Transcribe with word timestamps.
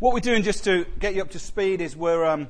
What 0.00 0.14
we're 0.14 0.20
doing 0.20 0.44
just 0.44 0.64
to 0.64 0.86
get 0.98 1.14
you 1.14 1.20
up 1.20 1.28
to 1.32 1.38
speed 1.38 1.82
is 1.82 1.94
we're, 1.94 2.24
um, 2.24 2.48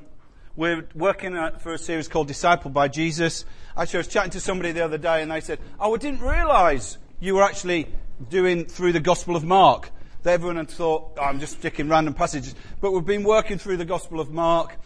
we're 0.55 0.87
working 0.95 1.37
for 1.59 1.73
a 1.73 1.77
series 1.77 2.07
called 2.07 2.29
Disciple 2.29 2.71
by 2.71 2.87
Jesus. 2.87 3.43
Actually, 3.75 3.97
I 3.97 3.99
was 3.99 4.07
chatting 4.07 4.31
to 4.31 4.39
somebody 4.39 4.71
the 4.71 4.85
other 4.85 4.97
day 4.97 5.21
and 5.21 5.29
they 5.29 5.41
said, 5.41 5.59
Oh, 5.77 5.93
I 5.93 5.97
didn't 5.97 6.21
realize 6.21 6.97
you 7.19 7.35
were 7.35 7.43
actually 7.43 7.89
doing 8.29 8.63
through 8.63 8.93
the 8.93 9.01
Gospel 9.01 9.35
of 9.35 9.43
Mark. 9.43 9.91
Everyone 10.23 10.55
had 10.55 10.69
thought, 10.69 11.17
oh, 11.17 11.23
I'm 11.23 11.41
just 11.41 11.57
sticking 11.57 11.89
random 11.89 12.13
passages. 12.13 12.55
But 12.79 12.93
we've 12.93 13.05
been 13.05 13.23
working 13.23 13.57
through 13.57 13.75
the 13.75 13.85
Gospel 13.85 14.21
of 14.21 14.31
Mark. 14.31 14.77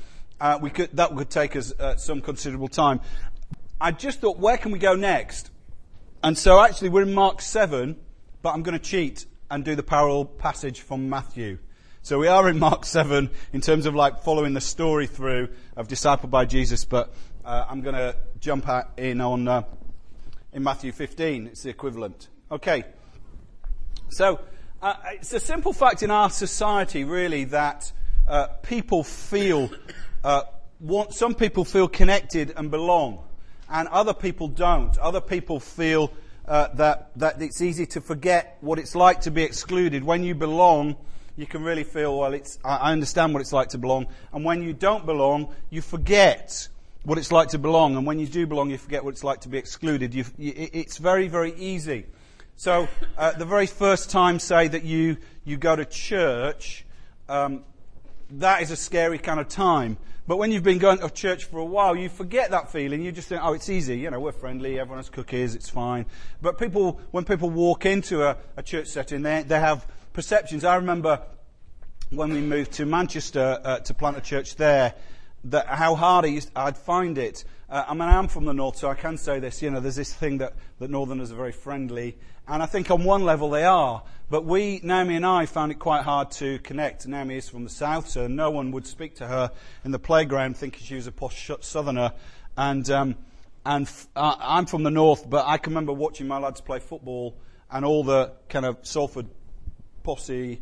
Uh, 0.41 0.57
we 0.59 0.71
could, 0.71 0.89
that 0.97 1.13
would 1.13 1.29
take 1.29 1.55
us 1.55 1.71
uh, 1.79 1.97
some 1.97 2.19
considerable 2.19 2.67
time. 2.67 2.99
I 3.79 3.91
just 3.91 4.21
thought, 4.21 4.39
where 4.39 4.57
can 4.57 4.71
we 4.71 4.79
go 4.79 4.95
next? 4.95 5.51
And 6.23 6.35
so 6.35 6.59
actually 6.59 6.89
we're 6.89 7.03
in 7.03 7.13
Mark 7.13 7.43
7, 7.43 7.95
but 8.41 8.55
I'm 8.55 8.63
going 8.63 8.75
to 8.75 8.83
cheat 8.83 9.27
and 9.51 9.63
do 9.63 9.75
the 9.75 9.83
parallel 9.83 10.25
passage 10.25 10.79
from 10.81 11.09
Matthew. 11.09 11.59
So 12.05 12.19
we 12.19 12.27
are 12.27 12.47
in 12.47 12.59
Mark 12.59 12.85
7 12.85 13.31
in 13.51 13.61
terms 13.61 13.87
of 13.87 13.95
like 13.95 14.21
following 14.21 14.53
the 14.53 14.61
story 14.61 15.07
through 15.07 15.49
of 15.75 15.87
discipled 15.87 16.29
by 16.29 16.45
Jesus, 16.45 16.85
but 16.85 17.11
uh, 17.43 17.65
I'm 17.67 17.81
going 17.81 17.95
to 17.95 18.15
jump 18.39 18.69
in 18.95 19.21
on 19.21 19.47
uh, 19.47 19.63
in 20.53 20.61
Matthew 20.61 20.91
15. 20.91 21.47
It's 21.47 21.63
the 21.63 21.71
equivalent. 21.71 22.27
Okay. 22.51 22.83
So 24.09 24.39
uh, 24.83 24.93
it's 25.13 25.33
a 25.33 25.39
simple 25.39 25.73
fact 25.73 26.03
in 26.03 26.11
our 26.11 26.29
society, 26.29 27.05
really, 27.05 27.45
that 27.45 27.91
uh, 28.27 28.49
people 28.61 29.03
feel 29.03 29.71
uh, 30.23 30.43
want, 30.79 31.11
some 31.15 31.33
people 31.33 31.65
feel 31.65 31.87
connected 31.87 32.53
and 32.55 32.69
belong, 32.69 33.23
and 33.67 33.87
other 33.87 34.13
people 34.13 34.47
don't. 34.47 34.95
Other 34.99 35.21
people 35.21 35.59
feel 35.59 36.13
uh, 36.47 36.67
that 36.75 37.17
that 37.17 37.41
it's 37.41 37.63
easy 37.63 37.87
to 37.87 37.99
forget 37.99 38.59
what 38.61 38.77
it's 38.77 38.93
like 38.93 39.21
to 39.21 39.31
be 39.31 39.41
excluded. 39.41 40.03
When 40.03 40.23
you 40.23 40.35
belong 40.35 40.97
you 41.37 41.45
can 41.45 41.63
really 41.63 41.83
feel, 41.83 42.17
well, 42.17 42.33
it's, 42.33 42.57
I 42.63 42.91
understand 42.91 43.33
what 43.33 43.41
it's 43.41 43.53
like 43.53 43.69
to 43.69 43.77
belong. 43.77 44.07
And 44.31 44.45
when 44.45 44.63
you 44.63 44.73
don't 44.73 45.05
belong, 45.05 45.53
you 45.69 45.81
forget 45.81 46.67
what 47.03 47.17
it's 47.17 47.31
like 47.31 47.49
to 47.49 47.59
belong. 47.59 47.97
And 47.97 48.05
when 48.05 48.19
you 48.19 48.27
do 48.27 48.47
belong, 48.47 48.69
you 48.69 48.77
forget 48.77 49.03
what 49.03 49.13
it's 49.13 49.23
like 49.23 49.41
to 49.41 49.49
be 49.49 49.57
excluded. 49.57 50.13
You, 50.13 50.25
it's 50.37 50.97
very, 50.97 51.27
very 51.27 51.53
easy. 51.55 52.05
So, 52.55 52.87
uh, 53.17 53.33
the 53.33 53.45
very 53.45 53.67
first 53.67 54.09
time, 54.09 54.39
say, 54.39 54.69
that 54.69 54.83
you, 54.83 55.17
you 55.43 55.57
go 55.57 55.75
to 55.75 55.83
church, 55.83 56.85
um, 57.27 57.63
that 58.29 58.61
is 58.61 58.71
a 58.71 58.77
scary 58.77 59.17
kind 59.17 59.39
of 59.41 59.49
time. 59.49 59.97
But 60.27 60.37
when 60.37 60.51
you've 60.51 60.63
been 60.63 60.79
going 60.79 60.99
to 60.99 61.09
church 61.09 61.45
for 61.45 61.59
a 61.59 61.65
while, 61.65 61.95
you 61.95 62.09
forget 62.09 62.49
that 62.51 62.71
feeling. 62.71 63.03
You 63.03 63.11
just 63.11 63.27
think, 63.27 63.41
oh, 63.43 63.53
it's 63.53 63.69
easy. 63.69 63.99
You 63.99 64.09
know, 64.09 64.19
we're 64.19 64.31
friendly. 64.31 64.79
Everyone 64.79 64.97
has 64.97 65.09
cookies. 65.09 65.53
It's 65.53 65.69
fine. 65.69 66.05
But 66.41 66.57
people, 66.57 66.99
when 67.11 67.25
people 67.25 67.49
walk 67.49 67.85
into 67.85 68.23
a, 68.23 68.37
a 68.57 68.63
church 68.63 68.87
setting, 68.87 69.21
they, 69.21 69.43
they 69.43 69.59
have 69.59 69.85
perceptions. 70.15 70.63
I 70.63 70.77
remember 70.77 71.21
when 72.09 72.31
we 72.31 72.39
moved 72.39 72.71
to 72.73 72.85
Manchester 72.85 73.59
uh, 73.61 73.79
to 73.79 73.93
plant 73.93 74.15
a 74.15 74.21
church 74.21 74.55
there, 74.55 74.93
that 75.43 75.67
how 75.67 75.93
hard 75.93 76.25
I'd 76.55 76.77
find 76.77 77.17
it. 77.17 77.43
Uh, 77.69 77.83
I 77.89 77.93
mean, 77.93 78.03
I 78.03 78.17
am 78.17 78.29
from 78.29 78.45
the 78.45 78.53
north, 78.53 78.77
so 78.77 78.89
I 78.89 78.95
can 78.95 79.17
say 79.17 79.39
this. 79.39 79.61
You 79.61 79.71
know, 79.71 79.81
there's 79.81 79.97
this 79.97 80.13
thing 80.13 80.37
that, 80.37 80.53
that 80.79 80.89
northerners 80.89 81.33
are 81.33 81.35
very 81.35 81.51
friendly, 81.51 82.17
and 82.47 82.63
I 82.63 82.65
think 82.65 82.89
on 82.91 83.03
one 83.03 83.25
level 83.25 83.49
they 83.49 83.65
are. 83.65 84.03
But 84.29 84.45
we, 84.45 84.79
Naomi 84.83 85.17
and 85.17 85.25
I, 85.25 85.45
found 85.47 85.73
it 85.73 85.79
quite 85.79 86.03
hard 86.03 86.31
to 86.31 86.59
connect. 86.59 87.05
Naomi 87.05 87.35
is 87.35 87.49
from 87.49 87.65
the 87.65 87.69
south, 87.69 88.07
so 88.07 88.25
no 88.25 88.49
one 88.49 88.71
would 88.71 88.87
speak 88.87 89.15
to 89.17 89.27
her 89.27 89.51
in 89.83 89.91
the 89.91 89.99
playground 89.99 90.55
thinking 90.55 90.81
she 90.81 90.95
was 90.95 91.07
a 91.07 91.11
posh 91.11 91.51
southerner. 91.59 92.13
And, 92.55 92.89
um, 92.89 93.15
and 93.65 93.91
I'm 94.15 94.65
from 94.65 94.83
the 94.83 94.91
north, 94.91 95.29
but 95.29 95.45
I 95.45 95.57
can 95.57 95.71
remember 95.71 95.91
watching 95.91 96.27
my 96.27 96.37
lads 96.37 96.61
play 96.61 96.79
football 96.79 97.35
and 97.69 97.83
all 97.83 98.05
the 98.05 98.31
kind 98.47 98.65
of 98.65 98.77
Salford 98.83 99.27
posse 100.05 100.61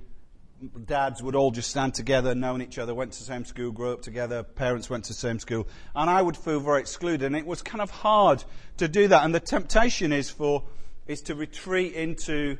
dads 0.85 1.21
would 1.21 1.35
all 1.35 1.51
just 1.51 1.69
stand 1.69 1.93
together, 1.93 2.33
knowing 2.33 2.61
each 2.61 2.77
other, 2.77 2.95
went 2.95 3.11
to 3.11 3.19
the 3.19 3.25
same 3.25 3.43
school, 3.43 3.71
grew 3.71 3.91
up 3.91 4.01
together, 4.01 4.43
parents 4.43 4.89
went 4.89 5.03
to 5.03 5.09
the 5.09 5.19
same 5.19 5.37
school, 5.37 5.67
and 5.95 6.09
I 6.09 6.21
would 6.21 6.37
feel 6.37 6.59
very 6.61 6.79
excluded, 6.79 7.25
and 7.25 7.35
it 7.35 7.45
was 7.45 7.61
kind 7.61 7.81
of 7.81 7.91
hard 7.91 8.43
to 8.77 8.87
do 8.87 9.07
that. 9.09 9.25
And 9.25 9.35
the 9.35 9.41
temptation 9.41 10.13
is 10.13 10.29
for 10.29 10.63
is 11.05 11.21
to 11.23 11.35
retreat 11.35 11.93
into 11.93 12.57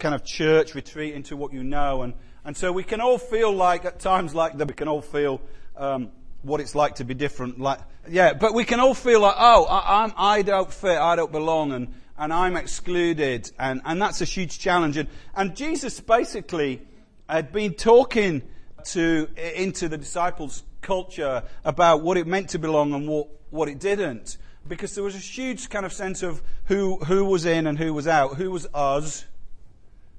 kind 0.00 0.14
of 0.14 0.24
church, 0.24 0.74
retreat 0.74 1.14
into 1.14 1.36
what 1.36 1.52
you 1.52 1.62
know, 1.62 2.02
and 2.02 2.14
and 2.44 2.56
so 2.56 2.72
we 2.72 2.82
can 2.82 3.00
all 3.00 3.18
feel 3.18 3.52
like 3.52 3.84
at 3.84 4.00
times 4.00 4.34
like 4.34 4.58
that. 4.58 4.66
We 4.68 4.74
can 4.74 4.88
all 4.88 5.02
feel. 5.02 5.40
Um, 5.76 6.10
what 6.42 6.60
it's 6.60 6.74
like 6.74 6.96
to 6.96 7.04
be 7.04 7.14
different, 7.14 7.58
like 7.58 7.80
yeah, 8.06 8.34
but 8.34 8.52
we 8.52 8.66
can 8.66 8.78
all 8.78 8.92
feel 8.92 9.20
like, 9.20 9.34
oh, 9.38 9.64
I, 9.64 10.04
I'm, 10.04 10.12
I 10.14 10.42
don't 10.42 10.70
fit, 10.70 10.98
I 10.98 11.16
don't 11.16 11.32
belong, 11.32 11.72
and 11.72 11.94
and 12.18 12.32
I'm 12.32 12.56
excluded. 12.56 13.50
And, 13.58 13.80
and 13.84 14.00
that's 14.00 14.20
a 14.20 14.24
huge 14.24 14.58
challenge. 14.58 14.96
And, 14.96 15.08
and 15.34 15.56
Jesus 15.56 16.00
basically 16.00 16.82
had 17.28 17.52
been 17.52 17.74
talking 17.74 18.42
to, 18.86 19.28
into 19.36 19.88
the 19.88 19.98
disciples' 19.98 20.62
culture 20.80 21.42
about 21.64 22.02
what 22.02 22.16
it 22.16 22.26
meant 22.26 22.50
to 22.50 22.58
belong 22.58 22.92
and 22.92 23.08
what, 23.08 23.28
what 23.50 23.68
it 23.68 23.80
didn't. 23.80 24.36
Because 24.66 24.94
there 24.94 25.04
was 25.04 25.14
a 25.14 25.18
huge 25.18 25.68
kind 25.68 25.84
of 25.84 25.92
sense 25.92 26.22
of 26.22 26.42
who, 26.66 26.98
who 27.04 27.24
was 27.24 27.44
in 27.44 27.66
and 27.66 27.78
who 27.78 27.92
was 27.92 28.06
out, 28.06 28.36
who 28.36 28.50
was 28.50 28.66
us 28.72 29.24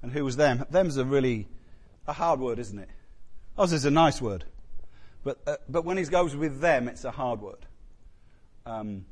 and 0.02 0.12
who 0.12 0.24
was 0.24 0.36
them. 0.36 0.64
Them's 0.70 0.98
a 0.98 1.06
really 1.06 1.48
a 2.08 2.14
hard 2.14 2.40
word, 2.40 2.60
isn't 2.60 2.78
it? 2.78 2.90
Us 3.58 3.72
is 3.72 3.86
a 3.86 3.92
nice 3.92 4.22
word. 4.22 4.46
But, 5.24 5.40
uh, 5.48 5.58
but 5.68 5.86
when 5.86 5.98
he 5.98 6.04
goes 6.04 6.36
with 6.36 6.60
them, 6.60 6.88
it's 6.88 7.04
a 7.06 7.12
hard 7.12 7.42
word. 7.42 7.66
Um, 8.66 9.06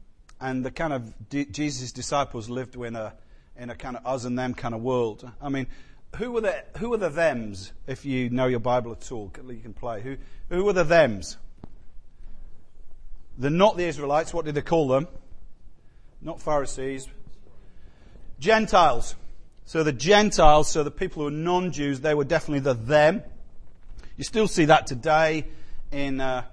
and 0.43 0.65
the 0.65 0.71
kind 0.71 0.91
of 0.91 1.29
D- 1.29 1.45
Jesus' 1.45 1.93
disciples 1.93 2.49
lived 2.49 2.75
in 2.75 2.97
a, 2.97 3.13
in 3.57 3.69
a 3.69 3.75
kind 3.75 3.95
of 3.95 4.05
us 4.05 4.25
and 4.25 4.37
them 4.37 4.53
kind 4.53 4.75
of 4.75 4.81
world. 4.81 5.29
I 5.41 5.47
mean, 5.47 5.67
who 6.17 6.33
were 6.33 6.41
the, 6.41 6.63
who 6.77 6.89
were 6.89 6.97
the 6.97 7.09
thems, 7.09 7.71
if 7.87 8.05
you 8.05 8.29
know 8.29 8.47
your 8.47 8.59
Bible 8.59 8.91
at 8.91 9.09
all? 9.09 9.31
You 9.47 9.61
can 9.61 9.73
play. 9.73 10.01
Who, 10.01 10.17
who 10.49 10.65
were 10.65 10.73
the 10.73 10.83
thems? 10.83 11.37
They're 13.37 13.49
not 13.49 13.77
the 13.77 13.85
Israelites. 13.85 14.33
What 14.33 14.43
did 14.43 14.55
they 14.55 14.61
call 14.61 14.89
them? 14.89 15.07
Not 16.21 16.41
Pharisees. 16.41 17.07
Gentiles. 18.37 19.15
So 19.63 19.81
the 19.81 19.93
Gentiles, 19.93 20.69
so 20.69 20.83
the 20.83 20.91
people 20.91 21.23
who 21.23 21.29
are 21.29 21.31
non-Jews, 21.31 22.01
they 22.01 22.13
were 22.13 22.25
definitely 22.25 22.59
the 22.59 22.73
them. 22.73 23.23
You 24.17 24.25
still 24.25 24.49
see 24.49 24.65
that 24.65 24.87
today 24.87 25.45
in, 25.89 26.19
uh, 26.19 26.43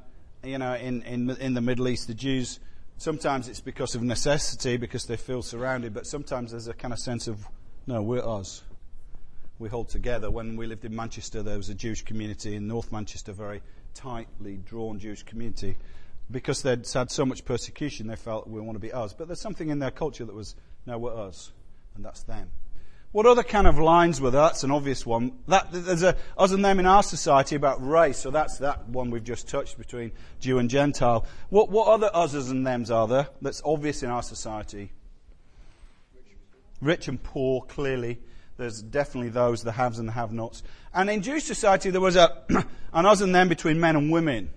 you 0.44 0.58
know, 0.58 0.74
in, 0.74 1.02
in, 1.02 1.28
in 1.30 1.54
the 1.54 1.60
Middle 1.60 1.88
East. 1.88 2.06
The 2.06 2.14
Jews 2.14 2.60
Sometimes 3.00 3.48
it's 3.48 3.60
because 3.60 3.94
of 3.94 4.02
necessity, 4.02 4.76
because 4.76 5.06
they 5.06 5.16
feel 5.16 5.40
surrounded, 5.40 5.94
but 5.94 6.06
sometimes 6.06 6.50
there's 6.50 6.68
a 6.68 6.74
kind 6.74 6.92
of 6.92 6.98
sense 6.98 7.28
of, 7.28 7.48
no, 7.86 8.02
we're 8.02 8.22
us. 8.22 8.62
We 9.58 9.70
hold 9.70 9.88
together. 9.88 10.30
When 10.30 10.54
we 10.54 10.66
lived 10.66 10.84
in 10.84 10.94
Manchester, 10.94 11.42
there 11.42 11.56
was 11.56 11.70
a 11.70 11.74
Jewish 11.74 12.02
community 12.02 12.56
in 12.56 12.68
North 12.68 12.92
Manchester, 12.92 13.32
a 13.32 13.34
very 13.34 13.62
tightly 13.94 14.58
drawn 14.58 14.98
Jewish 14.98 15.22
community. 15.22 15.78
Because 16.30 16.60
they'd 16.60 16.86
had 16.92 17.10
so 17.10 17.24
much 17.24 17.46
persecution, 17.46 18.06
they 18.06 18.16
felt 18.16 18.46
we 18.46 18.60
want 18.60 18.76
to 18.76 18.80
be 18.80 18.92
us. 18.92 19.14
But 19.14 19.28
there's 19.28 19.40
something 19.40 19.70
in 19.70 19.78
their 19.78 19.90
culture 19.90 20.26
that 20.26 20.34
was, 20.34 20.54
no, 20.84 20.98
we're 20.98 21.16
us, 21.16 21.52
and 21.94 22.04
that's 22.04 22.24
them. 22.24 22.50
What 23.12 23.26
other 23.26 23.42
kind 23.42 23.66
of 23.66 23.76
lines 23.78 24.20
were 24.20 24.30
there? 24.30 24.42
That's 24.42 24.62
an 24.62 24.70
obvious 24.70 25.04
one. 25.04 25.32
That, 25.48 25.72
there's 25.72 26.04
a 26.04 26.16
us 26.38 26.52
and 26.52 26.64
them 26.64 26.78
in 26.78 26.86
our 26.86 27.02
society 27.02 27.56
about 27.56 27.84
race, 27.84 28.18
so 28.18 28.30
that's 28.30 28.58
that 28.58 28.88
one 28.88 29.10
we've 29.10 29.24
just 29.24 29.48
touched 29.48 29.78
between 29.78 30.12
Jew 30.38 30.58
and 30.60 30.70
Gentile. 30.70 31.26
What, 31.48 31.70
what 31.70 31.88
other 31.88 32.08
us's 32.14 32.50
and 32.50 32.64
thems 32.64 32.88
are 32.88 33.08
there 33.08 33.26
that's 33.42 33.62
obvious 33.64 34.04
in 34.04 34.10
our 34.10 34.22
society? 34.22 34.92
Rich 36.80 37.08
and 37.08 37.20
poor, 37.20 37.62
clearly. 37.62 38.20
There's 38.58 38.80
definitely 38.80 39.30
those, 39.30 39.64
the 39.64 39.72
haves 39.72 39.98
and 39.98 40.06
the 40.06 40.12
have-nots. 40.12 40.62
And 40.94 41.10
in 41.10 41.22
Jewish 41.22 41.44
society, 41.44 41.90
there 41.90 42.00
was 42.00 42.14
a, 42.14 42.44
an 42.92 43.06
us 43.06 43.22
and 43.22 43.34
them 43.34 43.48
between 43.48 43.80
men 43.80 43.96
and 43.96 44.12
women. 44.12 44.50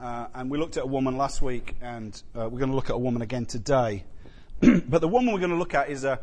Uh, 0.00 0.26
and 0.34 0.50
we 0.50 0.58
looked 0.58 0.76
at 0.76 0.84
a 0.84 0.86
woman 0.86 1.16
last 1.16 1.40
week, 1.40 1.76
and 1.80 2.20
uh, 2.34 2.48
we're 2.48 2.58
going 2.58 2.70
to 2.70 2.76
look 2.76 2.90
at 2.90 2.96
a 2.96 2.98
woman 2.98 3.22
again 3.22 3.46
today. 3.46 4.04
but 4.60 5.00
the 5.00 5.08
woman 5.08 5.32
we're 5.32 5.40
going 5.40 5.52
to 5.52 5.56
look 5.56 5.74
at 5.74 5.88
is 5.88 6.02
a 6.02 6.18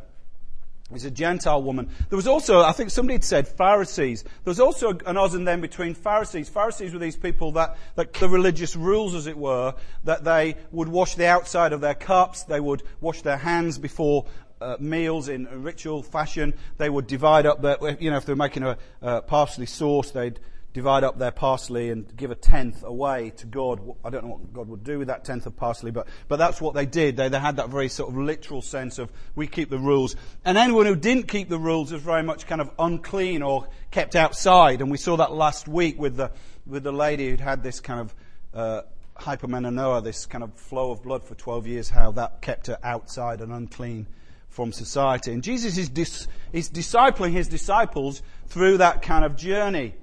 It's 0.94 1.04
a 1.04 1.10
Gentile 1.12 1.64
woman. 1.64 1.90
There 2.10 2.16
was 2.16 2.28
also, 2.28 2.62
I 2.62 2.72
think 2.72 2.92
somebody 2.92 3.16
had 3.16 3.24
said 3.24 3.48
Pharisees. 3.48 4.22
There 4.22 4.52
was 4.52 4.60
also 4.60 4.96
an 5.08 5.18
us 5.18 5.34
and 5.34 5.48
them 5.48 5.60
between 5.60 5.96
Pharisees. 5.96 6.48
Pharisees 6.48 6.94
were 6.94 7.00
these 7.00 7.18
people 7.18 7.54
that, 7.54 7.78
that 7.96 8.14
the 8.14 8.30
religious 8.30 8.76
rules, 8.76 9.16
as 9.16 9.26
it 9.26 9.36
were, 9.36 9.74
that 10.04 10.24
they 10.24 10.56
would 10.72 10.88
wash 10.88 11.16
the 11.16 11.26
outside 11.26 11.74
of 11.74 11.82
their 11.82 11.96
cups, 11.96 12.44
they 12.44 12.60
would 12.60 12.84
wash 13.02 13.24
their 13.24 13.38
hands 13.38 13.80
before 13.80 14.26
uh, 14.62 14.78
meals 14.80 15.28
in 15.28 15.64
ritual 15.64 16.04
fashion. 16.04 16.54
They 16.78 16.90
would 16.90 17.08
divide 17.08 17.48
up 17.48 17.64
their, 17.64 17.78
you 18.00 18.12
know, 18.12 18.18
if 18.18 18.26
they 18.26 18.34
were 18.34 18.38
making 18.38 18.64
a, 18.64 18.78
a 19.02 19.24
parsley 19.24 19.66
sauce, 19.66 20.12
they'd 20.12 20.40
divide 20.76 21.06
up 21.06 21.18
their 21.18 21.32
parsley 21.32 21.90
and 21.90 22.14
give 22.18 22.32
a 22.32 22.36
tenth 22.36 22.84
away 22.84 23.32
to 23.38 23.48
God. 23.48 23.80
I 24.04 24.10
don't 24.10 24.26
know 24.26 24.32
what 24.32 24.52
God 24.52 24.68
would 24.68 24.84
do 24.84 25.00
with 25.00 25.08
that 25.08 25.24
tenth 25.24 25.46
of 25.46 25.56
parsley, 25.56 25.90
but, 25.90 26.06
but 26.28 26.36
that's 26.36 26.60
what 26.60 26.74
they 26.74 26.86
did. 26.86 27.16
They, 27.16 27.30
they 27.30 27.40
had 27.40 27.56
that 27.56 27.70
very 27.70 27.88
sort 27.88 28.10
of 28.10 28.18
literal 28.18 28.62
sense 28.62 29.00
of 29.00 29.10
we 29.36 29.48
keep 29.48 29.70
the 29.70 29.80
rules. 29.80 30.18
And 30.44 30.58
anyone 30.58 30.86
who 30.86 30.98
didn't 30.98 31.30
keep 31.30 31.48
the 31.48 31.58
rules 31.58 31.94
was 31.94 32.02
very 32.02 32.24
much 32.24 32.46
kind 32.46 32.60
of 32.60 32.72
unclean 32.78 33.42
or 33.42 33.70
kept 33.90 34.18
outside. 34.18 34.82
And 34.82 34.92
we 34.92 34.98
saw 34.98 35.16
that 35.16 35.32
last 35.32 35.70
week 35.70 35.98
with 35.98 36.18
the, 36.18 36.30
with 36.68 36.84
the 36.84 36.92
lady 36.92 37.30
who'd 37.30 37.40
had 37.40 37.64
this 37.64 37.80
kind 37.80 38.02
of, 38.02 38.14
uh, 38.54 40.02
this 40.02 40.26
kind 40.26 40.44
of 40.44 40.54
flow 40.56 40.92
of 40.92 41.04
blood 41.04 41.24
for 41.24 41.36
12 41.36 41.68
years, 41.68 41.90
how 41.90 42.12
that 42.12 42.42
kept 42.42 42.68
her 42.68 42.80
outside 42.84 43.40
and 43.40 43.54
unclean 43.54 44.08
from 44.50 44.74
society. 44.74 45.32
And 45.32 45.42
Jesus 45.42 45.78
is, 45.78 45.88
dis- 45.88 46.28
is 46.52 46.70
discipling 46.70 47.32
his 47.32 47.48
disciples 47.48 48.22
through 48.48 48.80
that 48.80 49.04
kind 49.04 49.24
of 49.24 49.38
journey. 49.38 49.96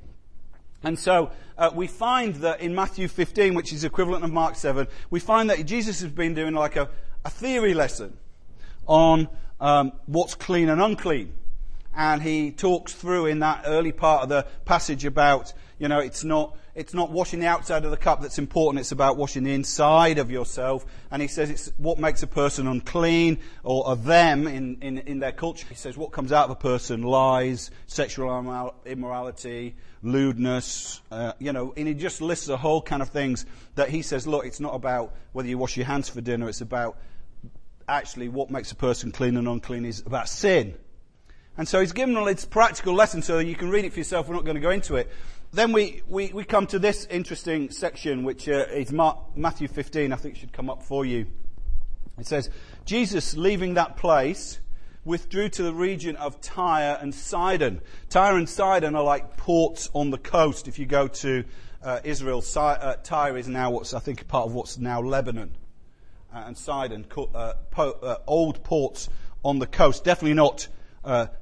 And 0.82 0.98
so 0.98 1.30
uh, 1.56 1.70
we 1.74 1.86
find 1.86 2.36
that 2.36 2.60
in 2.60 2.74
Matthew 2.74 3.08
15, 3.08 3.54
which 3.54 3.72
is 3.72 3.84
equivalent 3.84 4.24
of 4.24 4.32
Mark 4.32 4.56
7, 4.56 4.86
we 5.10 5.20
find 5.20 5.50
that 5.50 5.64
Jesus 5.64 6.00
has 6.00 6.10
been 6.10 6.34
doing 6.34 6.54
like 6.54 6.76
a, 6.76 6.88
a 7.24 7.30
theory 7.30 7.74
lesson 7.74 8.16
on 8.86 9.28
um, 9.60 9.92
what's 10.06 10.34
clean 10.34 10.68
and 10.68 10.82
unclean. 10.82 11.32
And 11.94 12.22
he 12.22 12.50
talks 12.50 12.92
through 12.92 13.26
in 13.26 13.40
that 13.40 13.64
early 13.66 13.92
part 13.92 14.22
of 14.22 14.28
the 14.28 14.46
passage 14.64 15.04
about, 15.04 15.52
you 15.78 15.88
know, 15.88 15.98
it's 15.98 16.24
not, 16.24 16.56
it's 16.74 16.94
not 16.94 17.10
washing 17.10 17.40
the 17.40 17.46
outside 17.46 17.84
of 17.84 17.90
the 17.90 17.96
cup 17.96 18.22
that's 18.22 18.38
important, 18.38 18.80
it's 18.80 18.92
about 18.92 19.16
washing 19.16 19.44
the 19.44 19.52
inside 19.52 20.18
of 20.18 20.30
yourself. 20.30 20.86
And 21.10 21.20
he 21.20 21.28
says 21.28 21.50
it's 21.50 21.72
what 21.76 21.98
makes 21.98 22.22
a 22.22 22.26
person 22.26 22.66
unclean, 22.66 23.38
or 23.62 23.92
a 23.92 23.96
them 23.96 24.46
in, 24.46 24.78
in, 24.80 24.98
in 24.98 25.18
their 25.18 25.32
culture. 25.32 25.66
He 25.68 25.74
says 25.74 25.96
what 25.96 26.12
comes 26.12 26.32
out 26.32 26.46
of 26.46 26.50
a 26.52 26.56
person, 26.56 27.02
lies, 27.02 27.70
sexual 27.86 28.74
immorality, 28.86 29.76
lewdness, 30.02 31.00
uh, 31.10 31.32
you 31.38 31.52
know, 31.52 31.74
and 31.76 31.86
he 31.86 31.94
just 31.94 32.22
lists 32.22 32.48
a 32.48 32.56
whole 32.56 32.80
kind 32.80 33.02
of 33.02 33.10
things 33.10 33.44
that 33.74 33.90
he 33.90 34.02
says, 34.02 34.26
look, 34.26 34.46
it's 34.46 34.60
not 34.60 34.74
about 34.74 35.14
whether 35.32 35.48
you 35.48 35.58
wash 35.58 35.76
your 35.76 35.86
hands 35.86 36.08
for 36.08 36.20
dinner, 36.20 36.48
it's 36.48 36.62
about 36.62 36.96
actually 37.86 38.28
what 38.28 38.50
makes 38.50 38.72
a 38.72 38.76
person 38.76 39.12
clean 39.12 39.36
and 39.36 39.46
unclean 39.46 39.84
is 39.84 40.00
about 40.06 40.28
sin. 40.28 40.74
And 41.58 41.68
so 41.68 41.80
he's 41.80 41.92
given 41.92 42.16
all 42.16 42.28
its 42.28 42.46
practical 42.46 42.94
lesson 42.94 43.20
so 43.20 43.38
you 43.38 43.54
can 43.54 43.68
read 43.68 43.84
it 43.84 43.92
for 43.92 43.98
yourself. 43.98 44.26
We're 44.26 44.34
not 44.34 44.44
going 44.44 44.54
to 44.54 44.60
go 44.62 44.70
into 44.70 44.96
it. 44.96 45.10
Then 45.54 45.72
we, 45.72 46.00
we, 46.08 46.32
we 46.32 46.44
come 46.44 46.66
to 46.68 46.78
this 46.78 47.06
interesting 47.10 47.70
section, 47.70 48.24
which 48.24 48.48
uh, 48.48 48.64
is 48.72 48.90
Mark, 48.90 49.36
Matthew 49.36 49.68
15. 49.68 50.10
I 50.10 50.16
think 50.16 50.36
should 50.36 50.52
come 50.52 50.70
up 50.70 50.82
for 50.82 51.04
you. 51.04 51.26
It 52.18 52.26
says, 52.26 52.48
Jesus 52.86 53.36
leaving 53.36 53.74
that 53.74 53.98
place 53.98 54.60
withdrew 55.04 55.50
to 55.50 55.62
the 55.62 55.74
region 55.74 56.16
of 56.16 56.40
Tyre 56.40 56.96
and 56.98 57.14
Sidon. 57.14 57.82
Tyre 58.08 58.38
and 58.38 58.48
Sidon 58.48 58.96
are 58.96 59.02
like 59.02 59.36
ports 59.36 59.90
on 59.92 60.08
the 60.08 60.16
coast. 60.16 60.68
If 60.68 60.78
you 60.78 60.86
go 60.86 61.06
to 61.06 61.44
uh, 61.82 62.00
Israel, 62.02 62.40
si- 62.40 62.58
uh, 62.58 62.96
Tyre 63.02 63.36
is 63.36 63.46
now 63.46 63.72
what's, 63.72 63.92
I 63.92 63.98
think, 63.98 64.26
part 64.28 64.46
of 64.46 64.54
what's 64.54 64.78
now 64.78 65.02
Lebanon. 65.02 65.54
Uh, 66.32 66.44
and 66.46 66.56
Sidon, 66.56 67.04
uh, 67.34 67.52
po- 67.70 67.98
uh, 68.02 68.16
old 68.26 68.64
ports 68.64 69.10
on 69.44 69.58
the 69.58 69.66
coast. 69.66 70.02
Definitely 70.02 70.32
not 70.32 70.66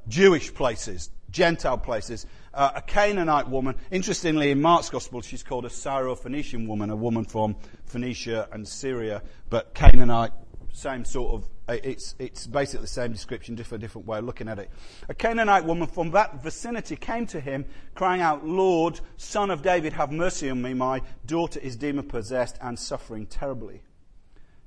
Jewish 0.09 0.53
places, 0.53 1.11
Gentile 1.31 1.79
places. 1.79 2.27
Uh, 2.53 2.73
a 2.77 2.83
Canaanite 2.83 3.49
woman. 3.49 3.77
Interestingly, 3.91 4.51
in 4.51 4.61
Mark's 4.61 4.91
Gospel, 4.91 5.21
she's 5.23 5.43
called 5.43 5.65
a 5.65 5.71
Syro-Phoenician 5.71 6.67
woman, 6.67 6.91
a 6.91 6.97
woman 6.97 7.25
from 7.25 7.57
Phoenicia 7.87 8.49
and 8.53 8.67
Syria, 8.67 9.23
but 9.49 9.75
Canaanite, 9.75 10.33
same 10.73 11.05
sort 11.05 11.35
of 11.35 11.49
uh, 11.71 11.77
it's, 11.85 12.17
it's 12.19 12.49
basically 12.49 12.83
the 12.83 12.89
same 12.89 13.13
description, 13.13 13.55
a 13.55 13.79
different 13.79 14.05
way 14.05 14.19
of 14.19 14.25
looking 14.25 14.49
at 14.49 14.59
it. 14.59 14.69
A 15.09 15.15
Canaanite 15.15 15.65
woman 15.65 15.87
from 15.87 16.11
that 16.11 16.43
vicinity 16.43 16.97
came 16.97 17.27
to 17.27 17.39
him, 17.39 17.65
crying 17.95 18.21
out, 18.21 18.45
Lord, 18.45 18.99
son 19.17 19.53
of 19.53 19.63
David, 19.63 19.93
have 19.93 20.11
mercy 20.11 20.51
on 20.51 20.61
me. 20.61 20.75
My 20.75 21.01
daughter 21.27 21.61
is 21.61 21.77
demon 21.77 22.09
possessed 22.09 22.59
and 22.61 22.77
suffering 22.77 23.27
terribly. 23.27 23.83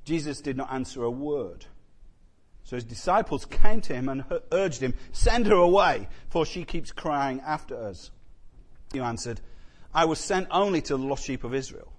Jesus 0.05 0.39
did 0.39 0.55
not 0.55 0.71
answer 0.71 1.03
a 1.03 1.11
word. 1.11 1.65
So 2.63 2.77
his 2.77 2.85
disciples 2.85 3.45
came 3.45 3.81
to 3.81 3.93
him 3.93 4.09
and 4.09 4.23
urged 4.51 4.81
him, 4.81 4.93
Send 5.11 5.47
her 5.47 5.55
away, 5.55 6.07
for 6.29 6.45
she 6.45 6.63
keeps 6.63 6.91
crying 6.91 7.41
after 7.41 7.75
us. 7.75 8.11
He 8.93 8.99
answered, 8.99 9.41
I 9.93 10.05
was 10.05 10.19
sent 10.19 10.47
only 10.49 10.81
to 10.83 10.97
the 10.97 11.03
lost 11.03 11.25
sheep 11.25 11.43
of 11.43 11.53
Israel. 11.53 11.91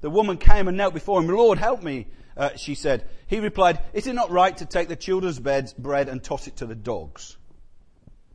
The 0.00 0.10
woman 0.10 0.38
came 0.38 0.66
and 0.66 0.76
knelt 0.76 0.94
before 0.94 1.20
him, 1.20 1.28
Lord, 1.28 1.58
help 1.58 1.82
me 1.82 2.06
uh, 2.36 2.56
she 2.56 2.74
said. 2.74 3.06
He 3.26 3.38
replied, 3.38 3.80
Is 3.92 4.06
it 4.06 4.14
not 4.14 4.30
right 4.30 4.56
to 4.56 4.66
take 4.66 4.88
the 4.88 4.96
children's 4.96 5.38
bed, 5.38 5.72
bread 5.78 6.08
and 6.08 6.22
toss 6.22 6.46
it 6.46 6.56
to 6.56 6.66
the 6.66 6.74
dogs? 6.74 7.36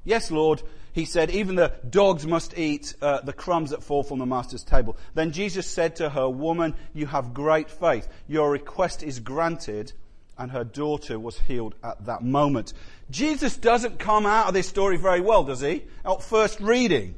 Yes, 0.04 0.30
Lord, 0.30 0.62
he 0.94 1.06
said, 1.06 1.32
even 1.32 1.56
the 1.56 1.74
dogs 1.90 2.26
must 2.26 2.58
eat 2.58 2.94
uh, 3.02 3.22
the 3.22 3.34
crumbs 3.34 3.72
that 3.72 3.84
fall 3.84 4.04
from 4.04 4.20
the 4.20 4.26
master's 4.26 4.64
table. 4.64 4.96
Then 5.16 5.32
Jesus 5.32 5.68
said 5.68 5.96
to 5.98 6.10
her, 6.10 6.30
Woman, 6.30 6.76
you 6.94 7.08
have 7.08 7.34
great 7.34 7.70
faith. 7.70 8.08
Your 8.28 8.52
request 8.52 9.02
is 9.02 9.20
granted. 9.20 9.92
And 10.38 10.52
her 10.52 10.64
daughter 10.64 11.18
was 11.18 11.40
healed 11.40 11.76
at 11.84 12.06
that 12.06 12.24
moment. 12.24 12.74
Jesus 13.10 13.56
doesn't 13.56 14.00
come 14.00 14.26
out 14.26 14.48
of 14.48 14.54
this 14.54 14.68
story 14.68 14.98
very 14.98 15.22
well, 15.22 15.44
does 15.44 15.62
he? 15.62 15.86
At 16.04 16.24
first 16.24 16.60
reading. 16.60 17.16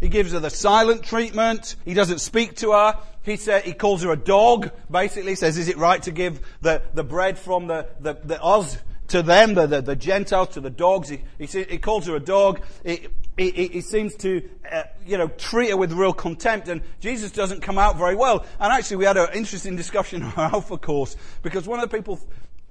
He 0.00 0.08
gives 0.08 0.32
her 0.32 0.40
the 0.40 0.50
silent 0.50 1.04
treatment. 1.04 1.76
He 1.84 1.94
doesn't 1.94 2.20
speak 2.20 2.56
to 2.56 2.72
her. 2.72 2.96
He 3.22 3.36
said, 3.36 3.64
he 3.64 3.74
calls 3.74 4.02
her 4.02 4.10
a 4.10 4.16
dog, 4.16 4.70
basically 4.90 5.34
says, 5.34 5.58
is 5.58 5.68
it 5.68 5.76
right 5.76 6.02
to 6.02 6.10
give 6.10 6.40
the, 6.62 6.82
the 6.94 7.04
bread 7.04 7.38
from 7.38 7.66
the, 7.66 7.86
the, 8.00 8.14
the 8.14 8.40
Oz 8.40 8.78
to 9.10 9.22
them, 9.22 9.54
the, 9.54 9.66
the, 9.66 9.82
the 9.82 9.96
Gentiles, 9.96 10.48
to 10.50 10.60
the 10.60 10.70
dogs? 10.70 11.08
He, 11.08 11.20
he, 11.38 11.46
he 11.46 11.78
calls 11.78 12.06
her 12.06 12.16
a 12.16 12.20
dog. 12.20 12.60
He, 12.84 13.08
he, 13.36 13.68
he 13.68 13.80
seems 13.80 14.14
to, 14.16 14.48
uh, 14.70 14.82
you 15.06 15.18
know, 15.18 15.28
treat 15.28 15.70
her 15.70 15.76
with 15.76 15.92
real 15.92 16.12
contempt, 16.12 16.68
and 16.68 16.82
Jesus 17.00 17.30
doesn't 17.30 17.60
come 17.60 17.78
out 17.78 17.96
very 17.96 18.16
well. 18.16 18.44
And 18.58 18.72
actually, 18.72 18.98
we 18.98 19.04
had 19.04 19.16
an 19.16 19.28
interesting 19.34 19.76
discussion 19.76 20.22
on 20.24 20.32
our 20.36 20.52
Alpha 20.54 20.78
course, 20.78 21.16
because 21.42 21.66
one 21.66 21.80
of 21.80 21.88
the 21.88 21.96
people 21.96 22.20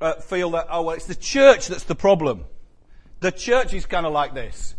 uh, 0.01 0.15
feel 0.15 0.51
that, 0.51 0.67
oh, 0.69 0.83
well, 0.83 0.95
it's 0.95 1.05
the 1.05 1.15
church 1.15 1.67
that's 1.67 1.83
the 1.83 1.95
problem. 1.95 2.45
The 3.19 3.31
church 3.31 3.73
is 3.73 3.85
kind 3.85 4.05
of 4.05 4.13
like 4.13 4.33
this. 4.33 4.75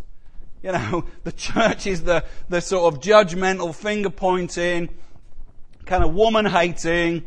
You 0.63 0.73
know, 0.73 1.05
the 1.25 1.33
church 1.33 1.87
is 1.87 2.05
the, 2.05 2.25
the 2.49 2.61
sort 2.61 2.93
of 2.93 3.01
judgmental, 3.01 3.75
finger 3.75 4.11
pointing, 4.11 4.89
kind 5.87 6.05
of 6.05 6.15
woman 6.15 6.47
hating. 6.47 7.27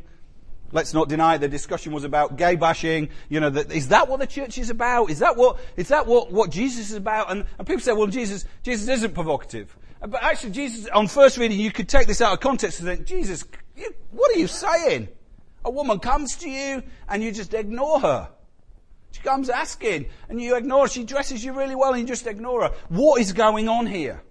Let's 0.74 0.92
not 0.92 1.08
deny 1.08 1.38
the 1.38 1.48
discussion 1.48 1.94
was 1.94 2.04
about 2.04 2.36
gay 2.36 2.56
bashing. 2.56 3.10
You 3.30 3.40
know, 3.40 3.48
is 3.48 3.90
that 3.90 4.10
what 4.10 4.20
the 4.20 4.28
church 4.28 4.58
is 4.58 4.72
about? 4.72 5.12
Is 5.12 5.20
that 5.20 5.38
what, 5.38 5.60
is 5.78 5.90
that 5.90 6.08
what, 6.08 6.32
what 6.32 6.50
Jesus 6.50 6.90
is 6.90 6.96
about? 6.96 7.32
And, 7.32 7.46
and 7.60 7.68
people 7.68 7.82
say, 7.82 7.94
well, 7.94 8.08
Jesus, 8.08 8.46
Jesus 8.64 8.88
isn't 8.90 9.14
provocative. 9.14 9.78
Uh, 10.02 10.08
but 10.08 10.24
actually, 10.24 10.50
Jesus, 10.50 10.90
on 10.90 11.08
first 11.08 11.38
reading, 11.38 11.60
you 11.60 11.72
could 11.72 11.88
take 11.88 12.08
this 12.08 12.22
out 12.22 12.34
of 12.34 12.40
context 12.40 12.80
and 12.80 12.90
think, 12.90 13.06
Jesus, 13.06 13.46
you, 13.78 13.94
what 14.10 14.36
are 14.36 14.40
you 14.40 14.48
saying? 14.48 15.10
A 15.64 15.70
woman 15.70 16.00
comes 16.00 16.38
to 16.38 16.50
you 16.50 16.82
and 17.08 17.24
you 17.24 17.32
just 17.32 17.54
ignore 17.54 18.00
her. 18.00 18.30
She 19.12 19.22
comes 19.22 19.50
asking 19.50 20.08
and 20.28 20.42
you 20.42 20.56
ignore 20.56 20.86
her. 20.86 20.88
She 20.88 21.04
dresses 21.04 21.46
you 21.46 21.54
really 21.54 21.76
well 21.76 21.92
and 21.94 22.02
you 22.02 22.08
just 22.08 22.26
ignore 22.26 22.64
her. 22.64 22.74
What 22.90 23.22
is 23.22 23.32
going 23.32 23.70
on 23.70 23.86
here? 23.86 24.24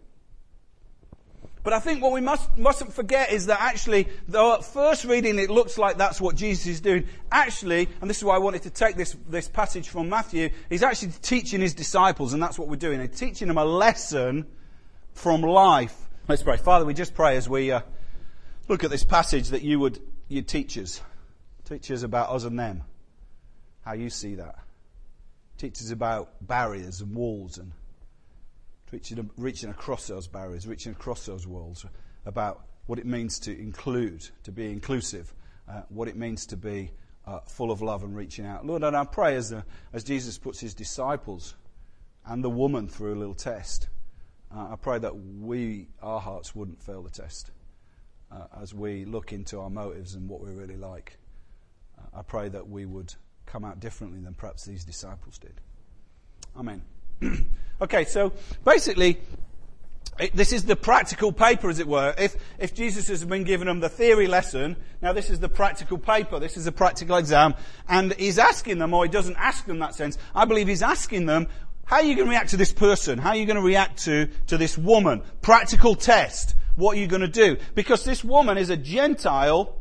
But 1.63 1.73
I 1.73 1.79
think 1.79 2.03
what 2.03 2.13
we 2.13 2.21
must, 2.21 2.57
mustn't 2.59 2.93
forget 2.93 3.31
is 3.31 3.47
that 3.47 3.61
actually, 3.61 4.09
though 4.27 4.55
at 4.55 4.65
first 4.65 5.05
reading 5.05 5.39
it 5.39 5.49
looks 5.49 5.79
like 5.79 5.97
that's 5.97 6.21
what 6.21 6.35
Jesus 6.35 6.67
is 6.67 6.81
doing. 6.81 7.07
Actually, 7.31 7.89
and 8.01 8.11
this 8.11 8.19
is 8.19 8.25
why 8.25 8.35
I 8.35 8.39
wanted 8.39 8.63
to 8.63 8.71
take 8.71 8.97
this, 8.97 9.17
this 9.29 9.49
passage 9.49 9.89
from 9.89 10.09
Matthew, 10.09 10.51
he's 10.69 10.83
actually 10.83 11.13
teaching 11.23 11.61
his 11.61 11.75
disciples, 11.75 12.33
and 12.33 12.43
that's 12.43 12.59
what 12.59 12.69
we're 12.69 12.77
doing. 12.77 13.01
He's 13.01 13.19
teaching 13.19 13.49
them 13.49 13.59
a 13.59 13.65
lesson 13.65 14.47
from 15.15 15.43
life. 15.43 15.97
Let's 16.27 16.43
pray. 16.43 16.57
Father, 16.57 16.85
we 16.85 16.95
just 16.95 17.15
pray 17.15 17.37
as 17.37 17.49
we 17.49 17.71
uh, 17.71 17.83
look 18.69 18.83
at 18.83 18.91
this 18.91 19.05
passage 19.05 19.51
that 19.51 19.63
you 19.63 19.79
would, 19.79 20.01
you 20.29 20.43
teach 20.43 20.77
us. 20.79 21.01
Teach 21.65 21.91
us 21.93 22.03
about 22.03 22.31
us 22.31 22.45
and 22.45 22.59
them. 22.59 22.83
How 23.85 23.95
you 23.95 24.11
see 24.11 24.35
that 24.37 24.57
teaches 25.63 25.93
about 25.93 26.29
barriers 26.41 27.01
and 27.03 27.15
walls 27.15 27.59
and 27.59 27.71
reaching, 28.93 29.31
reaching 29.37 29.71
across 29.71 30.07
those 30.07 30.29
barriers, 30.29 30.67
reaching 30.67 30.93
across 30.93 31.27
those 31.27 31.47
walls, 31.47 31.85
about 32.27 32.67
what 32.87 32.99
it 32.99 33.07
means 33.07 33.39
to 33.41 33.59
include, 33.59 34.29
to 34.45 34.53
be 34.53 34.71
inclusive, 34.71 35.35
uh, 35.69 35.83
what 35.89 36.09
it 36.09 36.17
means 36.17 36.47
to 36.47 36.57
be 36.57 36.93
uh, 37.27 37.41
full 37.41 37.71
of 37.71 37.83
love 37.83 38.05
and 38.05 38.15
reaching 38.15 38.45
out. 38.45 38.67
Lord, 38.67 38.83
and 38.83 38.97
I 38.97 39.05
pray 39.05 39.37
as, 39.37 39.53
uh, 39.53 39.63
as 39.93 40.05
Jesus 40.05 40.39
puts 40.39 40.61
his 40.61 40.75
disciples 40.75 41.55
and 42.27 42.45
the 42.45 42.51
woman 42.51 42.89
through 42.89 43.15
a 43.15 43.19
little 43.19 43.35
test, 43.35 43.89
uh, 44.55 44.69
I 44.73 44.77
pray 44.77 44.99
that 44.99 45.17
we, 45.17 45.89
our 46.03 46.21
hearts 46.21 46.55
wouldn't 46.55 46.83
fail 46.83 47.03
the 47.03 47.11
test 47.11 47.51
uh, 48.31 48.47
as 48.61 48.75
we 48.75 49.05
look 49.05 49.33
into 49.33 49.61
our 49.61 49.71
motives 49.71 50.15
and 50.15 50.29
what 50.29 50.41
we 50.41 50.51
really 50.51 50.77
like. 50.77 51.19
Uh, 51.99 52.19
I 52.19 52.23
pray 52.23 52.49
that 52.49 52.69
we 52.69 52.85
would 52.85 53.15
come 53.47 53.65
out 53.65 53.81
differently 53.81 54.21
than 54.21 54.35
perhaps 54.35 54.65
these 54.65 54.85
disciples 54.85 55.39
did. 55.39 55.61
Amen. 56.57 56.83
okay, 57.83 58.05
so 58.05 58.33
basically, 58.65 59.21
it, 60.19 60.35
this 60.35 60.53
is 60.53 60.65
the 60.65 60.77
practical 60.77 61.33
paper, 61.33 61.69
as 61.69 61.79
it 61.79 61.87
were. 61.87 62.15
If, 62.17 62.37
if 62.59 62.75
Jesus 62.75 63.09
has 63.09 63.25
been 63.25 63.45
giving 63.45 63.67
them 63.67 63.81
the 63.81 63.89
theory 63.89 64.29
lesson, 64.29 64.77
now 65.01 65.13
this 65.13 65.31
is 65.31 65.41
the 65.41 65.49
practical 65.49 65.99
paper, 65.99 66.39
this 66.39 66.57
is 66.57 66.65
the 66.65 66.73
practical 66.73 67.17
exam, 67.17 67.55
and 67.89 68.13
he's 68.15 68.39
asking 68.39 68.79
them, 68.79 68.95
or 68.95 69.05
he 69.05 69.11
doesn't 69.11 69.37
ask 69.37 69.67
them 69.67 69.81
that 69.81 69.95
sense, 69.95 70.17
I 70.35 70.45
believe 70.45 70.69
he's 70.69 70.83
asking 70.83 71.27
them, 71.27 71.49
how 71.85 71.97
are 71.97 72.05
you 72.05 72.15
going 72.15 72.27
to 72.27 72.31
react 72.31 72.51
to 72.51 72.57
this 72.57 72.73
person? 72.73 73.19
How 73.19 73.31
are 73.31 73.37
you 73.37 73.45
going 73.45 73.57
to 73.57 73.63
react 73.63 74.05
to, 74.05 74.29
to 74.47 74.57
this 74.57 74.79
woman? 74.79 75.23
Practical 75.43 75.95
test. 75.95 76.55
What 76.77 76.97
are 76.97 77.01
you 77.01 77.07
going 77.07 77.23
to 77.23 77.29
do? 77.29 77.59
Because 77.75 78.05
this 78.05 78.25
woman 78.25 78.57
is 78.57 78.71
a 78.71 78.77
Gentile 78.77 79.77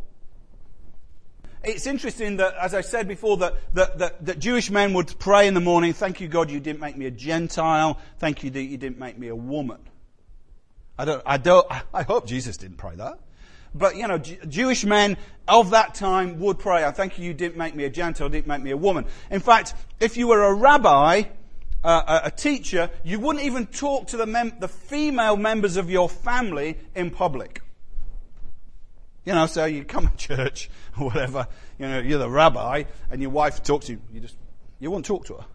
it's 1.64 1.86
interesting 1.86 2.38
that, 2.38 2.56
as 2.56 2.74
I 2.74 2.82
said 2.82 3.08
before, 3.08 3.38
that, 3.38 3.56
that, 3.74 4.00
that, 4.00 4.26
that, 4.26 4.40
Jewish 4.40 4.72
men 4.72 4.94
would 4.94 5.14
pray 5.20 5.48
in 5.48 5.54
the 5.54 5.60
morning, 5.60 5.94
thank 5.94 6.20
you 6.20 6.28
God 6.28 6.50
you 6.50 6.60
didn't 6.60 6.80
make 6.80 6.98
me 6.98 7.06
a 7.06 7.12
Gentile, 7.12 8.00
thank 8.20 8.44
you 8.44 8.50
that 8.50 8.64
you 8.64 8.78
didn't 8.78 8.98
make 9.00 9.18
me 9.18 9.28
a 9.28 9.36
woman. 9.36 9.80
I 10.98 11.06
don't, 11.06 11.24
I 11.26 11.38
don't, 11.38 11.68
I 11.94 12.04
hope 12.04 12.26
Jesus 12.26 12.58
didn't 12.58 12.78
pray 12.78 12.96
that. 12.96 13.20
But, 13.74 13.96
you 13.96 14.08
know, 14.08 14.18
J- 14.18 14.40
Jewish 14.48 14.84
men 14.84 15.18
of 15.48 15.70
that 15.70 15.96
time 15.96 16.40
would 16.40 16.60
pray, 16.60 16.84
I 16.84 16.92
thank 16.92 17.18
you 17.18 17.26
you 17.26 17.34
didn't 17.34 17.58
make 17.58 17.76
me 17.76 17.86
a 17.86 17.90
Gentile, 17.90 18.28
didn't 18.28 18.48
make 18.48 18.62
me 18.62 18.72
a 18.72 18.78
woman. 18.78 19.06
In 19.30 19.40
fact, 19.40 19.74
if 20.00 20.18
you 20.18 20.28
were 20.28 20.44
a 20.44 20.54
rabbi, 20.54 21.24
uh, 21.84 22.22
a 22.24 22.32
teacher, 22.32 22.90
you 23.04 23.20
wouldn't 23.20 23.46
even 23.46 23.68
talk 23.68 24.08
to 24.08 24.18
the, 24.18 24.26
mem- 24.26 24.54
the 24.60 24.68
female 24.68 25.38
members 25.38 25.78
of 25.78 25.90
your 25.90 26.10
family 26.10 26.78
in 26.96 27.10
public. 27.12 27.61
You 29.26 29.34
know, 29.34 29.46
so 29.46 29.66
you 29.66 29.84
come 29.84 30.08
to 30.08 30.18
church 30.18 30.70
or 31.00 31.08
whatever, 31.08 31.48
you 31.78 31.88
know, 31.88 32.00
you're 32.00 32.20
the 32.20 32.30
rabbi 32.30 32.84
and 33.10 33.22
your 33.22 33.32
wife 33.32 33.62
talks 33.64 33.88
to 33.88 33.94
you, 33.94 34.02
you 34.12 34.20
just, 34.20 34.36
you 34.80 34.90
won't 34.90 35.06
talk 35.06 35.26
to 35.26 35.36
her. 35.36 35.46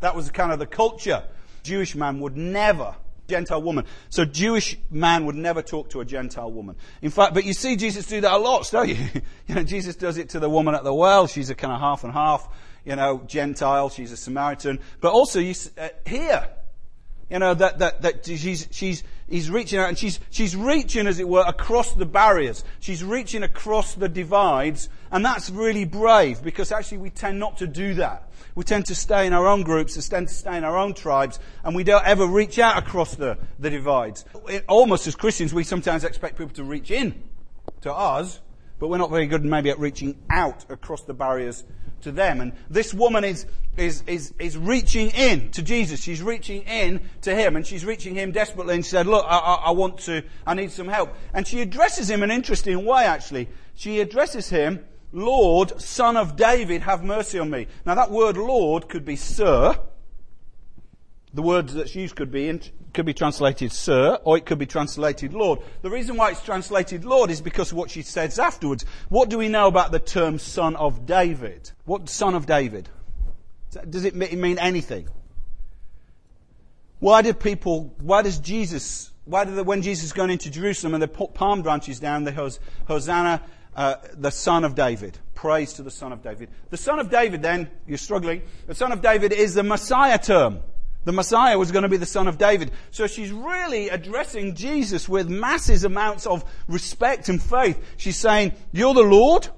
That 0.00 0.14
was 0.14 0.30
kind 0.30 0.52
of 0.52 0.58
the 0.58 0.66
culture. 0.66 1.24
Jewish 1.62 1.94
man 1.94 2.20
would 2.20 2.36
never, 2.36 2.94
Gentile 3.28 3.62
woman. 3.62 3.84
So 4.08 4.24
Jewish 4.24 4.78
man 4.90 5.26
would 5.26 5.34
never 5.34 5.62
talk 5.62 5.90
to 5.90 6.00
a 6.00 6.04
Gentile 6.04 6.50
woman. 6.50 6.76
In 7.02 7.10
fact, 7.10 7.34
but 7.34 7.44
you 7.44 7.52
see 7.52 7.76
Jesus 7.76 8.06
do 8.06 8.20
that 8.20 8.32
a 8.32 8.38
lot, 8.38 8.68
don't 8.70 8.88
you? 8.88 8.96
you 9.46 9.54
know, 9.54 9.62
Jesus 9.62 9.96
does 9.96 10.18
it 10.18 10.30
to 10.30 10.40
the 10.40 10.50
woman 10.50 10.74
at 10.74 10.84
the 10.84 10.92
well. 10.94 11.26
She's 11.26 11.50
a 11.50 11.54
kind 11.54 11.72
of 11.72 11.80
half 11.80 12.04
and 12.04 12.12
half, 12.12 12.48
you 12.84 12.96
know, 12.96 13.22
Gentile. 13.26 13.88
She's 13.88 14.12
a 14.12 14.16
Samaritan. 14.16 14.80
But 15.00 15.12
also 15.12 15.38
you, 15.38 15.54
uh, 15.78 15.88
here, 16.06 16.48
you 17.30 17.38
know, 17.38 17.54
that, 17.54 17.78
that, 17.78 18.02
that 18.02 18.26
she's, 18.26 18.68
she's, 18.70 19.04
he's 19.30 19.50
reaching 19.50 19.78
out 19.78 19.88
and 19.88 19.96
she's, 19.96 20.20
she's 20.30 20.54
reaching, 20.54 21.06
as 21.06 21.18
it 21.18 21.28
were, 21.28 21.44
across 21.46 21.94
the 21.94 22.04
barriers. 22.04 22.64
She's 22.80 23.02
reaching 23.02 23.42
across 23.42 23.94
the 23.94 24.08
divides. 24.08 24.88
And 25.10 25.24
that's 25.24 25.48
really 25.48 25.84
brave 25.84 26.42
because 26.42 26.70
actually 26.72 26.98
we 26.98 27.10
tend 27.10 27.38
not 27.38 27.56
to 27.58 27.66
do 27.66 27.94
that. 27.94 28.30
We 28.54 28.64
tend 28.64 28.86
to 28.86 28.94
stay 28.94 29.26
in 29.26 29.32
our 29.32 29.46
own 29.46 29.62
groups, 29.62 29.96
we 29.96 30.02
tend 30.02 30.28
to 30.28 30.34
stay 30.34 30.56
in 30.56 30.64
our 30.64 30.76
own 30.76 30.92
tribes, 30.92 31.38
and 31.62 31.74
we 31.74 31.84
don't 31.84 32.04
ever 32.04 32.26
reach 32.26 32.58
out 32.58 32.76
across 32.76 33.14
the, 33.14 33.38
the 33.58 33.70
divides. 33.70 34.24
It, 34.48 34.64
almost 34.68 35.06
as 35.06 35.14
Christians, 35.14 35.54
we 35.54 35.62
sometimes 35.62 36.04
expect 36.04 36.36
people 36.36 36.54
to 36.54 36.64
reach 36.64 36.90
in 36.90 37.22
to 37.82 37.92
us, 37.92 38.40
but 38.78 38.88
we're 38.88 38.98
not 38.98 39.10
very 39.10 39.26
good 39.26 39.44
maybe 39.44 39.70
at 39.70 39.78
reaching 39.78 40.18
out 40.30 40.68
across 40.68 41.02
the 41.02 41.14
barriers 41.14 41.64
to 42.02 42.12
them. 42.12 42.40
And 42.40 42.52
this 42.68 42.92
woman 42.92 43.24
is, 43.24 43.46
is, 43.76 44.02
is, 44.06 44.34
is 44.38 44.56
reaching 44.56 45.10
in 45.10 45.50
to 45.52 45.62
Jesus. 45.62 46.00
She's 46.00 46.22
reaching 46.22 46.62
in 46.62 47.00
to 47.22 47.34
him 47.34 47.56
and 47.56 47.66
she's 47.66 47.84
reaching 47.84 48.14
him 48.14 48.32
desperately 48.32 48.74
and 48.74 48.84
she 48.84 48.90
said, 48.90 49.06
look, 49.06 49.24
I, 49.28 49.38
I, 49.38 49.54
I 49.66 49.70
want 49.70 49.98
to, 50.00 50.22
I 50.46 50.54
need 50.54 50.70
some 50.70 50.88
help. 50.88 51.14
And 51.34 51.46
she 51.46 51.60
addresses 51.60 52.10
him 52.10 52.22
in 52.22 52.30
an 52.30 52.36
interesting 52.36 52.84
way 52.84 53.04
actually. 53.04 53.48
She 53.74 54.00
addresses 54.00 54.48
him, 54.48 54.84
Lord, 55.12 55.80
son 55.80 56.16
of 56.16 56.36
David, 56.36 56.82
have 56.82 57.02
mercy 57.02 57.38
on 57.38 57.50
me. 57.50 57.66
Now 57.84 57.94
that 57.94 58.10
word 58.10 58.36
Lord 58.36 58.88
could 58.88 59.04
be 59.04 59.16
Sir. 59.16 59.78
The 61.32 61.42
word 61.42 61.68
that's 61.68 61.94
used 61.94 62.16
could 62.16 62.30
be 62.30 62.60
could 62.92 63.06
be 63.06 63.14
translated 63.14 63.70
Sir, 63.70 64.18
or 64.24 64.36
it 64.36 64.46
could 64.46 64.58
be 64.58 64.66
translated 64.66 65.32
Lord. 65.32 65.60
The 65.82 65.90
reason 65.90 66.16
why 66.16 66.30
it's 66.30 66.42
translated 66.42 67.04
Lord 67.04 67.30
is 67.30 67.40
because 67.40 67.70
of 67.70 67.78
what 67.78 67.90
she 67.90 68.02
says 68.02 68.38
afterwards. 68.38 68.84
What 69.08 69.28
do 69.28 69.38
we 69.38 69.48
know 69.48 69.68
about 69.68 69.92
the 69.92 70.00
term 70.00 70.38
Son 70.38 70.74
of 70.74 71.06
David? 71.06 71.70
What 71.84 72.08
Son 72.08 72.34
of 72.34 72.46
David? 72.46 72.88
Does 73.88 74.04
it 74.04 74.16
mean 74.16 74.58
anything? 74.58 75.08
Why 76.98 77.22
did 77.22 77.40
people, 77.40 77.94
why 78.00 78.22
does 78.22 78.38
Jesus, 78.38 79.10
why 79.24 79.44
did 79.44 79.64
when 79.64 79.82
Jesus 79.82 80.06
is 80.06 80.12
going 80.12 80.30
into 80.30 80.50
Jerusalem 80.50 80.94
and 80.94 81.02
they 81.02 81.06
put 81.06 81.32
palm 81.32 81.62
branches 81.62 81.98
down, 81.98 82.24
they 82.24 82.32
goes, 82.32 82.60
Hosanna, 82.88 83.42
uh, 83.74 83.94
the 84.14 84.30
Son 84.30 84.64
of 84.64 84.74
David. 84.74 85.16
Praise 85.34 85.72
to 85.74 85.82
the 85.82 85.90
Son 85.90 86.12
of 86.12 86.22
David. 86.22 86.50
The 86.68 86.76
Son 86.76 86.98
of 86.98 87.08
David 87.08 87.40
then, 87.40 87.70
you're 87.86 87.96
struggling, 87.96 88.42
the 88.66 88.74
Son 88.74 88.92
of 88.92 89.00
David 89.00 89.32
is 89.32 89.54
the 89.54 89.62
Messiah 89.62 90.18
term. 90.18 90.60
The 91.04 91.12
Messiah 91.12 91.58
was 91.58 91.72
going 91.72 91.84
to 91.84 91.88
be 91.88 91.96
the 91.96 92.06
son 92.06 92.28
of 92.28 92.36
David. 92.36 92.72
So 92.90 93.06
she's 93.06 93.32
really 93.32 93.88
addressing 93.88 94.54
Jesus 94.54 95.08
with 95.08 95.28
massive 95.28 95.84
amounts 95.84 96.26
of 96.26 96.44
respect 96.68 97.28
and 97.28 97.42
faith. 97.42 97.82
She's 97.96 98.18
saying, 98.18 98.52
you're 98.72 98.94
the 98.94 99.02
Lord. 99.02 99.48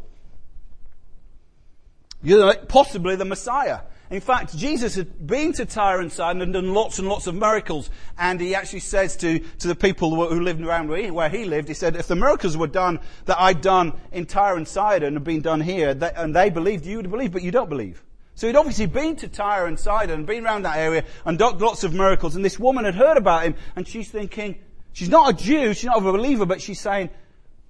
You're 2.22 2.54
possibly 2.54 3.16
the 3.16 3.24
Messiah. 3.24 3.80
In 4.08 4.20
fact, 4.20 4.56
Jesus 4.56 4.94
had 4.94 5.26
been 5.26 5.54
to 5.54 5.64
Tyre 5.64 5.98
and 5.98 6.12
Sidon 6.12 6.42
and 6.42 6.52
done 6.52 6.74
lots 6.74 6.98
and 6.98 7.08
lots 7.08 7.26
of 7.26 7.34
miracles. 7.34 7.90
And 8.16 8.38
he 8.40 8.54
actually 8.54 8.80
says 8.80 9.16
to, 9.16 9.38
to 9.38 9.68
the 9.68 9.74
people 9.74 10.10
who 10.10 10.40
lived 10.40 10.60
around 10.60 10.88
where 10.88 11.28
he 11.28 11.44
lived, 11.44 11.66
he 11.66 11.74
said, 11.74 11.96
if 11.96 12.06
the 12.06 12.14
miracles 12.14 12.56
were 12.56 12.66
done 12.66 13.00
that 13.24 13.40
I'd 13.40 13.62
done 13.62 13.94
in 14.12 14.26
Tyre 14.26 14.56
and 14.56 14.68
Sidon 14.68 15.08
and 15.08 15.16
had 15.16 15.24
been 15.24 15.40
done 15.40 15.62
here, 15.62 15.96
and 16.14 16.36
they 16.36 16.50
believed, 16.50 16.86
you 16.86 16.98
would 16.98 17.10
believe, 17.10 17.32
but 17.32 17.42
you 17.42 17.50
don't 17.50 17.70
believe. 17.70 18.04
So 18.34 18.46
he'd 18.46 18.56
obviously 18.56 18.86
been 18.86 19.16
to 19.16 19.28
Tyre 19.28 19.66
and 19.66 19.78
Sidon 19.78 20.14
and 20.20 20.26
been 20.26 20.44
around 20.44 20.62
that 20.62 20.78
area 20.78 21.04
and 21.24 21.38
done 21.38 21.58
lots 21.58 21.84
of 21.84 21.92
miracles. 21.92 22.34
And 22.34 22.44
this 22.44 22.58
woman 22.58 22.84
had 22.84 22.94
heard 22.94 23.16
about 23.16 23.42
him 23.42 23.54
and 23.76 23.86
she's 23.86 24.10
thinking, 24.10 24.58
she's 24.92 25.10
not 25.10 25.30
a 25.30 25.44
Jew, 25.44 25.74
she's 25.74 25.84
not 25.84 25.98
a 25.98 26.00
believer, 26.00 26.46
but 26.46 26.60
she's 26.60 26.80
saying, 26.80 27.10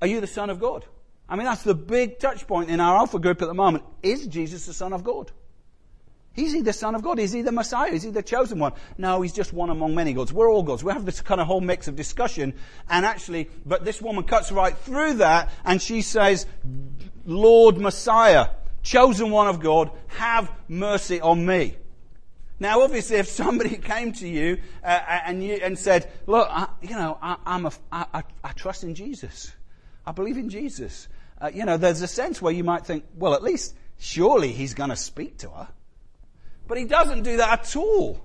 are 0.01 0.07
you 0.07 0.21
the 0.21 0.27
son 0.27 0.51
of 0.51 0.61
God? 0.61 0.85
I 1.29 1.37
mean, 1.37 1.47
that's 1.47 1.63
the 1.63 1.75
big 1.75 2.19
touch 2.19 2.47
point 2.47 2.71
in 2.71 2.81
our 2.81 2.97
Alpha 2.97 3.19
group 3.19 3.43
at 3.43 3.49
the 3.49 3.55
moment. 3.55 3.85
Is 4.03 4.27
Jesus 4.27 4.67
the 4.67 4.73
son 4.73 4.93
of 4.93 5.03
God? 5.03 5.33
Is 6.35 6.53
he 6.53 6.63
the 6.63 6.73
son 6.73 6.95
of 6.95 7.03
God? 7.03 7.19
Is 7.19 7.33
he 7.33 7.43
the 7.43 7.53
Messiah? 7.53 7.91
Is 7.91 8.03
he 8.03 8.11
the 8.11 8.23
chosen 8.23 8.59
one? 8.59 8.73
No, 8.97 9.21
he's 9.21 9.35
just 9.35 9.53
one 9.53 9.69
among 9.69 9.95
many 9.95 10.15
gods. 10.15 10.33
We're 10.33 10.51
all 10.51 10.63
gods. 10.63 10.83
We 10.83 10.93
have 10.93 11.05
this 11.05 11.21
kind 11.21 11.41
of 11.41 11.47
whole 11.47 11.61
mix 11.61 11.89
of 11.89 11.97
discussion 11.97 12.55
and 12.89 13.05
actually, 13.05 13.51
but 13.67 13.85
this 13.85 14.01
woman 14.01 14.25
cuts 14.25 14.51
right 14.51 14.77
through 14.77 15.15
that 15.15 15.51
and 15.65 15.81
she 15.81 16.01
says, 16.01 16.47
Lord 17.27 17.77
Messiah 17.77 18.49
chosen 18.83 19.31
one 19.31 19.49
of 19.49 19.61
God, 19.61 19.91
have 20.09 20.51
mercy 20.69 21.21
on 21.21 21.45
me. 21.45 21.77
Now, 22.59 22.83
obviously, 22.83 23.17
if 23.17 23.29
somebody 23.29 23.77
came 23.93 24.13
to 24.13 24.29
you 24.29 24.59
uh, 24.85 24.87
uh, 24.87 25.21
and 25.27 25.43
you 25.43 25.55
and 25.55 25.79
said, 25.79 26.11
"Look, 26.27 26.49
I, 26.51 26.69
you 26.81 26.95
know, 26.95 27.19
I, 27.21 27.37
I'm 27.45 27.67
a, 27.67 27.73
I, 27.91 28.23
I, 28.45 28.53
trust 28.53 28.85
in 28.85 28.95
Jesus. 28.95 29.53
I 30.07 30.13
believe 30.13 30.37
in 30.37 30.49
Jesus," 30.49 31.09
uh, 31.41 31.51
you 31.53 31.65
know, 31.65 31.77
there's 31.77 32.03
a 32.03 32.07
sense 32.07 32.41
where 32.41 32.53
you 32.53 32.65
might 32.65 32.87
think, 32.87 33.05
"Well, 33.17 33.35
at 33.35 33.43
least 33.43 33.75
surely 33.99 34.53
he's 34.53 34.75
going 34.75 34.91
to 34.91 34.97
speak 34.97 35.39
to 35.39 35.51
her," 35.51 35.69
but 36.69 36.79
he 36.79 36.85
doesn't 36.85 37.23
do 37.23 37.39
that 37.39 37.61
at 37.61 37.77
all. 37.77 38.21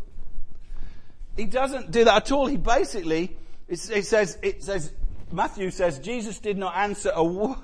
He 1.35 1.45
doesn't 1.45 1.91
do 1.91 2.03
that 2.03 2.15
at 2.15 2.31
all. 2.31 2.47
He 2.47 2.57
basically, 2.57 3.37
it, 3.67 3.89
it 3.91 4.05
says, 4.05 4.39
it 4.41 4.63
says, 4.63 4.91
Matthew 5.31 5.69
says, 5.69 5.99
Jesus 5.99 6.39
did 6.39 6.57
not 6.57 6.75
answer 6.75 7.11
a 7.13 7.23
word 7.23 7.57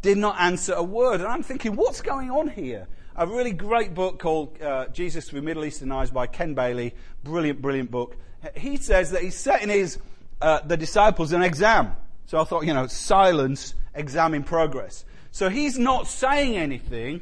did 0.00 0.18
not 0.18 0.40
answer 0.40 0.72
a 0.72 0.82
word. 0.82 1.20
And 1.20 1.28
I'm 1.28 1.42
thinking, 1.42 1.76
what's 1.76 2.00
going 2.00 2.30
on 2.30 2.48
here? 2.48 2.86
A 3.16 3.26
really 3.26 3.52
great 3.52 3.94
book 3.94 4.18
called 4.18 4.60
uh, 4.60 4.88
Jesus 4.88 5.28
Through 5.28 5.42
Middle 5.42 5.64
Eastern 5.64 5.92
Eyes 5.92 6.10
by 6.10 6.26
Ken 6.26 6.54
Bailey. 6.54 6.94
Brilliant, 7.22 7.62
brilliant 7.62 7.90
book. 7.90 8.16
He 8.56 8.76
says 8.76 9.12
that 9.12 9.22
he's 9.22 9.36
setting 9.36 9.68
his, 9.68 9.98
uh, 10.40 10.60
the 10.60 10.76
disciples 10.76 11.32
an 11.32 11.42
exam. 11.42 11.94
So 12.26 12.40
I 12.40 12.44
thought, 12.44 12.64
you 12.64 12.74
know, 12.74 12.86
silence, 12.86 13.74
exam 13.94 14.34
in 14.34 14.42
progress. 14.42 15.04
So 15.30 15.48
he's 15.48 15.78
not 15.78 16.06
saying 16.08 16.56
anything 16.56 17.20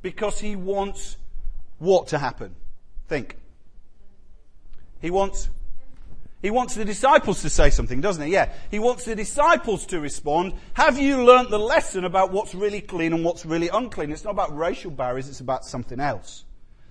because 0.00 0.40
he 0.40 0.56
wants 0.56 1.16
what 1.78 2.08
to 2.08 2.18
happen? 2.18 2.54
Think. 3.08 3.36
He 5.00 5.10
wants 5.10 5.50
he 6.42 6.50
wants 6.50 6.74
the 6.74 6.84
disciples 6.84 7.40
to 7.42 7.48
say 7.48 7.70
something, 7.70 8.00
doesn't 8.00 8.26
he? 8.26 8.32
Yeah. 8.32 8.52
He 8.70 8.80
wants 8.80 9.04
the 9.04 9.14
disciples 9.14 9.86
to 9.86 10.00
respond. 10.00 10.54
Have 10.74 10.98
you 10.98 11.24
learnt 11.24 11.50
the 11.50 11.58
lesson 11.58 12.04
about 12.04 12.32
what's 12.32 12.52
really 12.52 12.80
clean 12.80 13.12
and 13.12 13.24
what's 13.24 13.46
really 13.46 13.68
unclean? 13.68 14.10
It's 14.10 14.24
not 14.24 14.32
about 14.32 14.56
racial 14.56 14.90
barriers, 14.90 15.28
it's 15.28 15.38
about 15.38 15.64
something 15.64 16.00
else. 16.00 16.44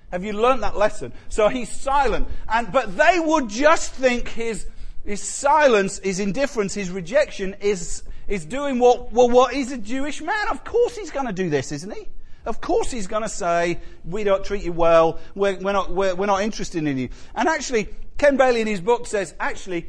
Have 0.09 0.23
you 0.23 0.33
learnt 0.33 0.61
that 0.61 0.77
lesson? 0.77 1.11
So 1.27 1.49
he's 1.49 1.69
silent. 1.69 2.29
And, 2.47 2.71
but 2.71 2.97
they 2.97 3.19
would 3.19 3.49
just 3.49 3.91
think 3.93 4.29
his, 4.29 4.67
his 5.05 5.21
silence, 5.21 5.99
his 5.99 6.21
indifference, 6.21 6.73
his 6.73 6.89
rejection 6.89 7.55
is, 7.59 8.03
is 8.29 8.45
doing 8.45 8.79
what, 8.79 9.11
well, 9.11 9.29
what 9.29 9.53
he's 9.53 9.73
a 9.73 9.77
Jewish 9.77 10.21
man. 10.21 10.47
Of 10.49 10.63
course 10.63 10.95
he's 10.95 11.11
going 11.11 11.27
to 11.27 11.33
do 11.33 11.49
this, 11.49 11.73
isn't 11.73 11.93
he? 11.93 12.07
Of 12.45 12.59
course 12.59 12.89
he's 12.89 13.07
going 13.07 13.23
to 13.23 13.29
say, 13.29 13.79
we 14.03 14.23
don't 14.23 14.43
treat 14.43 14.63
you 14.63 14.71
well, 14.71 15.19
we're, 15.35 15.57
we're, 15.57 15.73
not, 15.73 15.91
we're, 15.91 16.15
we're 16.15 16.25
not 16.25 16.41
interested 16.41 16.85
in 16.85 16.97
you. 16.97 17.09
And 17.35 17.47
actually, 17.47 17.89
Ken 18.17 18.37
Bailey 18.37 18.61
in 18.61 18.67
his 18.67 18.81
book 18.81 19.05
says, 19.05 19.35
actually, 19.39 19.87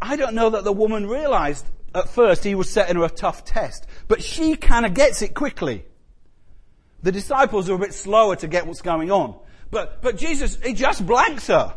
I 0.00 0.16
don't 0.16 0.34
know 0.34 0.50
that 0.50 0.64
the 0.64 0.72
woman 0.72 1.06
realized 1.06 1.66
at 1.94 2.08
first 2.08 2.44
he 2.44 2.54
was 2.54 2.70
setting 2.70 2.96
her 2.96 3.04
a 3.04 3.10
tough 3.10 3.44
test, 3.44 3.86
but 4.08 4.22
she 4.22 4.56
kind 4.56 4.86
of 4.86 4.94
gets 4.94 5.22
it 5.22 5.34
quickly. 5.34 5.84
The 7.02 7.12
disciples 7.12 7.68
are 7.68 7.74
a 7.74 7.78
bit 7.78 7.94
slower 7.94 8.36
to 8.36 8.46
get 8.46 8.66
what's 8.66 8.82
going 8.82 9.10
on. 9.10 9.38
But, 9.70 10.02
but 10.02 10.16
Jesus, 10.16 10.58
he 10.62 10.74
just 10.74 11.06
blanks 11.06 11.46
her. 11.46 11.76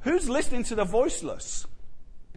Who's 0.00 0.28
listening 0.28 0.64
to 0.64 0.74
the 0.74 0.84
voiceless? 0.84 1.66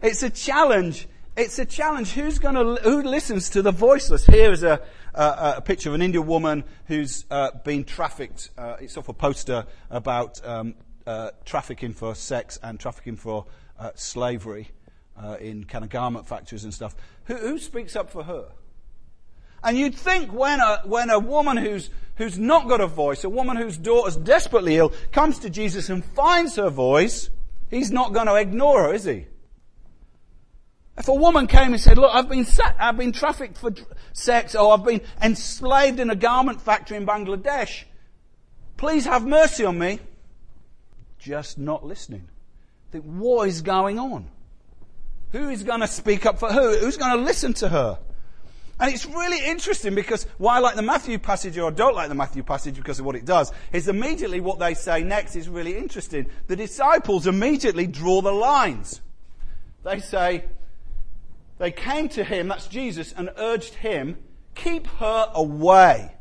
It's 0.02 0.22
a 0.22 0.30
challenge. 0.30 1.08
It's 1.36 1.58
a 1.58 1.64
challenge. 1.64 2.12
Who's 2.12 2.38
to, 2.38 2.80
who 2.82 3.02
listens 3.02 3.50
to 3.50 3.62
the 3.62 3.70
voiceless? 3.70 4.26
Here 4.26 4.52
is 4.52 4.62
a, 4.62 4.82
a, 5.14 5.54
a 5.58 5.60
picture 5.60 5.88
of 5.88 5.94
an 5.94 6.02
Indian 6.02 6.26
woman 6.26 6.64
who's 6.86 7.24
uh, 7.30 7.50
been 7.64 7.84
trafficked. 7.84 8.50
Uh, 8.56 8.76
it's 8.80 8.96
off 8.96 9.08
a 9.08 9.12
poster 9.12 9.66
about 9.90 10.44
um, 10.46 10.74
uh, 11.06 11.30
trafficking 11.44 11.92
for 11.92 12.14
sex 12.14 12.58
and 12.62 12.78
trafficking 12.78 13.16
for 13.16 13.46
uh, 13.78 13.90
slavery 13.94 14.68
uh, 15.22 15.36
in 15.40 15.64
kind 15.64 15.84
of 15.84 15.90
garment 15.90 16.26
factories 16.26 16.64
and 16.64 16.72
stuff. 16.72 16.94
Who, 17.24 17.34
who 17.34 17.58
speaks 17.58 17.96
up 17.96 18.10
for 18.10 18.24
her? 18.24 18.48
And 19.64 19.78
you'd 19.78 19.94
think 19.94 20.32
when 20.32 20.60
a, 20.60 20.82
when 20.84 21.10
a 21.10 21.18
woman 21.18 21.56
who's, 21.56 21.90
who's 22.16 22.38
not 22.38 22.68
got 22.68 22.80
a 22.80 22.86
voice, 22.86 23.22
a 23.24 23.28
woman 23.28 23.56
whose 23.56 23.76
daughter's 23.76 24.16
desperately 24.16 24.76
ill, 24.76 24.92
comes 25.12 25.38
to 25.40 25.50
Jesus 25.50 25.88
and 25.88 26.04
finds 26.04 26.56
her 26.56 26.70
voice, 26.70 27.30
he's 27.70 27.92
not 27.92 28.12
going 28.12 28.26
to 28.26 28.34
ignore 28.34 28.84
her, 28.84 28.94
is 28.94 29.04
he? 29.04 29.26
If 30.96 31.08
a 31.08 31.14
woman 31.14 31.46
came 31.46 31.72
and 31.72 31.80
said, 31.80 31.96
look, 31.96 32.10
I've 32.14 32.28
been, 32.28 32.46
I've 32.78 32.96
been 32.96 33.12
trafficked 33.12 33.56
for 33.56 33.72
sex, 34.12 34.54
or 34.54 34.74
I've 34.74 34.84
been 34.84 35.00
enslaved 35.22 36.00
in 36.00 36.10
a 36.10 36.16
garment 36.16 36.60
factory 36.60 36.96
in 36.96 37.06
Bangladesh, 37.06 37.84
please 38.76 39.06
have 39.06 39.26
mercy 39.26 39.64
on 39.64 39.78
me. 39.78 40.00
Just 41.18 41.58
not 41.58 41.84
listening. 41.84 42.28
Think, 42.90 43.04
what 43.04 43.48
is 43.48 43.62
going 43.62 43.98
on? 43.98 44.28
Who 45.30 45.48
is 45.48 45.62
going 45.62 45.80
to 45.80 45.86
speak 45.86 46.26
up 46.26 46.38
for 46.38 46.52
who? 46.52 46.76
Who's 46.76 46.98
going 46.98 47.16
to 47.16 47.24
listen 47.24 47.54
to 47.54 47.68
her? 47.68 47.98
And 48.78 48.92
it's 48.92 49.06
really 49.06 49.46
interesting 49.46 49.94
because 49.94 50.26
why 50.38 50.56
I 50.56 50.58
like 50.58 50.74
the 50.74 50.82
Matthew 50.82 51.18
passage 51.18 51.56
or 51.56 51.70
don't 51.70 51.94
like 51.94 52.08
the 52.08 52.14
Matthew 52.14 52.42
passage 52.42 52.74
because 52.74 52.98
of 52.98 53.06
what 53.06 53.14
it 53.14 53.24
does 53.24 53.52
is 53.72 53.88
immediately 53.88 54.40
what 54.40 54.58
they 54.58 54.74
say 54.74 55.02
next 55.04 55.36
is 55.36 55.48
really 55.48 55.78
interesting. 55.78 56.26
The 56.48 56.56
disciples 56.56 57.26
immediately 57.26 57.86
draw 57.86 58.20
the 58.20 58.32
lines. 58.32 59.00
They 59.84 60.00
say, 60.00 60.44
they 61.62 61.70
came 61.70 62.08
to 62.08 62.24
him, 62.24 62.48
that's 62.48 62.66
Jesus, 62.66 63.12
and 63.16 63.30
urged 63.36 63.74
him, 63.74 64.18
keep 64.56 64.84
her 64.98 65.30
away. 65.32 66.12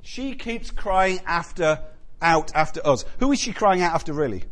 She 0.00 0.36
keeps 0.36 0.70
crying 0.70 1.18
after, 1.26 1.80
out 2.22 2.54
after 2.54 2.80
us. 2.86 3.04
Who 3.18 3.32
is 3.32 3.40
she 3.40 3.52
crying 3.52 3.82
out 3.82 3.96
after 3.96 4.12
really? 4.12 4.44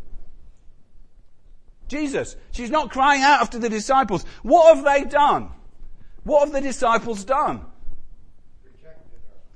Jesus. 1.86 2.34
She's 2.50 2.68
not 2.68 2.90
crying 2.90 3.22
out 3.22 3.42
after 3.42 3.60
the 3.60 3.68
disciples. 3.68 4.24
What 4.42 4.74
have 4.74 4.84
they 4.84 5.08
done? 5.08 5.50
What 6.24 6.46
have 6.46 6.52
the 6.52 6.62
disciples 6.62 7.22
done? 7.22 7.64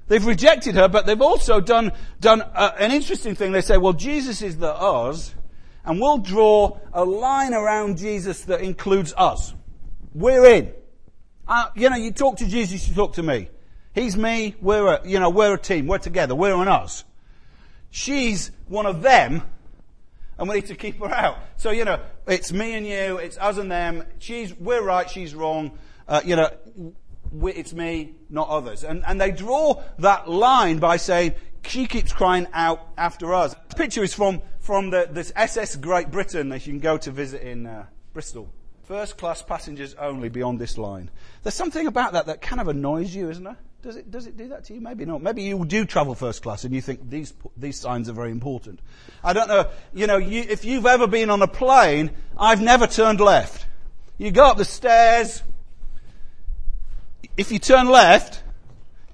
They've 0.06 0.24
rejected 0.24 0.76
her, 0.76 0.86
but 0.86 1.06
they've 1.06 1.20
also 1.20 1.60
done, 1.60 1.90
done 2.20 2.40
uh, 2.40 2.70
an 2.78 2.92
interesting 2.92 3.34
thing. 3.34 3.50
They 3.50 3.62
say, 3.62 3.78
well, 3.78 3.94
Jesus 3.94 4.42
is 4.42 4.58
the 4.58 4.72
us, 4.72 5.34
and 5.84 6.00
we'll 6.00 6.18
draw 6.18 6.78
a 6.92 7.04
line 7.04 7.52
around 7.52 7.98
Jesus 7.98 8.42
that 8.42 8.60
includes 8.60 9.12
us. 9.16 9.54
We're 10.14 10.44
in. 10.46 10.72
Uh, 11.46 11.68
you 11.74 11.90
know, 11.90 11.96
you 11.96 12.12
talk 12.12 12.36
to 12.38 12.46
Jesus, 12.46 12.88
you 12.88 12.94
talk 12.94 13.14
to 13.14 13.22
me. 13.22 13.48
He's 13.94 14.16
me, 14.16 14.54
we're 14.60 14.94
a, 14.94 15.06
you 15.06 15.20
know, 15.20 15.30
we're 15.30 15.54
a 15.54 15.58
team, 15.58 15.86
we're 15.86 15.98
together, 15.98 16.34
we're 16.34 16.54
on 16.54 16.68
us. 16.68 17.04
She's 17.90 18.50
one 18.68 18.86
of 18.86 19.02
them, 19.02 19.42
and 20.38 20.48
we 20.48 20.56
need 20.56 20.66
to 20.66 20.74
keep 20.74 20.98
her 21.00 21.12
out. 21.12 21.38
So, 21.56 21.70
you 21.70 21.84
know, 21.84 22.00
it's 22.26 22.52
me 22.52 22.74
and 22.74 22.86
you, 22.86 23.18
it's 23.18 23.36
us 23.36 23.58
and 23.58 23.70
them, 23.70 24.04
she's, 24.18 24.54
we're 24.54 24.82
right, 24.82 25.10
she's 25.10 25.34
wrong, 25.34 25.78
uh, 26.08 26.22
you 26.24 26.36
know, 26.36 26.50
it's 27.44 27.72
me, 27.72 28.14
not 28.30 28.48
others. 28.48 28.84
And, 28.84 29.04
and 29.06 29.20
they 29.20 29.30
draw 29.30 29.82
that 29.98 30.28
line 30.28 30.78
by 30.78 30.96
saying, 30.96 31.34
she 31.66 31.86
keeps 31.86 32.12
crying 32.12 32.46
out 32.52 32.88
after 32.96 33.34
us. 33.34 33.54
The 33.68 33.76
picture 33.76 34.02
is 34.02 34.14
from, 34.14 34.42
from 34.58 34.90
the, 34.90 35.08
this 35.10 35.32
SS 35.36 35.76
Great 35.76 36.10
Britain 36.10 36.48
that 36.48 36.66
you 36.66 36.72
can 36.72 36.80
go 36.80 36.96
to 36.98 37.10
visit 37.10 37.42
in 37.42 37.66
uh, 37.66 37.86
Bristol. 38.12 38.52
First 38.84 39.16
class 39.16 39.42
passengers 39.42 39.94
only 39.94 40.28
beyond 40.28 40.58
this 40.58 40.76
line. 40.76 41.10
There's 41.42 41.54
something 41.54 41.86
about 41.86 42.12
that 42.14 42.26
that 42.26 42.42
kind 42.42 42.60
of 42.60 42.68
annoys 42.68 43.14
you, 43.14 43.30
isn't 43.30 43.44
there? 43.44 43.56
Does 43.82 43.96
it, 43.96 44.10
does 44.10 44.26
it 44.26 44.36
do 44.36 44.48
that 44.48 44.64
to 44.64 44.74
you? 44.74 44.80
Maybe 44.80 45.04
not. 45.04 45.22
Maybe 45.22 45.42
you 45.42 45.64
do 45.64 45.84
travel 45.84 46.14
first 46.14 46.42
class 46.42 46.64
and 46.64 46.72
you 46.72 46.80
think 46.80 47.10
these, 47.10 47.34
these 47.56 47.78
signs 47.78 48.08
are 48.08 48.12
very 48.12 48.30
important. 48.30 48.78
I 49.24 49.32
don't 49.32 49.48
know, 49.48 49.68
you 49.92 50.06
know, 50.06 50.18
you, 50.18 50.44
if 50.48 50.64
you've 50.64 50.86
ever 50.86 51.06
been 51.08 51.30
on 51.30 51.42
a 51.42 51.48
plane, 51.48 52.12
I've 52.38 52.62
never 52.62 52.86
turned 52.86 53.20
left. 53.20 53.66
You 54.18 54.30
go 54.30 54.44
up 54.44 54.56
the 54.56 54.64
stairs, 54.64 55.42
if 57.36 57.50
you 57.50 57.58
turn 57.58 57.88
left, 57.88 58.42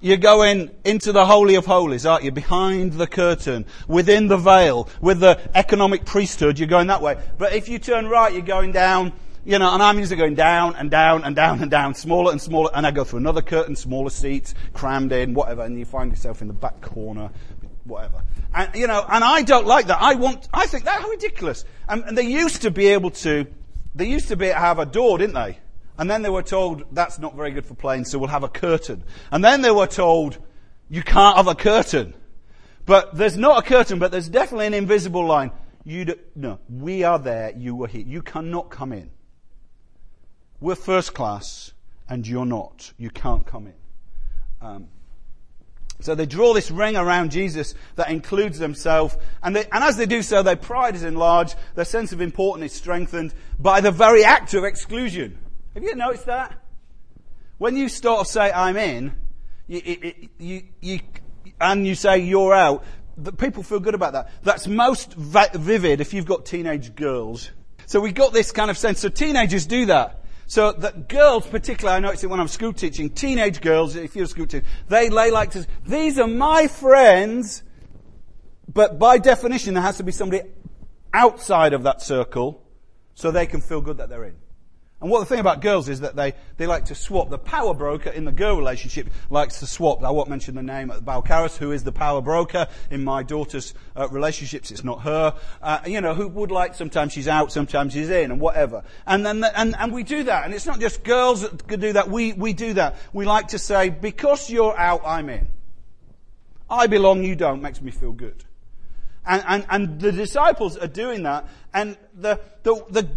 you're 0.00 0.16
going 0.16 0.70
into 0.85 1.12
the 1.12 1.24
Holy 1.24 1.54
of 1.54 1.66
Holies, 1.66 2.04
aren't 2.04 2.24
you? 2.24 2.31
Behind 2.31 2.92
the 2.92 3.07
curtain, 3.07 3.64
within 3.87 4.28
the 4.28 4.37
veil, 4.37 4.88
with 5.00 5.20
the 5.20 5.40
economic 5.54 6.04
priesthood, 6.04 6.59
you're 6.59 6.68
going 6.68 6.88
that 6.88 7.00
way. 7.00 7.16
But 7.38 7.54
if 7.54 7.68
you 7.68 7.78
turn 7.78 8.07
right, 8.07 8.33
you're 8.33 8.42
going 8.42 8.72
down, 8.72 9.12
you 9.44 9.59
know, 9.59 9.72
and 9.72 9.83
I'm 9.83 9.98
usually 9.98 10.16
going 10.16 10.35
down 10.35 10.77
and 10.77 10.90
down 10.90 11.24
and 11.24 11.35
down 11.35 11.62
and 11.62 11.70
down, 11.70 11.94
smaller 11.94 12.33
and 12.33 12.40
smaller, 12.40 12.70
and 12.74 12.87
I 12.87 12.90
go 12.90 13.05
through 13.05 13.20
another 13.20 13.42
curtain, 13.42 13.77
smaller 13.77 14.11
seats, 14.11 14.55
crammed 14.72 15.12
in, 15.12 15.35
whatever, 15.35 15.62
and 15.62 15.79
you 15.79 15.85
find 15.85 16.11
yourself 16.11 16.42
in 16.42 16.48
the 16.48 16.55
back 16.55 16.81
corner, 16.81 17.31
whatever. 17.85 18.22
And, 18.55 18.74
you 18.74 18.87
know, 18.87 19.05
and 19.09 19.24
I 19.24 19.42
don't 19.42 19.66
like 19.66 19.87
that. 19.87 19.98
I 20.01 20.14
want, 20.14 20.48
I 20.53 20.66
think 20.66 20.85
that's 20.85 21.07
ridiculous. 21.09 21.64
And, 21.88 22.05
and 22.05 22.16
they 22.16 22.27
used 22.27 22.62
to 22.62 22.70
be 22.70 22.88
able 22.88 23.11
to, 23.11 23.46
they 23.94 24.07
used 24.07 24.29
to 24.29 24.37
be 24.37 24.48
have 24.48 24.79
a 24.79 24.87
door, 24.87 25.18
didn't 25.18 25.35
they? 25.35 25.59
And 25.98 26.09
then 26.09 26.22
they 26.22 26.31
were 26.31 26.42
told, 26.42 26.85
that's 26.92 27.18
not 27.18 27.35
very 27.35 27.51
good 27.51 27.66
for 27.66 27.74
planes, 27.74 28.11
so 28.11 28.18
we'll 28.18 28.29
have 28.29 28.44
a 28.44 28.48
curtain. 28.48 29.03
And 29.33 29.42
then 29.42 29.62
they 29.62 29.70
were 29.70 29.88
told, 29.88 30.38
you 30.88 31.03
can't 31.03 31.37
have 31.37 31.48
a 31.48 31.55
curtain. 31.55 32.14
But 32.87 33.16
there's 33.16 33.37
not 33.37 33.64
a 33.64 33.66
curtain, 33.66 33.98
but 33.98 34.11
there's 34.11 34.29
definitely 34.29 34.66
an 34.66 34.74
invisible 34.74 35.27
line. 35.27 35.51
You 35.85 36.14
no, 36.37 36.59
we 36.68 37.03
are 37.03 37.18
there, 37.18 37.53
you 37.57 37.74
were 37.74 37.88
here. 37.88 38.05
You 38.07 38.22
cannot 38.22 38.70
come 38.70 38.92
in. 38.92 39.11
We're 40.61 40.75
first 40.75 41.14
class, 41.14 41.73
and 42.09 42.27
you're 42.27 42.47
not. 42.47 42.92
You 42.99 43.11
can't 43.11 43.47
come 43.47 43.66
in. 43.66 43.75
Um, 44.61 44.88
so 46.01 46.14
they 46.14 46.27
draw 46.27 46.55
this 46.55 46.71
ring 46.71 46.97
around 46.97 47.33
Jesus 47.33 47.75
that 47.97 48.11
includes 48.11 48.59
themselves, 48.59 49.16
and, 49.42 49.55
they, 49.55 49.64
and 49.73 49.83
as 49.83 49.97
they 49.97 50.07
do 50.07 50.23
so, 50.23 50.42
their 50.42 50.57
pride 50.57 50.94
is 50.94 51.03
enlarged, 51.03 51.57
their 51.75 51.85
sense 51.85 52.12
of 52.12 52.21
importance 52.21 52.73
is 52.73 52.79
strengthened 52.79 53.35
by 53.59 53.81
the 53.81 53.90
very 53.90 54.25
act 54.25 54.55
of 54.55 54.64
exclusion. 54.64 55.38
Have 55.75 55.83
you 55.83 55.94
noticed 55.97 56.27
that? 56.27 56.57
When 57.59 57.77
you 57.77 57.88
start 57.88 58.27
to 58.27 58.33
say, 58.33 58.53
I'm 58.53 58.77
in, 58.77 59.12
you, 59.66 60.12
you, 60.38 60.62
you, 60.81 61.01
and 61.61 61.87
you 61.87 61.97
say 61.97 62.18
you're 62.18 62.55
out, 62.55 62.85
the 63.16 63.33
people 63.33 63.64
feel 63.64 63.81
good 63.81 63.94
about 63.94 64.12
that. 64.12 64.31
That's 64.44 64.68
most 64.68 65.14
vivid 65.14 66.01
if 66.01 66.14
you've 66.14 66.27
got 66.27 66.47
teenage 66.47 66.94
girls. 66.94 67.51
So 67.87 67.99
we've 68.01 68.14
got 68.14 68.33
this 68.33 68.53
kind 68.53 68.71
of 68.71 68.79
sense. 68.79 69.01
So 69.01 69.09
teenagers 69.09 69.66
do 69.66 69.87
that. 69.87 70.25
So 70.49 70.73
that 70.73 71.11
girls, 71.11 71.47
particularly, 71.47 71.99
I 71.99 72.01
noticed 72.01 72.25
it 72.25 72.29
when 72.29 72.41
I'm 72.41 72.49
school 72.49 72.73
teaching, 72.73 73.11
teenage 73.11 73.61
girls, 73.61 73.97
if 73.97 74.17
you're 74.17 74.25
school 74.25 74.47
teacher, 74.47 74.65
they, 74.89 75.11
they 75.11 75.31
like 75.31 75.51
to, 75.51 75.67
these 75.87 76.19
are 76.19 76.27
my 76.27 76.69
friends, 76.69 77.63
but 78.67 78.99
by 78.99 79.19
definition 79.19 79.75
there 79.75 79.83
has 79.83 79.99
to 79.99 80.03
be 80.03 80.11
somebody 80.11 80.49
outside 81.13 81.75
of 81.75 81.83
that 81.83 82.01
circle 82.01 82.67
so 83.15 83.31
they 83.31 83.45
can 83.45 83.61
feel 83.61 83.83
good 83.83 83.99
that 83.99 84.09
they're 84.09 84.25
in. 84.25 84.37
And 85.01 85.11
what 85.11 85.21
the 85.21 85.27
thing 85.27 85.39
about 85.39 85.61
girls 85.61 85.89
is 85.89 86.01
that 86.01 86.17
they, 86.17 86.35
they 86.57 86.67
like 86.67 86.87
to 86.87 86.95
swap. 86.97 87.31
The 87.31 87.39
power 87.39 87.73
broker 87.73 88.11
in 88.11 88.25
the 88.25 88.33
girl 88.33 88.57
relationship 88.57 89.09
likes 89.31 89.61
to 89.61 89.67
swap. 89.67 90.03
I 90.03 90.11
won't 90.11 90.29
mention 90.29 90.57
the 90.57 90.63
name 90.63 90.91
of 90.91 91.05
Balcaris, 91.05 91.57
who 91.57 91.71
is 91.71 91.85
the 91.85 91.93
power 91.93 92.21
broker 92.21 92.67
in 92.91 93.05
my 93.05 93.23
daughter's 93.23 93.75
uh, 93.95 94.09
relationships. 94.09 94.73
It's 94.73 94.83
not 94.83 95.03
her. 95.03 95.35
Uh, 95.63 95.79
you 95.87 96.01
know, 96.01 96.15
who 96.15 96.27
would 96.27 96.51
like, 96.51 96.75
sometimes 96.75 97.13
she's 97.13 97.29
out, 97.29 97.53
sometimes 97.53 97.93
she's 97.93 98.11
in, 98.11 98.33
and 98.33 98.41
whatever. 98.41 98.83
And 99.07 99.25
then, 99.25 99.39
the, 99.39 99.57
and, 99.57 99.77
and 99.79 99.93
we 99.93 100.03
do 100.03 100.25
that. 100.25 100.45
And 100.45 100.53
it's 100.53 100.67
not 100.67 100.81
just 100.81 101.05
girls 101.05 101.43
that 101.43 101.81
do 101.81 101.93
that. 101.93 102.11
We, 102.11 102.33
we 102.33 102.53
do 102.53 102.75
that. 102.75 102.97
We 103.13 103.25
like 103.25 103.49
to 103.49 103.59
say, 103.59 103.91
because 103.91 104.51
you're 104.51 104.77
out, 104.77 105.03
I'm 105.07 105.29
in. 105.29 105.47
I 106.69 106.89
belong, 106.89 107.23
you 107.23 107.37
don't, 107.37 107.63
makes 107.63 107.81
me 107.81 107.93
feel 107.93 108.13
good. 108.13 108.45
And, 109.29 109.45
and, 109.47 109.67
and 109.69 110.01
the 110.01 110.11
disciples 110.11 110.79
are 110.79 110.88
doing 110.88 111.23
that. 111.25 111.47
And 111.75 111.97
the, 112.14 112.41
the, 112.62 112.83
the, 112.88 113.09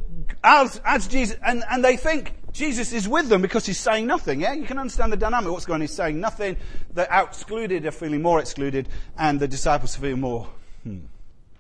as, 0.43 0.81
as 0.85 1.07
Jesus, 1.07 1.37
and, 1.43 1.63
and 1.71 1.83
they 1.83 1.95
think 1.95 2.33
Jesus 2.51 2.91
is 2.91 3.07
with 3.07 3.29
them 3.29 3.41
because 3.41 3.65
he's 3.65 3.79
saying 3.79 4.07
nothing. 4.07 4.41
Yeah, 4.41 4.53
you 4.53 4.65
can 4.65 4.77
understand 4.77 5.13
the 5.13 5.17
dynamic. 5.17 5.51
What's 5.51 5.65
going 5.65 5.77
on? 5.77 5.81
He's 5.81 5.93
saying 5.93 6.19
nothing. 6.19 6.57
The 6.93 7.07
excluded 7.09 7.85
are 7.85 7.91
feeling 7.91 8.21
more 8.21 8.41
excluded, 8.41 8.89
and 9.17 9.39
the 9.39 9.47
disciples 9.47 9.95
feeling 9.95 10.19
more, 10.19 10.49
hmm, 10.83 10.99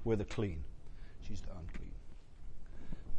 we're 0.03 0.17
the 0.17 0.25
clean. 0.25 0.63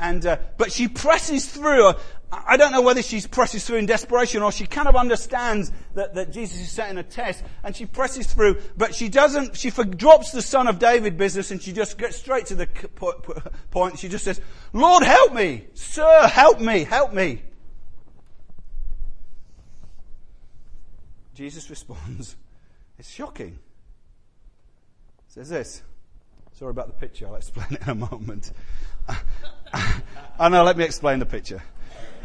And, 0.02 0.26
uh, 0.26 0.38
but 0.56 0.72
she 0.72 0.88
presses 0.88 1.46
through. 1.46 1.92
I 2.32 2.56
don't 2.56 2.72
know 2.72 2.82
whether 2.82 3.02
she 3.02 3.20
presses 3.20 3.64
through 3.64 3.76
in 3.76 3.86
desperation 3.86 4.42
or 4.42 4.50
she 4.50 4.66
kind 4.66 4.88
of 4.88 4.96
understands 4.96 5.70
that, 5.94 6.16
that 6.16 6.32
Jesus 6.32 6.60
is 6.60 6.72
setting 6.72 6.98
a 6.98 7.04
test 7.04 7.44
and 7.62 7.76
she 7.76 7.86
presses 7.86 8.26
through, 8.26 8.58
but 8.76 8.96
she 8.96 9.08
doesn't, 9.08 9.56
she 9.56 9.70
for, 9.70 9.84
drops 9.84 10.32
the 10.32 10.42
son 10.42 10.66
of 10.66 10.80
David 10.80 11.16
business 11.16 11.52
and 11.52 11.62
she 11.62 11.72
just 11.72 11.98
gets 11.98 12.16
straight 12.16 12.46
to 12.46 12.56
the 12.56 12.66
point. 13.70 13.96
She 14.00 14.08
just 14.08 14.24
says, 14.24 14.40
Lord 14.72 15.04
help 15.04 15.34
me! 15.34 15.66
Sir 15.74 16.26
help 16.26 16.58
me! 16.58 16.82
Help 16.82 17.12
me! 17.12 17.42
Jesus 21.34 21.70
responds, 21.70 22.34
it's 22.98 23.08
shocking. 23.08 23.56
says 25.28 25.48
this. 25.48 25.82
Sorry 26.54 26.72
about 26.72 26.88
the 26.88 26.94
picture, 26.94 27.28
I'll 27.28 27.36
explain 27.36 27.68
it 27.70 27.82
in 27.82 27.90
a 27.90 27.94
moment. 27.94 28.52
oh 30.38 30.48
no, 30.48 30.64
let 30.64 30.76
me 30.76 30.84
explain 30.84 31.18
the 31.18 31.26
picture. 31.26 31.62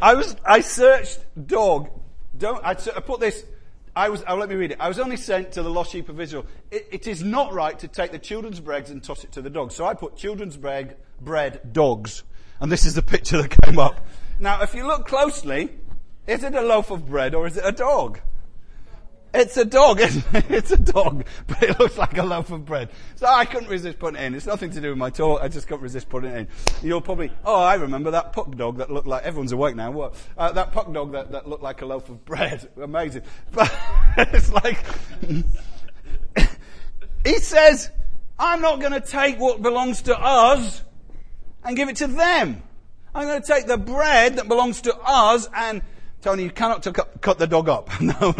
I 0.00 0.14
was, 0.14 0.36
I 0.44 0.60
searched 0.60 1.18
dog. 1.46 1.90
Don't, 2.36 2.64
I, 2.64 2.70
I 2.70 3.00
put 3.00 3.20
this, 3.20 3.44
I 3.96 4.10
was, 4.10 4.22
oh, 4.28 4.36
let 4.36 4.48
me 4.48 4.54
read 4.54 4.70
it. 4.70 4.76
I 4.80 4.86
was 4.86 4.98
only 4.98 5.16
sent 5.16 5.52
to 5.52 5.62
the 5.62 5.70
lost 5.70 5.90
sheep 5.90 6.08
of 6.08 6.20
Israel. 6.20 6.46
It, 6.70 6.86
it 6.92 7.06
is 7.06 7.22
not 7.22 7.52
right 7.52 7.76
to 7.80 7.88
take 7.88 8.12
the 8.12 8.18
children's 8.18 8.60
bread 8.60 8.88
and 8.90 9.02
toss 9.02 9.24
it 9.24 9.32
to 9.32 9.42
the 9.42 9.50
dogs. 9.50 9.74
So 9.74 9.86
I 9.86 9.94
put 9.94 10.16
children's 10.16 10.56
bread, 10.56 10.96
bread, 11.20 11.72
dogs. 11.72 12.22
And 12.60 12.70
this 12.70 12.86
is 12.86 12.94
the 12.94 13.02
picture 13.02 13.42
that 13.42 13.60
came 13.62 13.78
up. 13.78 14.06
Now, 14.38 14.62
if 14.62 14.74
you 14.74 14.86
look 14.86 15.06
closely, 15.06 15.70
is 16.28 16.44
it 16.44 16.54
a 16.54 16.60
loaf 16.60 16.90
of 16.90 17.06
bread 17.06 17.34
or 17.34 17.46
is 17.46 17.56
it 17.56 17.64
a 17.64 17.72
dog? 17.72 18.20
It's 19.38 19.56
a 19.56 19.64
dog, 19.64 20.00
it? 20.00 20.24
It's 20.50 20.72
a 20.72 20.76
dog, 20.76 21.24
but 21.46 21.62
it 21.62 21.78
looks 21.78 21.96
like 21.96 22.18
a 22.18 22.24
loaf 22.24 22.50
of 22.50 22.64
bread. 22.66 22.88
So 23.14 23.26
I 23.26 23.44
couldn't 23.44 23.68
resist 23.68 24.00
putting 24.00 24.20
it 24.20 24.24
in. 24.24 24.34
It's 24.34 24.46
nothing 24.46 24.70
to 24.72 24.80
do 24.80 24.88
with 24.88 24.98
my 24.98 25.10
talk. 25.10 25.40
I 25.40 25.46
just 25.46 25.68
couldn't 25.68 25.84
resist 25.84 26.08
putting 26.08 26.32
it 26.32 26.36
in. 26.38 26.48
You'll 26.82 27.00
probably, 27.00 27.30
oh, 27.44 27.62
I 27.62 27.74
remember 27.74 28.10
that 28.10 28.32
puck 28.32 28.52
dog 28.56 28.78
that 28.78 28.90
looked 28.90 29.06
like, 29.06 29.22
everyone's 29.22 29.52
awake 29.52 29.76
now. 29.76 29.92
What? 29.92 30.16
Uh, 30.36 30.50
that 30.50 30.72
puck 30.72 30.92
dog 30.92 31.12
that, 31.12 31.30
that 31.30 31.48
looked 31.48 31.62
like 31.62 31.82
a 31.82 31.86
loaf 31.86 32.08
of 32.08 32.24
bread. 32.24 32.68
Amazing. 32.82 33.22
But 33.52 33.72
it's 34.18 34.50
like, 34.50 34.84
he 37.24 37.38
says, 37.38 37.92
I'm 38.40 38.60
not 38.60 38.80
going 38.80 38.92
to 38.92 39.00
take 39.00 39.38
what 39.38 39.62
belongs 39.62 40.02
to 40.02 40.18
us 40.18 40.82
and 41.62 41.76
give 41.76 41.88
it 41.88 41.96
to 41.98 42.08
them. 42.08 42.60
I'm 43.14 43.28
going 43.28 43.40
to 43.40 43.46
take 43.46 43.66
the 43.66 43.78
bread 43.78 44.36
that 44.38 44.48
belongs 44.48 44.80
to 44.82 44.96
us 44.96 45.48
and 45.54 45.82
Tony, 46.20 46.42
you 46.44 46.50
cannot 46.50 46.82
cut, 46.82 47.20
cut 47.20 47.38
the 47.38 47.46
dog 47.46 47.68
up. 47.68 47.88
no. 48.00 48.34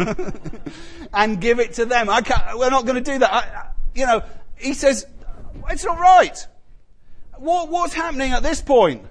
and 1.13 1.39
give 1.39 1.59
it 1.59 1.73
to 1.75 1.85
them. 1.85 2.09
I 2.09 2.21
can't, 2.21 2.57
we're 2.57 2.69
not 2.69 2.85
going 2.85 3.01
to 3.01 3.11
do 3.11 3.19
that. 3.19 3.33
I, 3.33 3.71
you 3.95 4.05
know, 4.05 4.23
he 4.57 4.73
says, 4.73 5.05
it's 5.69 5.85
not 5.85 5.97
right. 5.97 6.47
What, 7.37 7.69
what's 7.69 7.93
happening 7.93 8.31
at 8.31 8.43
this 8.43 8.61
point? 8.61 9.05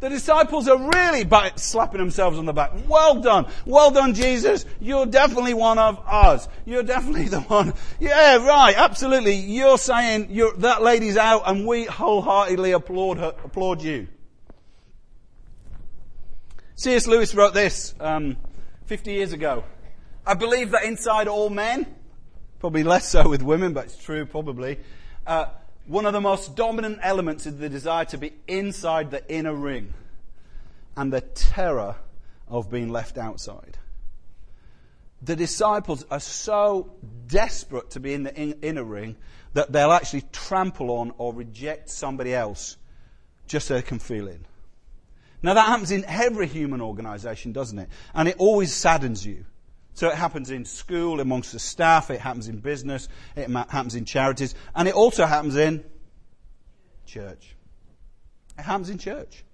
The 0.00 0.08
disciples 0.08 0.66
are 0.66 0.78
really 0.78 1.28
slapping 1.56 1.98
themselves 1.98 2.38
on 2.38 2.46
the 2.46 2.54
back. 2.54 2.72
Well 2.88 3.20
done. 3.20 3.46
Well 3.66 3.90
done, 3.90 4.14
Jesus. 4.14 4.64
You're 4.80 5.04
definitely 5.04 5.52
one 5.52 5.78
of 5.78 6.00
us. 6.06 6.48
You're 6.64 6.82
definitely 6.82 7.28
the 7.28 7.40
one. 7.40 7.74
Yeah, 8.00 8.36
right. 8.38 8.74
Absolutely. 8.76 9.34
You're 9.34 9.76
saying 9.76 10.28
you're, 10.30 10.54
that 10.56 10.80
lady's 10.80 11.18
out 11.18 11.42
and 11.44 11.66
we 11.66 11.84
wholeheartedly 11.84 12.72
applaud 12.72 13.18
her, 13.18 13.34
applaud 13.44 13.82
you. 13.82 14.08
C.S. 16.80 17.06
Lewis 17.06 17.34
wrote 17.34 17.52
this 17.52 17.94
um, 18.00 18.38
50 18.86 19.12
years 19.12 19.34
ago. 19.34 19.64
I 20.26 20.32
believe 20.32 20.70
that 20.70 20.84
inside 20.84 21.28
all 21.28 21.50
men, 21.50 21.86
probably 22.58 22.84
less 22.84 23.06
so 23.06 23.28
with 23.28 23.42
women, 23.42 23.74
but 23.74 23.84
it's 23.84 24.02
true 24.02 24.24
probably, 24.24 24.80
uh, 25.26 25.48
one 25.86 26.06
of 26.06 26.14
the 26.14 26.22
most 26.22 26.56
dominant 26.56 27.00
elements 27.02 27.44
is 27.44 27.58
the 27.58 27.68
desire 27.68 28.06
to 28.06 28.16
be 28.16 28.32
inside 28.48 29.10
the 29.10 29.22
inner 29.30 29.52
ring 29.52 29.92
and 30.96 31.12
the 31.12 31.20
terror 31.20 31.96
of 32.48 32.70
being 32.70 32.88
left 32.88 33.18
outside. 33.18 33.76
The 35.20 35.36
disciples 35.36 36.06
are 36.10 36.18
so 36.18 36.94
desperate 37.26 37.90
to 37.90 38.00
be 38.00 38.14
in 38.14 38.22
the 38.22 38.34
in- 38.34 38.58
inner 38.62 38.84
ring 38.84 39.16
that 39.52 39.70
they'll 39.70 39.92
actually 39.92 40.22
trample 40.32 40.90
on 40.92 41.12
or 41.18 41.34
reject 41.34 41.90
somebody 41.90 42.34
else 42.34 42.78
just 43.46 43.66
so 43.66 43.74
they 43.74 43.82
can 43.82 43.98
feel 43.98 44.28
in. 44.28 44.46
Now 45.42 45.54
that 45.54 45.66
happens 45.66 45.90
in 45.90 46.04
every 46.06 46.46
human 46.46 46.80
organization, 46.80 47.52
doesn't 47.52 47.78
it? 47.78 47.88
And 48.14 48.28
it 48.28 48.36
always 48.38 48.72
saddens 48.74 49.24
you. 49.24 49.44
So 49.94 50.08
it 50.08 50.14
happens 50.14 50.50
in 50.50 50.64
school, 50.64 51.20
amongst 51.20 51.52
the 51.52 51.58
staff, 51.58 52.10
it 52.10 52.20
happens 52.20 52.48
in 52.48 52.58
business, 52.58 53.08
it 53.36 53.50
happens 53.50 53.94
in 53.94 54.04
charities, 54.04 54.54
and 54.74 54.88
it 54.88 54.94
also 54.94 55.26
happens 55.26 55.56
in 55.56 55.84
church. 57.06 57.56
It 58.58 58.62
happens 58.62 58.88
in 58.88 58.98
church. 58.98 59.44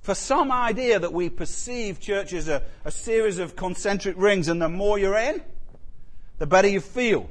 For 0.00 0.14
some 0.14 0.50
idea 0.50 0.98
that 0.98 1.12
we 1.12 1.30
perceive 1.30 2.00
church 2.00 2.32
as 2.32 2.48
a, 2.48 2.62
a 2.84 2.90
series 2.90 3.38
of 3.38 3.54
concentric 3.54 4.16
rings, 4.18 4.48
and 4.48 4.60
the 4.60 4.68
more 4.68 4.98
you're 4.98 5.16
in, 5.16 5.40
the 6.38 6.46
better 6.46 6.68
you 6.68 6.80
feel. 6.80 7.30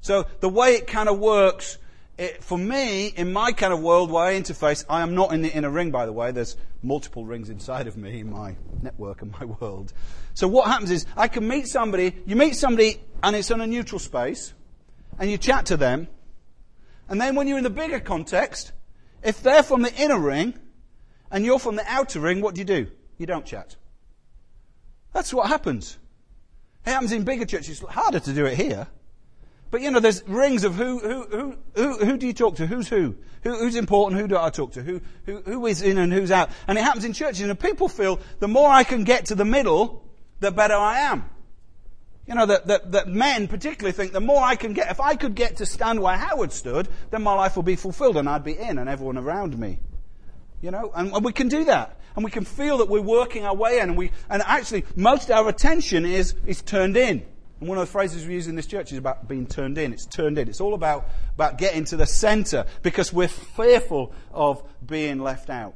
So 0.00 0.26
the 0.40 0.48
way 0.48 0.74
it 0.74 0.86
kind 0.86 1.08
of 1.08 1.18
works 1.18 1.78
it, 2.20 2.44
for 2.44 2.58
me, 2.58 3.06
in 3.06 3.32
my 3.32 3.50
kind 3.50 3.72
of 3.72 3.80
world 3.80 4.10
where 4.10 4.24
I 4.24 4.34
interface, 4.34 4.84
I 4.90 5.00
am 5.00 5.14
not 5.14 5.32
in 5.32 5.40
the 5.40 5.50
inner 5.50 5.70
ring, 5.70 5.90
by 5.90 6.04
the 6.04 6.12
way. 6.12 6.32
There's 6.32 6.54
multiple 6.82 7.24
rings 7.24 7.48
inside 7.48 7.86
of 7.86 7.96
me 7.96 8.20
in 8.20 8.30
my 8.30 8.56
network 8.82 9.22
and 9.22 9.32
my 9.32 9.46
world. 9.46 9.94
So 10.34 10.46
what 10.46 10.68
happens 10.68 10.90
is 10.90 11.06
I 11.16 11.28
can 11.28 11.48
meet 11.48 11.66
somebody, 11.66 12.14
you 12.26 12.36
meet 12.36 12.56
somebody 12.56 13.00
and 13.22 13.34
it's 13.34 13.50
in 13.50 13.62
a 13.62 13.66
neutral 13.66 13.98
space, 13.98 14.52
and 15.18 15.30
you 15.30 15.38
chat 15.38 15.66
to 15.66 15.78
them, 15.78 16.08
and 17.08 17.18
then 17.18 17.36
when 17.36 17.48
you're 17.48 17.58
in 17.58 17.64
the 17.64 17.70
bigger 17.70 18.00
context, 18.00 18.72
if 19.22 19.42
they're 19.42 19.62
from 19.62 19.80
the 19.80 19.94
inner 19.94 20.18
ring 20.18 20.58
and 21.30 21.44
you're 21.44 21.58
from 21.58 21.76
the 21.76 21.84
outer 21.86 22.20
ring, 22.20 22.42
what 22.42 22.54
do 22.54 22.60
you 22.60 22.66
do? 22.66 22.86
You 23.16 23.24
don't 23.24 23.46
chat. 23.46 23.76
That's 25.14 25.32
what 25.32 25.48
happens. 25.48 25.98
It 26.84 26.90
happens 26.90 27.12
in 27.12 27.24
bigger 27.24 27.46
churches. 27.46 27.80
It's 27.80 27.92
harder 27.92 28.20
to 28.20 28.32
do 28.34 28.44
it 28.44 28.56
here. 28.56 28.88
But 29.70 29.82
you 29.82 29.90
know, 29.90 30.00
there's 30.00 30.26
rings 30.26 30.64
of 30.64 30.74
who, 30.74 30.98
who, 30.98 31.22
who, 31.24 31.56
who, 31.74 32.04
who 32.04 32.16
do 32.16 32.26
you 32.26 32.32
talk 32.32 32.56
to? 32.56 32.66
Who's 32.66 32.88
who? 32.88 33.16
who? 33.42 33.56
Who's 33.56 33.76
important? 33.76 34.20
Who 34.20 34.26
do 34.26 34.36
I 34.36 34.50
talk 34.50 34.72
to? 34.72 34.82
Who, 34.82 35.00
who, 35.26 35.40
who 35.42 35.66
is 35.66 35.82
in 35.82 35.98
and 35.98 36.12
who's 36.12 36.30
out? 36.30 36.50
And 36.66 36.76
it 36.76 36.82
happens 36.82 37.04
in 37.04 37.12
churches 37.12 37.40
and 37.40 37.58
people 37.58 37.88
feel 37.88 38.20
the 38.38 38.48
more 38.48 38.68
I 38.68 38.84
can 38.84 39.04
get 39.04 39.26
to 39.26 39.34
the 39.34 39.44
middle, 39.44 40.04
the 40.40 40.50
better 40.50 40.74
I 40.74 41.00
am. 41.00 41.30
You 42.26 42.34
know, 42.34 42.46
that, 42.46 42.66
that, 42.66 42.92
that 42.92 43.08
men 43.08 43.48
particularly 43.48 43.92
think 43.92 44.12
the 44.12 44.20
more 44.20 44.42
I 44.42 44.54
can 44.54 44.72
get, 44.72 44.90
if 44.90 45.00
I 45.00 45.16
could 45.16 45.34
get 45.34 45.56
to 45.56 45.66
stand 45.66 46.00
where 46.00 46.16
Howard 46.16 46.52
stood, 46.52 46.88
then 47.10 47.22
my 47.22 47.34
life 47.34 47.56
will 47.56 47.62
be 47.62 47.76
fulfilled 47.76 48.16
and 48.16 48.28
I'd 48.28 48.44
be 48.44 48.56
in 48.56 48.78
and 48.78 48.88
everyone 48.88 49.18
around 49.18 49.58
me. 49.58 49.80
You 50.60 50.70
know, 50.70 50.92
and, 50.94 51.12
and 51.12 51.24
we 51.24 51.32
can 51.32 51.48
do 51.48 51.64
that. 51.64 51.98
And 52.14 52.24
we 52.24 52.30
can 52.30 52.44
feel 52.44 52.78
that 52.78 52.88
we're 52.88 53.00
working 53.00 53.44
our 53.44 53.54
way 53.54 53.78
in 53.78 53.88
and 53.88 53.96
we, 53.96 54.10
and 54.28 54.42
actually 54.44 54.84
most 54.96 55.30
of 55.30 55.38
our 55.38 55.48
attention 55.48 56.04
is, 56.04 56.34
is 56.44 56.60
turned 56.60 56.96
in. 56.96 57.24
And 57.60 57.68
one 57.68 57.76
of 57.76 57.86
the 57.86 57.92
phrases 57.92 58.26
we 58.26 58.34
use 58.34 58.48
in 58.48 58.56
this 58.56 58.66
church 58.66 58.90
is 58.90 58.98
about 58.98 59.28
being 59.28 59.46
turned 59.46 59.76
in. 59.76 59.92
It's 59.92 60.06
turned 60.06 60.38
in. 60.38 60.48
It's 60.48 60.62
all 60.62 60.72
about, 60.72 61.08
about 61.34 61.58
getting 61.58 61.84
to 61.86 61.96
the 61.96 62.06
center 62.06 62.64
because 62.82 63.12
we're 63.12 63.28
fearful 63.28 64.14
of 64.32 64.62
being 64.84 65.18
left 65.18 65.50
out. 65.50 65.74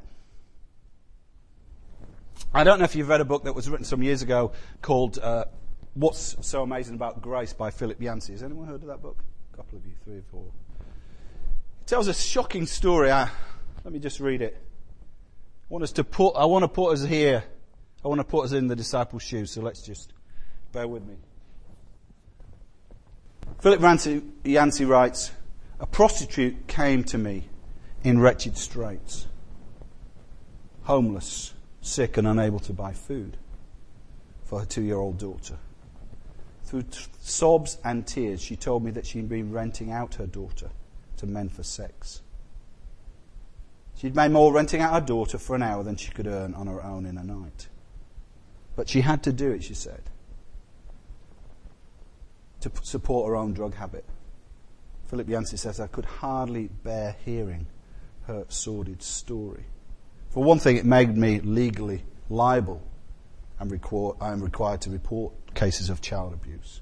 I 2.53 2.63
don't 2.63 2.79
know 2.79 2.85
if 2.85 2.95
you've 2.95 3.07
read 3.07 3.21
a 3.21 3.25
book 3.25 3.43
that 3.43 3.53
was 3.53 3.69
written 3.69 3.85
some 3.85 4.01
years 4.01 4.23
ago 4.23 4.53
called 4.81 5.19
uh, 5.19 5.45
What's 5.93 6.35
So 6.41 6.63
Amazing 6.63 6.95
About 6.95 7.21
Grace 7.21 7.53
by 7.53 7.69
Philip 7.69 8.01
Yancey. 8.01 8.33
Has 8.33 8.41
anyone 8.41 8.67
heard 8.67 8.81
of 8.81 8.87
that 8.87 9.01
book? 9.01 9.23
A 9.53 9.57
couple 9.57 9.77
of 9.77 9.85
you, 9.85 9.93
three 10.03 10.17
or 10.17 10.23
four. 10.31 10.45
It 11.81 11.87
tells 11.87 12.07
a 12.07 12.13
shocking 12.13 12.65
story. 12.65 13.11
I, 13.11 13.29
let 13.83 13.93
me 13.93 13.99
just 13.99 14.19
read 14.19 14.41
it. 14.41 14.57
I 14.57 15.73
want 15.73 15.83
us 15.83 15.91
to 15.93 16.03
put, 16.03 16.31
I 16.31 16.45
want 16.45 16.63
to 16.63 16.67
put 16.67 16.93
us 16.93 17.03
here. 17.03 17.43
I 18.03 18.07
want 18.07 18.19
to 18.19 18.25
put 18.25 18.45
us 18.45 18.53
in 18.53 18.67
the 18.67 18.75
disciples' 18.75 19.21
shoes. 19.21 19.51
So 19.51 19.61
let's 19.61 19.83
just 19.83 20.13
bear 20.71 20.87
with 20.87 21.05
me. 21.05 21.15
Philip 23.59 23.81
Yancey 24.43 24.85
writes, 24.85 25.31
A 25.79 25.85
prostitute 25.85 26.67
came 26.67 27.03
to 27.05 27.17
me 27.17 27.49
in 28.03 28.19
wretched 28.19 28.57
straits, 28.57 29.27
homeless, 30.83 31.53
sick, 31.81 32.17
and 32.17 32.27
unable 32.27 32.59
to 32.59 32.73
buy 32.73 32.93
food 32.93 33.37
for 34.43 34.59
her 34.59 34.65
two 34.65 34.83
year 34.83 34.97
old 34.97 35.17
daughter. 35.17 35.57
Through 36.63 36.83
t- 36.83 37.05
sobs 37.21 37.77
and 37.83 38.05
tears, 38.05 38.41
she 38.41 38.55
told 38.55 38.83
me 38.83 38.91
that 38.91 39.07
she'd 39.07 39.29
been 39.29 39.51
renting 39.51 39.91
out 39.91 40.15
her 40.15 40.27
daughter 40.27 40.69
to 41.17 41.25
men 41.25 41.49
for 41.49 41.63
sex. 41.63 42.21
She'd 43.95 44.15
made 44.15 44.31
more 44.31 44.53
renting 44.53 44.81
out 44.81 44.93
her 44.93 45.01
daughter 45.01 45.37
for 45.37 45.55
an 45.55 45.63
hour 45.63 45.83
than 45.83 45.95
she 45.95 46.11
could 46.11 46.27
earn 46.27 46.53
on 46.53 46.67
her 46.67 46.83
own 46.83 47.05
in 47.05 47.17
a 47.17 47.23
night. 47.23 47.67
But 48.75 48.89
she 48.89 49.01
had 49.01 49.23
to 49.23 49.33
do 49.33 49.51
it, 49.51 49.63
she 49.63 49.73
said 49.73 50.03
to 52.65 52.71
support 52.83 53.27
her 53.27 53.35
own 53.35 53.53
drug 53.53 53.75
habit. 53.75 54.05
Philip 55.07 55.29
Yancey 55.29 55.57
says, 55.57 55.79
I 55.79 55.87
could 55.87 56.05
hardly 56.05 56.67
bear 56.83 57.15
hearing 57.23 57.67
her 58.23 58.45
sordid 58.49 59.03
story. 59.03 59.65
For 60.31 60.43
one 60.43 60.57
thing, 60.59 60.77
it 60.77 60.85
made 60.85 61.15
me 61.15 61.39
legally 61.39 62.03
liable. 62.27 62.81
I'm, 63.59 63.69
requ- 63.69 64.17
I'm 64.19 64.41
required 64.41 64.81
to 64.81 64.89
report 64.89 65.33
cases 65.53 65.89
of 65.89 66.01
child 66.01 66.33
abuse. 66.33 66.81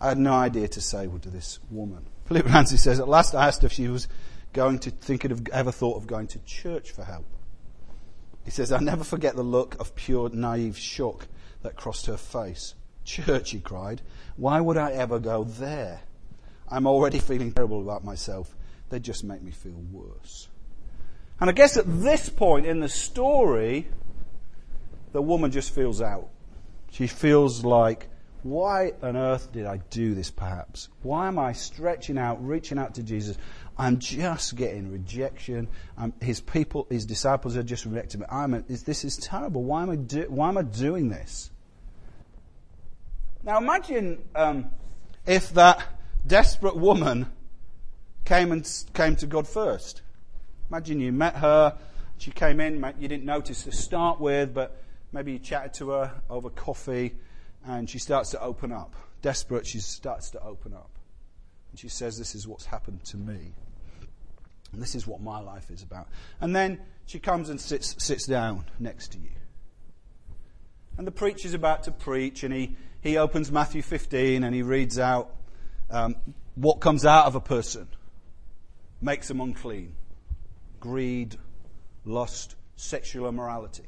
I 0.00 0.08
had 0.08 0.18
no 0.18 0.32
idea 0.32 0.68
to 0.68 0.80
say 0.80 1.06
what 1.06 1.22
to 1.22 1.30
this 1.30 1.58
woman. 1.70 2.06
Philip 2.24 2.48
Yancey 2.48 2.78
says, 2.78 2.98
At 2.98 3.08
last 3.08 3.34
I 3.34 3.46
asked 3.46 3.62
if 3.62 3.72
she 3.72 3.88
was 3.88 4.08
going 4.52 4.78
to 4.80 4.90
think 4.90 5.24
of 5.24 5.46
ever 5.48 5.70
thought 5.70 5.96
of 5.96 6.06
going 6.06 6.28
to 6.28 6.38
church 6.40 6.90
for 6.90 7.04
help. 7.04 7.26
He 8.44 8.50
says, 8.50 8.72
I 8.72 8.78
never 8.78 9.04
forget 9.04 9.36
the 9.36 9.42
look 9.42 9.78
of 9.78 9.94
pure 9.94 10.30
naive 10.30 10.78
shock 10.78 11.28
that 11.62 11.76
crossed 11.76 12.06
her 12.06 12.16
face. 12.16 12.74
Church, 13.06 13.52
he 13.52 13.60
cried. 13.60 14.02
Why 14.36 14.60
would 14.60 14.76
I 14.76 14.92
ever 14.92 15.18
go 15.18 15.44
there? 15.44 16.00
I'm 16.68 16.86
already 16.86 17.18
feeling 17.18 17.52
terrible 17.52 17.80
about 17.80 18.04
myself. 18.04 18.54
They 18.90 18.98
just 18.98 19.24
make 19.24 19.42
me 19.42 19.52
feel 19.52 19.80
worse. 19.90 20.48
And 21.40 21.48
I 21.48 21.52
guess 21.52 21.76
at 21.76 21.84
this 21.86 22.28
point 22.28 22.66
in 22.66 22.80
the 22.80 22.88
story, 22.88 23.88
the 25.12 25.22
woman 25.22 25.50
just 25.50 25.74
feels 25.74 26.02
out. 26.02 26.28
She 26.90 27.06
feels 27.06 27.64
like, 27.64 28.08
why 28.42 28.92
on 29.02 29.16
earth 29.16 29.52
did 29.52 29.66
I 29.66 29.78
do 29.90 30.14
this 30.14 30.30
perhaps? 30.30 30.88
Why 31.02 31.28
am 31.28 31.38
I 31.38 31.52
stretching 31.52 32.16
out, 32.16 32.44
reaching 32.46 32.78
out 32.78 32.94
to 32.94 33.02
Jesus? 33.02 33.36
I'm 33.76 33.98
just 33.98 34.56
getting 34.56 34.90
rejection. 34.90 35.68
I'm, 35.98 36.14
his 36.20 36.40
people, 36.40 36.86
his 36.88 37.04
disciples 37.04 37.56
are 37.56 37.62
just 37.62 37.84
rejecting 37.84 38.20
me. 38.20 38.26
I'm 38.30 38.54
a, 38.54 38.60
this 38.60 39.04
is 39.04 39.16
terrible. 39.16 39.64
Why 39.64 39.82
am 39.82 39.90
I, 39.90 39.96
do, 39.96 40.26
why 40.28 40.48
am 40.48 40.58
I 40.58 40.62
doing 40.62 41.08
this? 41.08 41.50
Now 43.46 43.58
imagine 43.58 44.24
um, 44.34 44.70
if 45.24 45.54
that 45.54 45.80
desperate 46.26 46.76
woman 46.76 47.30
came 48.24 48.50
and 48.50 48.68
came 48.92 49.14
to 49.16 49.26
God 49.28 49.46
first. 49.46 50.02
Imagine 50.68 50.98
you 50.98 51.12
met 51.12 51.36
her, 51.36 51.78
she 52.18 52.32
came 52.32 52.58
in, 52.58 52.84
you 52.98 53.06
didn't 53.06 53.24
notice 53.24 53.62
to 53.62 53.70
start 53.70 54.20
with, 54.20 54.52
but 54.52 54.82
maybe 55.12 55.30
you 55.30 55.38
chatted 55.38 55.74
to 55.74 55.90
her 55.90 56.22
over 56.28 56.50
coffee, 56.50 57.14
and 57.64 57.88
she 57.88 58.00
starts 58.00 58.30
to 58.30 58.42
open 58.42 58.72
up. 58.72 58.96
Desperate, 59.22 59.64
she 59.64 59.78
starts 59.78 60.30
to 60.30 60.42
open 60.42 60.74
up. 60.74 60.90
And 61.70 61.78
she 61.78 61.88
says, 61.88 62.18
This 62.18 62.34
is 62.34 62.48
what's 62.48 62.66
happened 62.66 63.04
to 63.04 63.16
me. 63.16 63.54
And 64.72 64.82
this 64.82 64.96
is 64.96 65.06
what 65.06 65.20
my 65.20 65.38
life 65.38 65.70
is 65.70 65.84
about. 65.84 66.08
And 66.40 66.54
then 66.54 66.80
she 67.06 67.20
comes 67.20 67.48
and 67.48 67.60
sits, 67.60 67.94
sits 68.02 68.26
down 68.26 68.64
next 68.80 69.12
to 69.12 69.18
you. 69.18 69.30
And 70.98 71.06
the 71.06 71.12
preacher's 71.12 71.54
about 71.54 71.84
to 71.84 71.92
preach, 71.92 72.42
and 72.42 72.54
he, 72.54 72.76
he 73.02 73.16
opens 73.16 73.52
Matthew 73.52 73.82
15 73.82 74.44
and 74.44 74.54
he 74.54 74.62
reads 74.62 74.98
out 74.98 75.34
um, 75.90 76.16
what 76.54 76.80
comes 76.80 77.04
out 77.04 77.26
of 77.26 77.34
a 77.34 77.40
person 77.40 77.88
makes 79.00 79.28
them 79.28 79.40
unclean 79.40 79.94
greed, 80.80 81.36
lust, 82.04 82.54
sexual 82.76 83.28
immorality. 83.28 83.82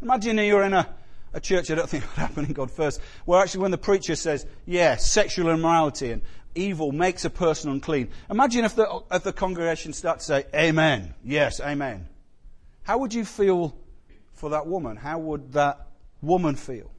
Imagine 0.00 0.38
you're 0.38 0.62
in 0.62 0.72
a, 0.72 0.88
a 1.34 1.40
church, 1.40 1.70
I 1.70 1.74
don't 1.74 1.88
think 1.88 2.04
would 2.16 2.18
happen 2.18 2.44
in 2.46 2.52
God 2.52 2.70
first, 2.70 3.00
where 3.24 3.42
actually 3.42 3.62
when 3.62 3.70
the 3.72 3.78
preacher 3.78 4.16
says, 4.16 4.46
yeah, 4.64 4.96
sexual 4.96 5.50
immorality 5.50 6.12
and 6.12 6.22
evil 6.54 6.92
makes 6.92 7.24
a 7.24 7.30
person 7.30 7.70
unclean. 7.70 8.08
Imagine 8.30 8.64
if 8.64 8.74
the, 8.74 9.02
if 9.10 9.22
the 9.22 9.32
congregation 9.32 9.92
starts 9.92 10.26
to 10.26 10.32
say, 10.32 10.44
Amen, 10.54 11.14
yes, 11.24 11.60
Amen. 11.60 12.08
How 12.84 12.98
would 12.98 13.12
you 13.12 13.24
feel 13.24 13.76
for 14.32 14.50
that 14.50 14.66
woman? 14.66 14.96
How 14.96 15.18
would 15.18 15.52
that 15.52 15.88
woman 16.24 16.56
feel? 16.56 16.90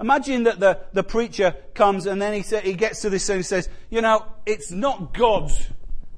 Imagine 0.00 0.44
that 0.44 0.60
the, 0.60 0.80
the 0.92 1.02
preacher 1.02 1.54
comes 1.74 2.06
and 2.06 2.20
then 2.20 2.32
he, 2.32 2.42
say, 2.42 2.62
he 2.62 2.72
gets 2.72 3.02
to 3.02 3.10
this 3.10 3.28
and 3.28 3.38
he 3.38 3.42
says, 3.42 3.68
you 3.90 4.00
know, 4.00 4.24
it's 4.46 4.70
not 4.70 5.12
God's 5.12 5.68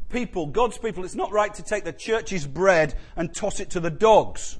people, 0.08 0.46
God's 0.46 0.78
people, 0.78 1.04
it's 1.04 1.16
not 1.16 1.32
right 1.32 1.52
to 1.54 1.62
take 1.62 1.84
the 1.84 1.92
church's 1.92 2.46
bread 2.46 2.94
and 3.16 3.34
toss 3.34 3.58
it 3.58 3.70
to 3.70 3.80
the 3.80 3.90
dogs. 3.90 4.58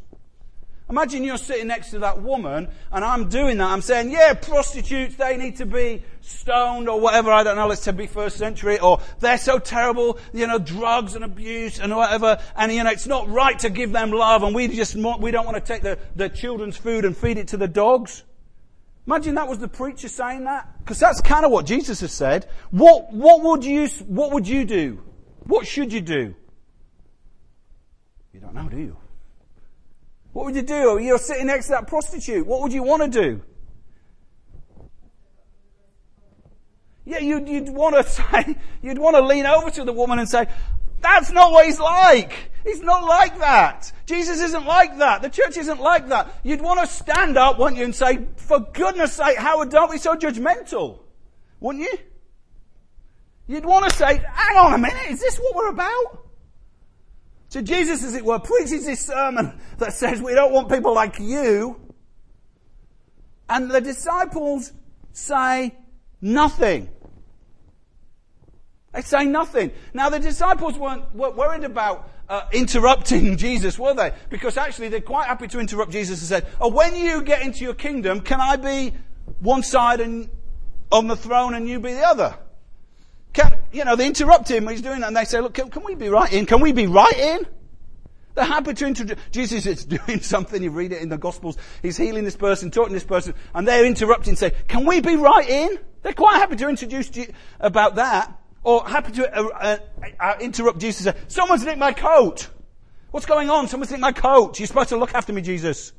Imagine 0.92 1.24
you're 1.24 1.38
sitting 1.38 1.68
next 1.68 1.90
to 1.92 2.00
that 2.00 2.20
woman 2.20 2.68
and 2.92 3.02
I'm 3.02 3.30
doing 3.30 3.56
that. 3.56 3.70
I'm 3.70 3.80
saying, 3.80 4.10
yeah, 4.10 4.34
prostitutes, 4.34 5.16
they 5.16 5.38
need 5.38 5.56
to 5.56 5.64
be 5.64 6.02
stoned 6.20 6.86
or 6.86 7.00
whatever. 7.00 7.32
I 7.32 7.42
don't 7.42 7.56
know. 7.56 7.66
Let's 7.66 7.90
be 7.90 8.06
first 8.06 8.36
century 8.36 8.78
or 8.78 9.00
they're 9.18 9.38
so 9.38 9.58
terrible, 9.58 10.18
you 10.34 10.46
know, 10.46 10.58
drugs 10.58 11.14
and 11.14 11.24
abuse 11.24 11.80
and 11.80 11.96
whatever. 11.96 12.38
And, 12.54 12.70
you 12.70 12.84
know, 12.84 12.90
it's 12.90 13.06
not 13.06 13.26
right 13.30 13.58
to 13.60 13.70
give 13.70 13.90
them 13.90 14.10
love 14.10 14.42
and 14.42 14.54
we 14.54 14.68
just, 14.68 14.94
we 14.94 15.30
don't 15.30 15.46
want 15.46 15.56
to 15.56 15.62
take 15.62 15.80
the, 15.80 15.98
the 16.14 16.28
children's 16.28 16.76
food 16.76 17.06
and 17.06 17.16
feed 17.16 17.38
it 17.38 17.48
to 17.48 17.56
the 17.56 17.68
dogs. 17.68 18.22
Imagine 19.06 19.36
that 19.36 19.48
was 19.48 19.60
the 19.60 19.68
preacher 19.68 20.08
saying 20.08 20.44
that. 20.44 20.78
Because 20.80 21.00
that's 21.00 21.22
kind 21.22 21.46
of 21.46 21.50
what 21.50 21.64
Jesus 21.64 22.00
has 22.00 22.12
said. 22.12 22.50
What, 22.70 23.14
what 23.14 23.42
would 23.42 23.64
you, 23.64 23.88
what 24.08 24.32
would 24.32 24.46
you 24.46 24.66
do? 24.66 25.02
What 25.44 25.66
should 25.66 25.90
you 25.90 26.02
do? 26.02 26.34
You 28.34 28.40
don't 28.40 28.52
know, 28.54 28.68
do 28.68 28.76
you? 28.76 28.98
What 30.32 30.46
would 30.46 30.56
you 30.56 30.62
do? 30.62 30.98
You're 30.98 31.18
sitting 31.18 31.46
next 31.46 31.66
to 31.66 31.72
that 31.72 31.86
prostitute. 31.86 32.46
What 32.46 32.62
would 32.62 32.72
you 32.72 32.82
want 32.82 33.02
to 33.02 33.08
do? 33.08 33.42
Yeah, 37.04 37.18
you'd, 37.18 37.48
you'd 37.48 37.68
want 37.68 37.96
to 37.96 38.02
say, 38.10 38.56
you'd 38.82 38.98
want 38.98 39.16
to 39.16 39.22
lean 39.22 39.46
over 39.46 39.70
to 39.70 39.84
the 39.84 39.92
woman 39.92 40.18
and 40.18 40.28
say, 40.28 40.46
that's 41.00 41.32
not 41.32 41.52
what 41.52 41.66
he's 41.66 41.80
like. 41.80 42.50
He's 42.64 42.80
not 42.80 43.04
like 43.04 43.38
that. 43.40 43.92
Jesus 44.06 44.40
isn't 44.40 44.64
like 44.64 44.98
that. 44.98 45.20
The 45.20 45.28
church 45.28 45.56
isn't 45.56 45.80
like 45.80 46.08
that. 46.08 46.32
You'd 46.44 46.60
want 46.60 46.80
to 46.80 46.86
stand 46.86 47.36
up, 47.36 47.58
wouldn't 47.58 47.76
you, 47.78 47.84
and 47.84 47.94
say, 47.94 48.26
for 48.36 48.60
goodness 48.60 49.14
sake, 49.14 49.36
Howard, 49.36 49.70
don't 49.70 49.90
be 49.90 49.98
so 49.98 50.14
judgmental. 50.14 51.00
Wouldn't 51.58 51.82
you? 51.82 51.98
You'd 53.48 53.64
want 53.64 53.90
to 53.90 53.96
say, 53.96 54.22
hang 54.32 54.56
on 54.56 54.74
a 54.74 54.78
minute, 54.78 55.10
is 55.10 55.20
this 55.20 55.38
what 55.38 55.56
we're 55.56 55.70
about? 55.70 56.21
So 57.52 57.60
Jesus, 57.60 58.02
as 58.02 58.14
it 58.14 58.24
were, 58.24 58.38
preaches 58.38 58.86
this 58.86 59.04
sermon 59.04 59.60
that 59.76 59.92
says 59.92 60.22
we 60.22 60.32
don't 60.32 60.54
want 60.54 60.70
people 60.70 60.94
like 60.94 61.18
you. 61.18 61.78
And 63.46 63.70
the 63.70 63.82
disciples 63.82 64.72
say 65.12 65.74
nothing. 66.22 66.88
They 68.94 69.02
say 69.02 69.26
nothing. 69.26 69.70
Now 69.92 70.08
the 70.08 70.18
disciples 70.18 70.78
weren't, 70.78 71.14
weren't 71.14 71.36
worried 71.36 71.64
about 71.64 72.08
uh, 72.26 72.48
interrupting 72.52 73.36
Jesus, 73.36 73.78
were 73.78 73.92
they? 73.92 74.14
Because 74.30 74.56
actually 74.56 74.88
they're 74.88 75.02
quite 75.02 75.26
happy 75.26 75.46
to 75.48 75.60
interrupt 75.60 75.92
Jesus 75.92 76.20
and 76.20 76.28
said, 76.28 76.46
oh, 76.58 76.68
when 76.68 76.96
you 76.96 77.22
get 77.22 77.42
into 77.42 77.64
your 77.64 77.74
kingdom, 77.74 78.22
can 78.22 78.40
I 78.40 78.56
be 78.56 78.94
one 79.40 79.62
side 79.62 80.00
and 80.00 80.30
on 80.90 81.06
the 81.06 81.16
throne 81.16 81.52
and 81.52 81.68
you 81.68 81.80
be 81.80 81.92
the 81.92 82.06
other? 82.08 82.34
Can, 83.32 83.50
you 83.72 83.84
know, 83.84 83.96
they 83.96 84.06
interrupt 84.06 84.50
him 84.50 84.64
when 84.64 84.74
he's 84.74 84.82
doing 84.82 85.00
that 85.00 85.08
and 85.08 85.16
they 85.16 85.24
say, 85.24 85.40
look, 85.40 85.54
can, 85.54 85.70
can 85.70 85.84
we 85.84 85.94
be 85.94 86.08
right 86.08 86.32
in? 86.32 86.46
Can 86.46 86.60
we 86.60 86.72
be 86.72 86.86
right 86.86 87.16
in? 87.16 87.46
They're 88.34 88.44
happy 88.44 88.72
to 88.72 88.86
introduce, 88.86 89.18
Jesus 89.30 89.66
is 89.66 89.84
doing 90.06 90.20
something, 90.20 90.62
you 90.62 90.70
read 90.70 90.92
it 90.92 91.02
in 91.02 91.08
the 91.08 91.18
Gospels, 91.18 91.56
he's 91.82 91.96
healing 91.96 92.24
this 92.24 92.36
person, 92.36 92.70
talking 92.70 92.90
to 92.90 92.94
this 92.94 93.04
person, 93.04 93.34
and 93.54 93.68
they're 93.68 93.84
interrupting 93.84 94.36
say, 94.36 94.52
can 94.68 94.86
we 94.86 95.00
be 95.00 95.16
right 95.16 95.48
in? 95.48 95.78
They're 96.02 96.12
quite 96.14 96.36
happy 96.36 96.56
to 96.56 96.68
introduce 96.68 97.10
about 97.60 97.96
that. 97.96 98.38
Or 98.64 98.88
happy 98.88 99.12
to 99.12 99.38
uh, 99.38 99.48
uh, 99.48 99.76
uh, 100.20 100.34
interrupt 100.40 100.78
Jesus 100.78 101.04
and 101.04 101.16
say, 101.16 101.22
someone's 101.26 101.64
nicked 101.64 101.78
my 101.78 101.92
coat. 101.92 102.48
What's 103.10 103.26
going 103.26 103.50
on? 103.50 103.66
Someone's 103.66 103.90
nicked 103.90 104.00
my 104.00 104.12
coat. 104.12 104.58
You're 104.60 104.68
supposed 104.68 104.90
to 104.90 104.96
look 104.96 105.14
after 105.14 105.32
me, 105.32 105.42
Jesus. 105.42 105.92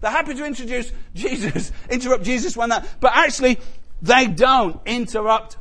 They're 0.00 0.10
happy 0.10 0.34
to 0.34 0.44
introduce 0.44 0.92
Jesus, 1.14 1.72
interrupt 1.88 2.24
Jesus 2.24 2.56
when 2.56 2.70
that, 2.70 2.88
but 3.00 3.12
actually, 3.14 3.58
they 4.02 4.26
don't 4.26 4.80
interrupt. 4.84 5.58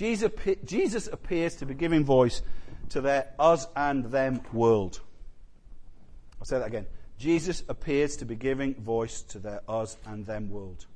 Jesus, 0.00 0.32
Jesus 0.64 1.08
appears 1.08 1.56
to 1.56 1.66
be 1.66 1.74
giving 1.74 2.06
voice 2.06 2.40
to 2.88 3.02
their 3.02 3.28
us 3.38 3.66
and 3.76 4.06
them 4.06 4.40
world. 4.50 4.98
I'll 6.38 6.46
say 6.46 6.58
that 6.58 6.68
again. 6.68 6.86
Jesus 7.18 7.62
appears 7.68 8.16
to 8.16 8.24
be 8.24 8.34
giving 8.34 8.74
voice 8.76 9.20
to 9.24 9.38
their 9.38 9.60
us 9.68 9.98
and 10.06 10.24
them 10.24 10.48
world. 10.48 10.86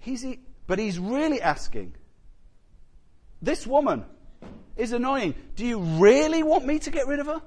He's, 0.00 0.26
but 0.66 0.80
he's 0.80 0.98
really 0.98 1.40
asking, 1.40 1.94
this 3.40 3.64
woman 3.64 4.06
is 4.76 4.90
annoying. 4.90 5.36
Do 5.54 5.64
you 5.64 5.78
really 5.78 6.42
want 6.42 6.66
me 6.66 6.80
to 6.80 6.90
get 6.90 7.06
rid 7.06 7.20
of 7.20 7.26
her? 7.26 7.42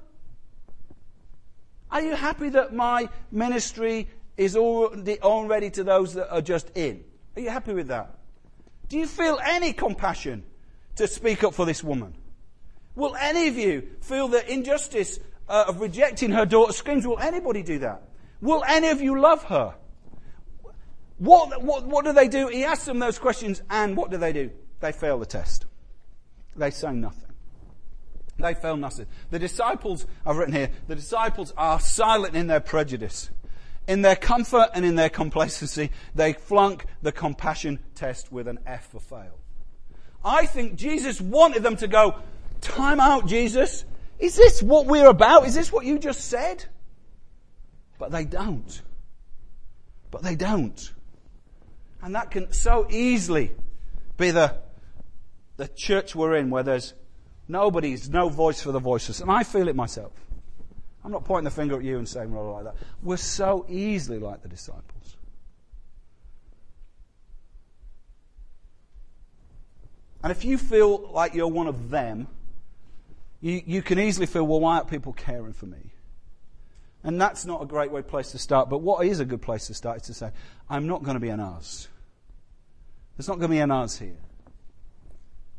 Are 1.90 2.00
you 2.00 2.16
happy 2.16 2.48
that 2.48 2.74
my 2.74 3.10
ministry 3.30 4.08
is 4.38 4.56
already 4.56 5.68
to 5.72 5.84
those 5.84 6.14
that 6.14 6.34
are 6.34 6.40
just 6.40 6.74
in? 6.74 7.04
Are 7.36 7.42
you 7.42 7.50
happy 7.50 7.74
with 7.74 7.88
that? 7.88 8.14
Do 8.88 8.98
you 8.98 9.06
feel 9.06 9.38
any 9.44 9.72
compassion 9.72 10.44
to 10.96 11.06
speak 11.08 11.44
up 11.44 11.54
for 11.54 11.66
this 11.66 11.82
woman? 11.82 12.14
Will 12.94 13.14
any 13.16 13.48
of 13.48 13.56
you 13.56 13.88
feel 14.00 14.28
the 14.28 14.50
injustice 14.50 15.18
uh, 15.48 15.66
of 15.68 15.80
rejecting 15.80 16.30
her 16.32 16.46
daughter's 16.46 16.76
screams? 16.76 17.06
Will 17.06 17.18
anybody 17.18 17.62
do 17.62 17.80
that? 17.80 18.02
Will 18.40 18.64
any 18.66 18.88
of 18.88 19.00
you 19.00 19.20
love 19.20 19.44
her? 19.44 19.74
What, 21.18 21.62
what, 21.62 21.86
what 21.86 22.04
do 22.04 22.12
they 22.12 22.28
do? 22.28 22.48
He 22.48 22.64
asks 22.64 22.84
them 22.84 22.98
those 22.98 23.18
questions, 23.18 23.62
and 23.70 23.96
what 23.96 24.10
do 24.10 24.18
they 24.18 24.32
do? 24.32 24.50
They 24.80 24.92
fail 24.92 25.18
the 25.18 25.26
test. 25.26 25.66
They 26.54 26.70
say 26.70 26.92
nothing. 26.92 27.22
They 28.38 28.54
fail 28.54 28.76
nothing. 28.76 29.06
The 29.30 29.38
disciples, 29.38 30.06
I've 30.24 30.36
written 30.36 30.54
here, 30.54 30.70
the 30.88 30.94
disciples 30.94 31.54
are 31.56 31.80
silent 31.80 32.34
in 32.34 32.46
their 32.48 32.60
prejudice. 32.60 33.30
In 33.86 34.02
their 34.02 34.16
comfort 34.16 34.70
and 34.74 34.84
in 34.84 34.96
their 34.96 35.08
complacency, 35.08 35.90
they 36.14 36.32
flunk 36.32 36.86
the 37.02 37.12
compassion 37.12 37.78
test 37.94 38.32
with 38.32 38.48
an 38.48 38.58
F 38.66 38.90
for 38.90 39.00
fail. 39.00 39.38
I 40.24 40.46
think 40.46 40.74
Jesus 40.74 41.20
wanted 41.20 41.62
them 41.62 41.76
to 41.76 41.86
go, 41.86 42.16
time 42.60 42.98
out, 42.98 43.26
Jesus. 43.26 43.84
Is 44.18 44.34
this 44.34 44.62
what 44.62 44.86
we're 44.86 45.08
about? 45.08 45.46
Is 45.46 45.54
this 45.54 45.70
what 45.70 45.84
you 45.86 45.98
just 45.98 46.22
said? 46.22 46.64
But 47.98 48.10
they 48.10 48.24
don't. 48.24 48.82
But 50.10 50.22
they 50.22 50.34
don't. 50.34 50.92
And 52.02 52.14
that 52.14 52.30
can 52.30 52.52
so 52.52 52.86
easily 52.90 53.52
be 54.16 54.30
the 54.30 54.58
the 55.56 55.68
church 55.68 56.14
we're 56.14 56.36
in 56.36 56.50
where 56.50 56.62
there's 56.62 56.92
nobody's 57.48 58.10
no 58.10 58.28
voice 58.28 58.60
for 58.60 58.72
the 58.72 58.78
voiceless. 58.78 59.20
And 59.20 59.30
I 59.30 59.42
feel 59.42 59.68
it 59.68 59.76
myself. 59.76 60.12
I'm 61.06 61.12
not 61.12 61.24
pointing 61.24 61.44
the 61.44 61.52
finger 61.52 61.76
at 61.76 61.84
you 61.84 61.98
and 61.98 62.08
saying 62.08 62.32
we're 62.32 62.50
like 62.50 62.64
that. 62.64 62.74
We're 63.00 63.16
so 63.16 63.64
easily 63.68 64.18
like 64.18 64.42
the 64.42 64.48
disciples. 64.48 65.16
And 70.24 70.32
if 70.32 70.44
you 70.44 70.58
feel 70.58 71.08
like 71.12 71.32
you're 71.32 71.46
one 71.46 71.68
of 71.68 71.90
them, 71.90 72.26
you, 73.40 73.62
you 73.64 73.82
can 73.82 74.00
easily 74.00 74.26
feel, 74.26 74.44
well, 74.48 74.58
why 74.58 74.78
aren't 74.78 74.88
people 74.88 75.12
caring 75.12 75.52
for 75.52 75.66
me? 75.66 75.92
And 77.04 77.20
that's 77.20 77.46
not 77.46 77.62
a 77.62 77.66
great 77.66 77.92
way 77.92 78.02
place 78.02 78.32
to 78.32 78.38
start. 78.38 78.68
But 78.68 78.78
what 78.78 79.06
is 79.06 79.20
a 79.20 79.24
good 79.24 79.40
place 79.40 79.68
to 79.68 79.74
start 79.74 79.98
is 79.98 80.02
to 80.08 80.14
say, 80.14 80.32
I'm 80.68 80.88
not 80.88 81.04
going 81.04 81.14
to 81.14 81.20
be 81.20 81.28
an 81.28 81.38
us. 81.38 81.86
There's 83.16 83.28
not 83.28 83.34
going 83.34 83.48
to 83.48 83.54
be 83.54 83.60
an 83.60 83.70
us 83.70 83.96
here. 83.96 84.18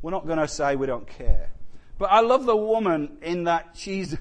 We're 0.02 0.10
not 0.10 0.26
going 0.26 0.40
to 0.40 0.46
say 0.46 0.76
we 0.76 0.86
don't 0.86 1.08
care. 1.08 1.48
But 1.96 2.10
I 2.12 2.20
love 2.20 2.44
the 2.44 2.54
woman 2.54 3.16
in 3.22 3.44
that 3.44 3.70
she's, 3.72 4.14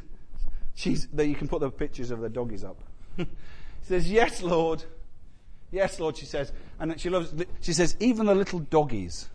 she's, 0.78 1.08
you 1.18 1.36
can 1.36 1.48
put 1.48 1.60
the 1.60 1.72
pictures 1.72 2.12
of 2.12 2.22
the 2.22 2.30
doggies 2.30 2.64
up. 2.64 2.80
she 3.18 3.26
says, 3.82 4.10
Yes, 4.10 4.42
Lord. 4.42 4.84
Yes, 5.72 6.00
Lord, 6.00 6.16
she 6.16 6.26
says. 6.26 6.54
And 6.80 6.98
she 7.00 7.10
loves, 7.10 7.34
she 7.60 7.74
says, 7.74 7.98
even 8.00 8.28
the 8.28 8.36
little 8.36 8.60
doggies 8.60 9.28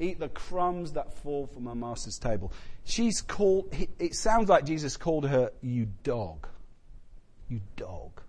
eat 0.00 0.18
the 0.18 0.28
crumbs 0.28 0.92
that 0.92 1.14
fall 1.14 1.46
from 1.46 1.66
her 1.66 1.74
master's 1.74 2.18
table. 2.18 2.52
She's 2.84 3.22
called, 3.22 3.72
it 3.98 4.14
sounds 4.14 4.48
like 4.48 4.64
Jesus 4.64 4.96
called 4.96 5.26
her, 5.28 5.50
you 5.62 5.88
dog. 6.02 6.46
You 7.48 7.60
dog. 7.76 8.20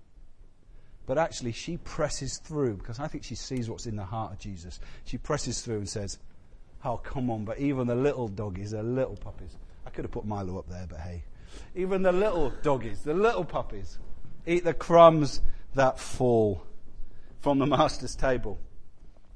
But 1.05 1.17
actually, 1.17 1.51
she 1.51 1.77
presses 1.77 2.37
through 2.37 2.75
because 2.77 2.99
I 2.99 3.07
think 3.07 3.23
she 3.23 3.35
sees 3.35 3.69
what's 3.69 3.87
in 3.87 3.95
the 3.95 4.05
heart 4.05 4.33
of 4.33 4.39
Jesus. 4.39 4.79
She 5.05 5.17
presses 5.17 5.61
through 5.61 5.77
and 5.77 5.89
says, 5.89 6.19
Oh, 6.85 6.97
come 6.97 7.29
on, 7.29 7.43
but 7.43 7.59
even 7.59 7.87
the 7.87 7.95
little 7.95 8.27
doggies, 8.27 8.71
the 8.71 8.83
little 8.83 9.17
puppies. 9.17 9.57
I 9.85 9.89
could 9.89 10.05
have 10.05 10.11
put 10.11 10.25
Milo 10.25 10.59
up 10.59 10.69
there, 10.69 10.85
but 10.87 10.99
hey. 10.99 11.23
Even 11.75 12.01
the 12.01 12.11
little 12.11 12.51
doggies, 12.61 13.01
the 13.03 13.13
little 13.13 13.45
puppies, 13.45 13.99
eat 14.45 14.63
the 14.63 14.73
crumbs 14.73 15.41
that 15.75 15.99
fall 15.99 16.63
from 17.41 17.59
the 17.59 17.65
master's 17.65 18.15
table. 18.15 18.59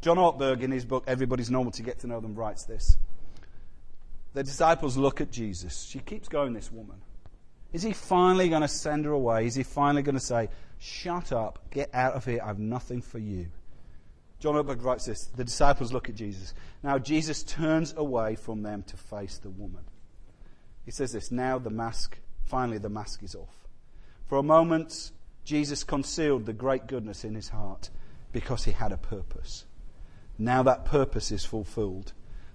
John 0.02 0.18
Ortberg, 0.18 0.62
in 0.62 0.72
his 0.72 0.86
book, 0.86 1.06
Everybody's 1.08 1.50
Normal 1.50 1.72
to 1.74 1.84
Get 1.84 2.00
to 2.00 2.08
Know 2.08 2.20
Them, 2.20 2.36
writes 2.36 2.66
this. 2.66 2.98
The 4.34 4.44
disciples 4.44 4.98
look 4.98 5.22
at 5.22 5.32
Jesus. 5.32 5.84
She 5.84 6.00
keeps 6.00 6.28
going, 6.28 6.54
this 6.54 6.72
woman. 6.72 6.98
Is 7.72 7.84
he 7.84 7.94
finally 7.94 8.50
going 8.50 8.62
to 8.62 8.68
send 8.68 9.06
her 9.06 9.12
away? 9.12 9.48
Is 9.48 9.56
he 9.56 9.64
finally 9.64 10.04
going 10.04 10.16
to 10.16 10.24
say, 10.24 10.50
Shut 10.80 11.32
up, 11.32 11.60
get 11.72 11.90
out 11.94 12.14
of 12.14 12.26
here, 12.26 12.42
I've 12.44 12.60
nothing 12.60 13.02
for 13.02 13.20
you? 13.20 13.48
John 14.40 14.56
Ortberg 14.56 14.84
writes 14.84 15.06
this 15.06 15.28
The 15.28 15.46
disciples 15.46 15.94
look 15.94 16.10
at 16.10 16.16
Jesus. 16.16 16.54
Now 16.84 17.00
Jesus 17.00 17.44
turns 17.44 17.94
away 17.96 18.36
from 18.36 18.62
them 18.62 18.84
to 18.84 18.98
face 18.98 19.38
the 19.38 19.50
woman. 19.50 19.84
He 20.86 20.92
says 20.92 21.12
this 21.12 21.32
Now 21.32 21.60
the 21.60 21.70
mask, 21.70 22.18
finally, 22.46 22.78
the 22.78 22.90
mask 22.90 23.24
is 23.24 23.36
off. 23.36 23.68
For 24.28 24.38
a 24.38 24.44
moment, 24.44 25.12
Jesus 25.44 25.84
concealed 25.84 26.46
the 26.46 26.54
great 26.54 26.88
goodness 26.88 27.24
in 27.24 27.36
his 27.36 27.50
heart 27.50 27.90
because 28.32 28.64
he 28.64 28.72
had 28.72 28.92
a 28.92 28.98
purpose. 28.98 29.66
Now 30.38 30.64
that 30.64 30.86
purpose 30.86 31.32
is 31.32 31.46
fulfilled. 31.46 32.14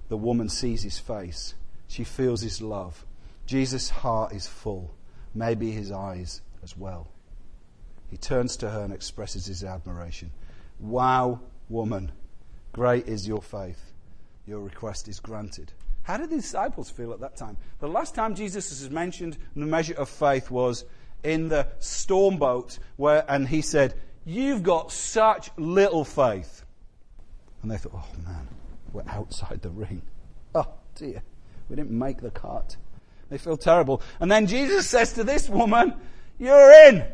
The 0.08 0.16
woman 0.16 0.48
sees 0.48 0.82
his 0.82 0.98
face. 0.98 1.54
She 1.86 2.04
feels 2.04 2.40
his 2.40 2.60
love. 2.60 3.04
Jesus' 3.46 3.90
heart 3.90 4.32
is 4.32 4.46
full, 4.46 4.94
maybe 5.34 5.70
his 5.70 5.92
eyes 5.92 6.42
as 6.62 6.76
well. 6.76 7.08
He 8.10 8.16
turns 8.16 8.56
to 8.58 8.70
her 8.70 8.82
and 8.82 8.92
expresses 8.92 9.46
his 9.46 9.62
admiration. 9.62 10.32
Wow, 10.80 11.40
Woman, 11.68 12.12
great 12.72 13.08
is 13.08 13.28
your 13.28 13.42
faith. 13.42 13.92
Your 14.46 14.60
request 14.60 15.06
is 15.06 15.20
granted. 15.20 15.72
How 16.09 16.16
did 16.16 16.31
the 16.31 16.37
disciples 16.37 16.88
feel 16.88 17.12
at 17.12 17.21
that 17.21 17.37
time? 17.37 17.59
The 17.81 17.87
last 17.87 18.14
time 18.14 18.35
Jesus 18.35 18.73
is 18.73 18.88
mentioned 18.88 19.37
the 19.55 19.66
measure 19.66 19.92
of 19.92 20.09
faith 20.09 20.51
was 20.51 20.87
in 21.23 21.51
the 21.51 21.68
storm 21.81 22.38
boat 22.38 22.79
where, 22.97 23.27
and 23.29 23.47
he 23.47 23.61
said, 23.61 23.92
You've 24.25 24.62
got 24.62 24.90
such 24.90 25.51
little 25.59 26.07
faith. 26.07 26.64
And 27.61 27.71
they 27.71 27.77
thought, 27.77 27.92
Oh 27.94 28.23
man, 28.25 28.49
we're 28.94 29.03
outside 29.07 29.61
the 29.61 29.68
ring. 29.68 30.01
Oh 30.55 30.68
dear, 30.94 31.23
we 31.68 31.77
didn't 31.77 31.90
make 31.90 32.23
the 32.23 32.31
cut. 32.31 32.79
They 33.29 33.37
feel 33.37 33.59
terrible. 33.59 34.01
And 34.18 34.33
then 34.33 34.47
Jesus 34.47 34.88
says 34.88 35.12
to 35.12 35.25
this 35.25 35.47
woman, 35.47 35.92
You're 36.38 36.73
in. 36.87 37.05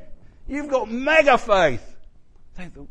You've 0.47 0.69
got 0.71 0.89
mega 0.89 1.37
faith. 1.37 1.97
They 2.57 2.67
thought, 2.67 2.89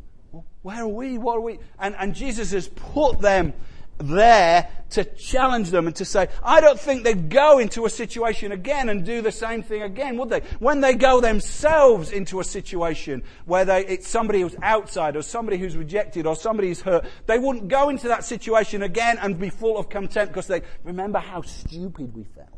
where 0.60 0.82
are 0.82 0.88
we? 0.88 1.18
What 1.18 1.38
are 1.38 1.40
we? 1.40 1.60
And, 1.78 1.94
and 1.98 2.14
Jesus 2.14 2.50
has 2.52 2.68
put 2.68 3.20
them 3.20 3.52
there 3.98 4.68
to 4.90 5.04
challenge 5.04 5.70
them 5.70 5.86
and 5.86 5.96
to 5.96 6.04
say, 6.04 6.28
I 6.42 6.60
don't 6.60 6.78
think 6.78 7.04
they'd 7.04 7.28
go 7.28 7.58
into 7.58 7.84
a 7.84 7.90
situation 7.90 8.52
again 8.52 8.88
and 8.88 9.04
do 9.04 9.22
the 9.22 9.32
same 9.32 9.62
thing 9.62 9.82
again, 9.82 10.16
would 10.18 10.30
they? 10.30 10.40
When 10.58 10.80
they 10.80 10.94
go 10.94 11.20
themselves 11.20 12.12
into 12.12 12.40
a 12.40 12.44
situation 12.44 13.22
where 13.44 13.64
they, 13.64 13.84
it's 13.86 14.06
somebody 14.06 14.40
who's 14.40 14.56
outside 14.62 15.16
or 15.16 15.22
somebody 15.22 15.58
who's 15.58 15.76
rejected 15.76 16.26
or 16.26 16.36
somebody 16.36 16.68
who's 16.68 16.80
hurt, 16.80 17.04
they 17.26 17.38
wouldn't 17.38 17.68
go 17.68 17.88
into 17.88 18.08
that 18.08 18.24
situation 18.24 18.82
again 18.82 19.18
and 19.20 19.38
be 19.38 19.50
full 19.50 19.78
of 19.78 19.88
contempt 19.88 20.32
because 20.32 20.46
they 20.46 20.62
remember 20.84 21.18
how 21.18 21.42
stupid 21.42 22.14
we 22.14 22.24
felt. 22.24 22.48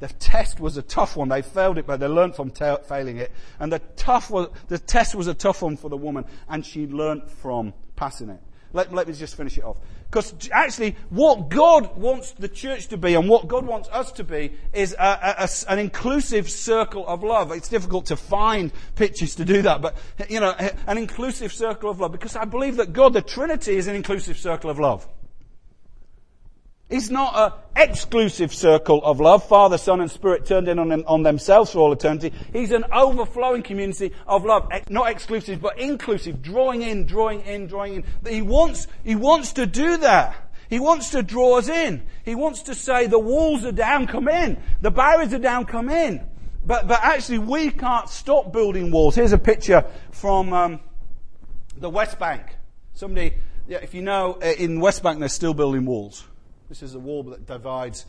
The 0.00 0.08
test 0.08 0.58
was 0.58 0.76
a 0.76 0.82
tough 0.82 1.16
one. 1.16 1.28
They 1.28 1.42
failed 1.42 1.78
it, 1.78 1.86
but 1.86 2.00
they 2.00 2.08
learned 2.08 2.34
from 2.34 2.50
ta- 2.50 2.78
failing 2.78 3.18
it. 3.18 3.30
And 3.60 3.72
the 3.72 3.78
tough 3.94 4.30
was, 4.30 4.48
the 4.66 4.78
test 4.78 5.14
was 5.14 5.28
a 5.28 5.34
tough 5.34 5.62
one 5.62 5.76
for 5.76 5.88
the 5.88 5.96
woman, 5.96 6.24
and 6.48 6.66
she 6.66 6.88
learned 6.88 7.30
from 7.30 7.72
passing 7.94 8.28
it. 8.30 8.40
Let, 8.72 8.92
let 8.92 9.08
me 9.08 9.14
just 9.14 9.36
finish 9.36 9.58
it 9.58 9.64
off. 9.64 9.76
Because 10.10 10.34
actually, 10.50 10.96
what 11.10 11.48
God 11.48 11.96
wants 11.96 12.32
the 12.32 12.48
church 12.48 12.88
to 12.88 12.96
be 12.96 13.14
and 13.14 13.28
what 13.28 13.48
God 13.48 13.66
wants 13.66 13.88
us 13.90 14.12
to 14.12 14.24
be 14.24 14.52
is 14.72 14.94
a, 14.98 15.02
a, 15.02 15.34
a, 15.44 15.48
an 15.72 15.78
inclusive 15.78 16.50
circle 16.50 17.06
of 17.06 17.22
love. 17.22 17.52
It's 17.52 17.68
difficult 17.68 18.06
to 18.06 18.16
find 18.16 18.72
pictures 18.94 19.34
to 19.36 19.44
do 19.44 19.62
that, 19.62 19.80
but, 19.80 19.96
you 20.28 20.40
know, 20.40 20.52
an 20.86 20.98
inclusive 20.98 21.52
circle 21.52 21.90
of 21.90 22.00
love. 22.00 22.12
Because 22.12 22.36
I 22.36 22.44
believe 22.44 22.76
that 22.76 22.92
God, 22.92 23.12
the 23.12 23.22
Trinity, 23.22 23.76
is 23.76 23.86
an 23.86 23.94
inclusive 23.94 24.36
circle 24.36 24.70
of 24.70 24.78
love. 24.78 25.06
It's 26.92 27.08
not 27.08 27.34
an 27.74 27.88
exclusive 27.88 28.52
circle 28.52 29.02
of 29.02 29.18
love, 29.18 29.48
Father, 29.48 29.78
Son, 29.78 30.02
and 30.02 30.10
Spirit 30.10 30.44
turned 30.44 30.68
in 30.68 30.78
on, 30.78 30.90
them, 30.90 31.04
on 31.06 31.22
themselves 31.22 31.72
for 31.72 31.78
all 31.78 31.90
eternity. 31.90 32.34
He's 32.52 32.70
an 32.70 32.84
overflowing 32.92 33.62
community 33.62 34.12
of 34.26 34.44
love, 34.44 34.70
not 34.90 35.10
exclusive, 35.10 35.62
but 35.62 35.78
inclusive, 35.78 36.42
drawing 36.42 36.82
in, 36.82 37.06
drawing 37.06 37.40
in, 37.46 37.66
drawing 37.66 37.94
in. 37.94 38.04
He 38.28 38.42
wants, 38.42 38.88
he 39.04 39.16
wants 39.16 39.54
to 39.54 39.64
do 39.64 39.96
that. 39.96 40.36
He 40.68 40.80
wants 40.80 41.10
to 41.12 41.22
draw 41.22 41.56
us 41.56 41.70
in. 41.70 42.02
He 42.26 42.34
wants 42.34 42.64
to 42.64 42.74
say, 42.74 43.06
the 43.06 43.18
walls 43.18 43.64
are 43.64 43.72
down, 43.72 44.06
come 44.06 44.28
in. 44.28 44.62
The 44.82 44.90
barriers 44.90 45.32
are 45.32 45.38
down, 45.38 45.64
come 45.64 45.88
in. 45.88 46.20
But, 46.62 46.88
but 46.88 47.00
actually, 47.02 47.38
we 47.38 47.70
can't 47.70 48.10
stop 48.10 48.52
building 48.52 48.90
walls. 48.90 49.14
Here's 49.14 49.32
a 49.32 49.38
picture 49.38 49.86
from 50.10 50.52
um, 50.52 50.80
the 51.74 51.88
West 51.88 52.18
Bank. 52.18 52.54
Somebody, 52.92 53.32
yeah, 53.66 53.78
if 53.78 53.94
you 53.94 54.02
know, 54.02 54.38
uh, 54.42 54.46
in 54.58 54.78
West 54.78 55.02
Bank, 55.02 55.20
they're 55.20 55.30
still 55.30 55.54
building 55.54 55.86
walls. 55.86 56.24
This 56.72 56.82
is 56.82 56.94
the 56.94 57.00
wall 57.00 57.22
that 57.24 57.46
divides 57.46 58.06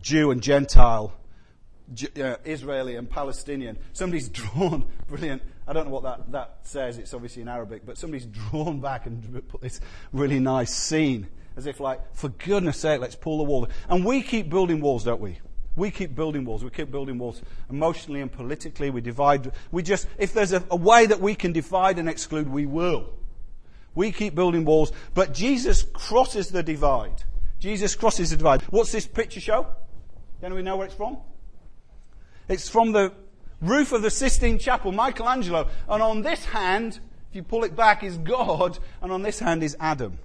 Jew 0.00 0.30
and 0.30 0.40
Gentile, 0.40 1.12
uh, 2.22 2.36
Israeli 2.44 2.94
and 2.94 3.10
Palestinian. 3.10 3.78
Somebody's 3.94 4.28
drawn, 4.28 4.86
brilliant. 5.08 5.42
I 5.66 5.72
don't 5.72 5.86
know 5.86 5.90
what 5.90 6.04
that, 6.04 6.30
that 6.30 6.58
says. 6.62 6.98
It's 6.98 7.12
obviously 7.14 7.42
in 7.42 7.48
Arabic, 7.48 7.84
but 7.84 7.98
somebody's 7.98 8.26
drawn 8.26 8.78
back 8.78 9.06
and 9.06 9.42
put 9.48 9.60
this 9.60 9.80
really 10.12 10.38
nice 10.38 10.72
scene 10.72 11.26
as 11.56 11.66
if 11.66 11.80
like, 11.80 12.14
for 12.14 12.28
goodness 12.28 12.76
sake, 12.76 13.00
let's 13.00 13.16
pull 13.16 13.38
the 13.38 13.42
wall. 13.42 13.68
And 13.88 14.04
we 14.04 14.22
keep 14.22 14.48
building 14.48 14.80
walls, 14.80 15.02
don't 15.02 15.20
we? 15.20 15.40
We 15.74 15.90
keep 15.90 16.14
building 16.14 16.44
walls. 16.44 16.62
We 16.62 16.70
keep 16.70 16.92
building 16.92 17.18
walls 17.18 17.42
emotionally 17.70 18.20
and 18.20 18.30
politically. 18.30 18.90
We 18.90 19.00
divide. 19.00 19.50
We 19.72 19.82
just, 19.82 20.06
if 20.16 20.32
there's 20.32 20.52
a, 20.52 20.62
a 20.70 20.76
way 20.76 21.06
that 21.06 21.20
we 21.20 21.34
can 21.34 21.52
divide 21.52 21.98
and 21.98 22.08
exclude, 22.08 22.48
we 22.48 22.66
will. 22.66 23.14
We 23.96 24.12
keep 24.12 24.36
building 24.36 24.64
walls, 24.64 24.92
but 25.12 25.34
Jesus 25.34 25.82
crosses 25.82 26.50
the 26.50 26.62
divide. 26.62 27.24
Jesus 27.60 27.94
crosses 27.94 28.30
the 28.30 28.36
divide. 28.36 28.62
What's 28.62 28.90
this 28.90 29.06
picture 29.06 29.40
show? 29.40 29.66
Anyone 30.42 30.64
know 30.64 30.78
where 30.78 30.86
it's 30.86 30.94
from? 30.94 31.18
It's 32.48 32.68
from 32.68 32.92
the 32.92 33.12
roof 33.60 33.92
of 33.92 34.02
the 34.02 34.10
Sistine 34.10 34.58
Chapel, 34.58 34.90
Michelangelo. 34.90 35.68
And 35.88 36.02
on 36.02 36.22
this 36.22 36.46
hand, 36.46 36.98
if 37.28 37.36
you 37.36 37.42
pull 37.42 37.62
it 37.64 37.76
back, 37.76 38.02
is 38.02 38.16
God, 38.18 38.78
and 39.02 39.12
on 39.12 39.22
this 39.22 39.38
hand 39.38 39.62
is 39.62 39.76
Adam. 39.78 40.18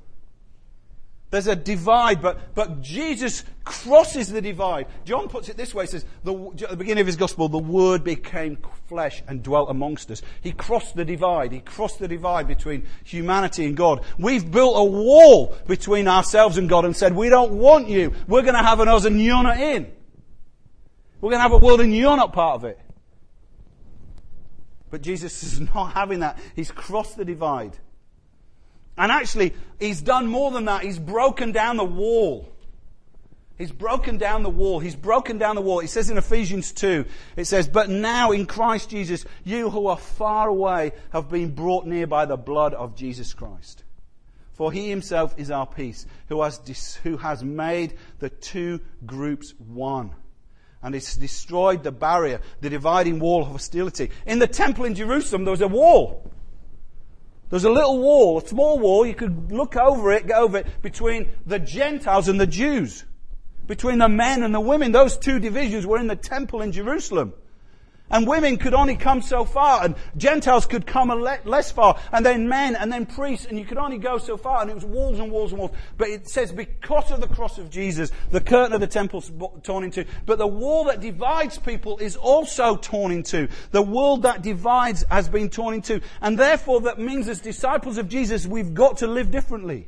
There's 1.35 1.47
a 1.47 1.55
divide, 1.57 2.21
but, 2.21 2.55
but 2.55 2.81
Jesus 2.81 3.43
crosses 3.65 4.31
the 4.31 4.41
divide. 4.41 4.87
John 5.03 5.27
puts 5.27 5.49
it 5.49 5.57
this 5.57 5.75
way, 5.75 5.83
he 5.83 5.87
says, 5.87 6.05
the, 6.23 6.33
at 6.63 6.69
the 6.69 6.77
beginning 6.77 7.01
of 7.01 7.07
his 7.07 7.17
gospel, 7.17 7.49
the 7.49 7.57
word 7.57 8.05
became 8.05 8.57
flesh 8.87 9.21
and 9.27 9.43
dwelt 9.43 9.69
amongst 9.69 10.09
us. 10.11 10.21
He 10.39 10.53
crossed 10.53 10.95
the 10.95 11.03
divide. 11.03 11.51
He 11.51 11.59
crossed 11.59 11.99
the 11.99 12.07
divide 12.07 12.47
between 12.47 12.87
humanity 13.03 13.65
and 13.65 13.75
God. 13.75 14.05
We've 14.17 14.49
built 14.49 14.77
a 14.77 14.83
wall 14.85 15.53
between 15.67 16.07
ourselves 16.07 16.57
and 16.57 16.69
God 16.69 16.85
and 16.85 16.95
said, 16.95 17.13
we 17.13 17.27
don't 17.27 17.51
want 17.51 17.89
you. 17.89 18.13
We're 18.29 18.43
going 18.43 18.53
to 18.53 18.63
have 18.63 18.79
an 18.79 18.87
us 18.87 19.03
and 19.03 19.21
you're 19.21 19.43
not 19.43 19.59
in. 19.59 19.91
We're 21.19 21.31
going 21.31 21.39
to 21.39 21.43
have 21.43 21.51
a 21.51 21.57
world 21.57 21.81
and 21.81 21.93
you're 21.93 22.15
not 22.15 22.31
part 22.31 22.55
of 22.55 22.63
it. 22.63 22.79
But 24.89 25.01
Jesus 25.01 25.43
is 25.43 25.59
not 25.75 25.95
having 25.95 26.21
that. 26.21 26.39
He's 26.55 26.71
crossed 26.71 27.17
the 27.17 27.25
divide. 27.25 27.77
And 28.97 29.11
actually, 29.11 29.53
he's 29.79 30.01
done 30.01 30.27
more 30.27 30.51
than 30.51 30.65
that. 30.65 30.83
He's 30.83 30.99
broken 30.99 31.51
down 31.51 31.77
the 31.77 31.83
wall. 31.83 32.49
He's 33.57 33.71
broken 33.71 34.17
down 34.17 34.43
the 34.43 34.49
wall. 34.49 34.79
He's 34.79 34.95
broken 34.95 35.37
down 35.37 35.55
the 35.55 35.61
wall. 35.61 35.79
It 35.79 35.87
says 35.87 36.09
in 36.09 36.17
Ephesians 36.17 36.73
2, 36.73 37.05
it 37.37 37.45
says, 37.45 37.69
But 37.69 37.89
now 37.89 38.31
in 38.31 38.45
Christ 38.45 38.89
Jesus, 38.89 39.25
you 39.45 39.69
who 39.69 39.87
are 39.87 39.97
far 39.97 40.49
away 40.49 40.91
have 41.11 41.29
been 41.29 41.55
brought 41.55 41.85
near 41.85 42.05
by 42.05 42.25
the 42.25 42.35
blood 42.35 42.73
of 42.73 42.95
Jesus 42.95 43.33
Christ. 43.33 43.83
For 44.53 44.71
he 44.71 44.89
himself 44.89 45.33
is 45.37 45.51
our 45.51 45.65
peace, 45.65 46.05
who 46.27 46.41
has, 46.41 46.57
dis- 46.57 46.95
who 46.95 47.17
has 47.17 47.43
made 47.43 47.95
the 48.19 48.29
two 48.29 48.81
groups 49.05 49.53
one 49.57 50.11
And 50.81 50.95
it's 50.95 51.15
destroyed 51.15 51.83
the 51.83 51.91
barrier, 51.91 52.41
the 52.61 52.69
dividing 52.69 53.19
wall 53.19 53.41
of 53.41 53.47
hostility. 53.49 54.11
In 54.25 54.39
the 54.39 54.47
temple 54.47 54.85
in 54.85 54.95
Jerusalem, 54.95 55.45
there 55.45 55.51
was 55.51 55.61
a 55.61 55.67
wall. 55.67 56.29
There 57.49 57.57
was 57.57 57.65
a 57.65 57.69
little 57.69 57.99
wall, 57.99 58.39
a 58.39 58.47
small 58.47 58.79
wall. 58.79 59.05
You 59.05 59.13
could 59.13 59.51
look 59.51 59.75
over 59.75 60.11
it, 60.11 60.27
go 60.27 60.35
over 60.35 60.59
it, 60.59 60.81
between 60.81 61.29
the 61.45 61.59
Gentiles 61.59 62.27
and 62.27 62.39
the 62.39 62.47
Jews. 62.47 63.05
Between 63.67 63.99
the 63.99 64.09
men 64.09 64.43
and 64.43 64.53
the 64.53 64.59
women. 64.59 64.91
Those 64.91 65.15
two 65.15 65.39
divisions 65.39 65.85
were 65.85 65.99
in 65.99 66.07
the 66.07 66.15
temple 66.15 66.61
in 66.61 66.71
Jerusalem. 66.71 67.33
And 68.09 68.27
women 68.27 68.57
could 68.57 68.75
only 68.75 68.95
come 68.95 69.23
so 69.23 69.45
far, 69.45 69.83
and 69.83 69.95
Gentiles 70.15 70.67
could 70.67 70.85
come 70.85 71.09
le- 71.09 71.39
less 71.43 71.71
far, 71.71 71.99
and 72.11 72.23
then 72.23 72.47
men, 72.47 72.75
and 72.75 72.93
then 72.93 73.07
priests, 73.07 73.47
and 73.47 73.57
you 73.57 73.65
could 73.65 73.79
only 73.79 73.97
go 73.97 74.19
so 74.19 74.37
far, 74.37 74.61
and 74.61 74.69
it 74.69 74.75
was 74.75 74.85
walls 74.85 75.17
and 75.17 75.31
walls 75.31 75.51
and 75.51 75.59
walls. 75.59 75.71
But 75.97 76.09
it 76.09 76.29
says, 76.29 76.51
because 76.51 77.09
of 77.09 77.19
the 77.19 77.27
cross 77.27 77.57
of 77.57 77.71
Jesus, 77.71 78.11
the 78.29 78.41
curtain 78.41 78.73
of 78.73 78.79
the 78.79 78.87
temple's 78.87 79.31
torn 79.63 79.83
in 79.83 79.89
two. 79.89 80.05
But 80.27 80.37
the 80.37 80.45
wall 80.45 80.83
that 80.85 81.01
divides 81.01 81.57
people 81.57 81.97
is 81.97 82.15
also 82.15 82.75
torn 82.75 83.11
in 83.11 83.23
two. 83.23 83.47
The 83.71 83.81
world 83.81 84.21
that 84.21 84.43
divides 84.43 85.03
has 85.09 85.27
been 85.27 85.49
torn 85.49 85.73
in 85.73 85.81
two. 85.81 86.01
And 86.21 86.37
therefore, 86.37 86.81
that 86.81 86.99
means 86.99 87.27
as 87.27 87.41
disciples 87.41 87.97
of 87.97 88.07
Jesus, 88.07 88.45
we've 88.45 88.75
got 88.75 88.97
to 88.97 89.07
live 89.07 89.31
differently. 89.31 89.87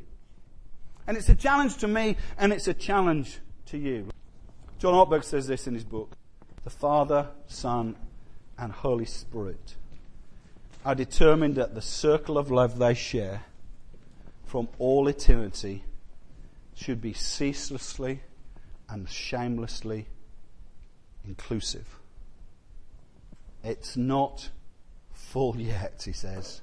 And 1.06 1.16
it's 1.16 1.28
a 1.28 1.36
challenge 1.36 1.76
to 1.78 1.88
me, 1.88 2.16
and 2.36 2.52
it's 2.52 2.66
a 2.66 2.74
challenge 2.74 3.38
to 3.66 3.78
you. 3.78 4.08
John 4.80 4.94
Ortberg 4.94 5.22
says 5.22 5.46
this 5.46 5.68
in 5.68 5.74
his 5.74 5.84
book. 5.84 6.16
The 6.64 6.70
Father, 6.70 7.28
Son, 7.46 7.96
and 8.58 8.72
Holy 8.72 9.04
Spirit 9.04 9.76
are 10.84 10.94
determined 10.94 11.54
that 11.56 11.74
the 11.74 11.82
circle 11.82 12.38
of 12.38 12.50
love 12.50 12.78
they 12.78 12.94
share 12.94 13.42
from 14.44 14.68
all 14.78 15.08
eternity 15.08 15.84
should 16.74 17.00
be 17.00 17.12
ceaselessly 17.12 18.20
and 18.88 19.08
shamelessly 19.08 20.06
inclusive. 21.24 21.86
It's 23.62 23.96
not 23.96 24.50
full 25.12 25.56
yet, 25.60 26.02
he 26.04 26.12
says. 26.12 26.62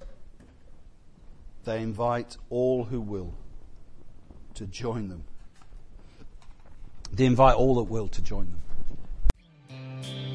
They 1.65 1.81
invite 1.81 2.37
all 2.49 2.85
who 2.85 2.99
will 3.01 3.33
to 4.55 4.65
join 4.65 5.09
them. 5.09 5.23
They 7.11 7.25
invite 7.25 7.55
all 7.55 7.75
that 7.75 7.83
will 7.83 8.07
to 8.07 8.21
join 8.21 8.47
them. 8.47 10.34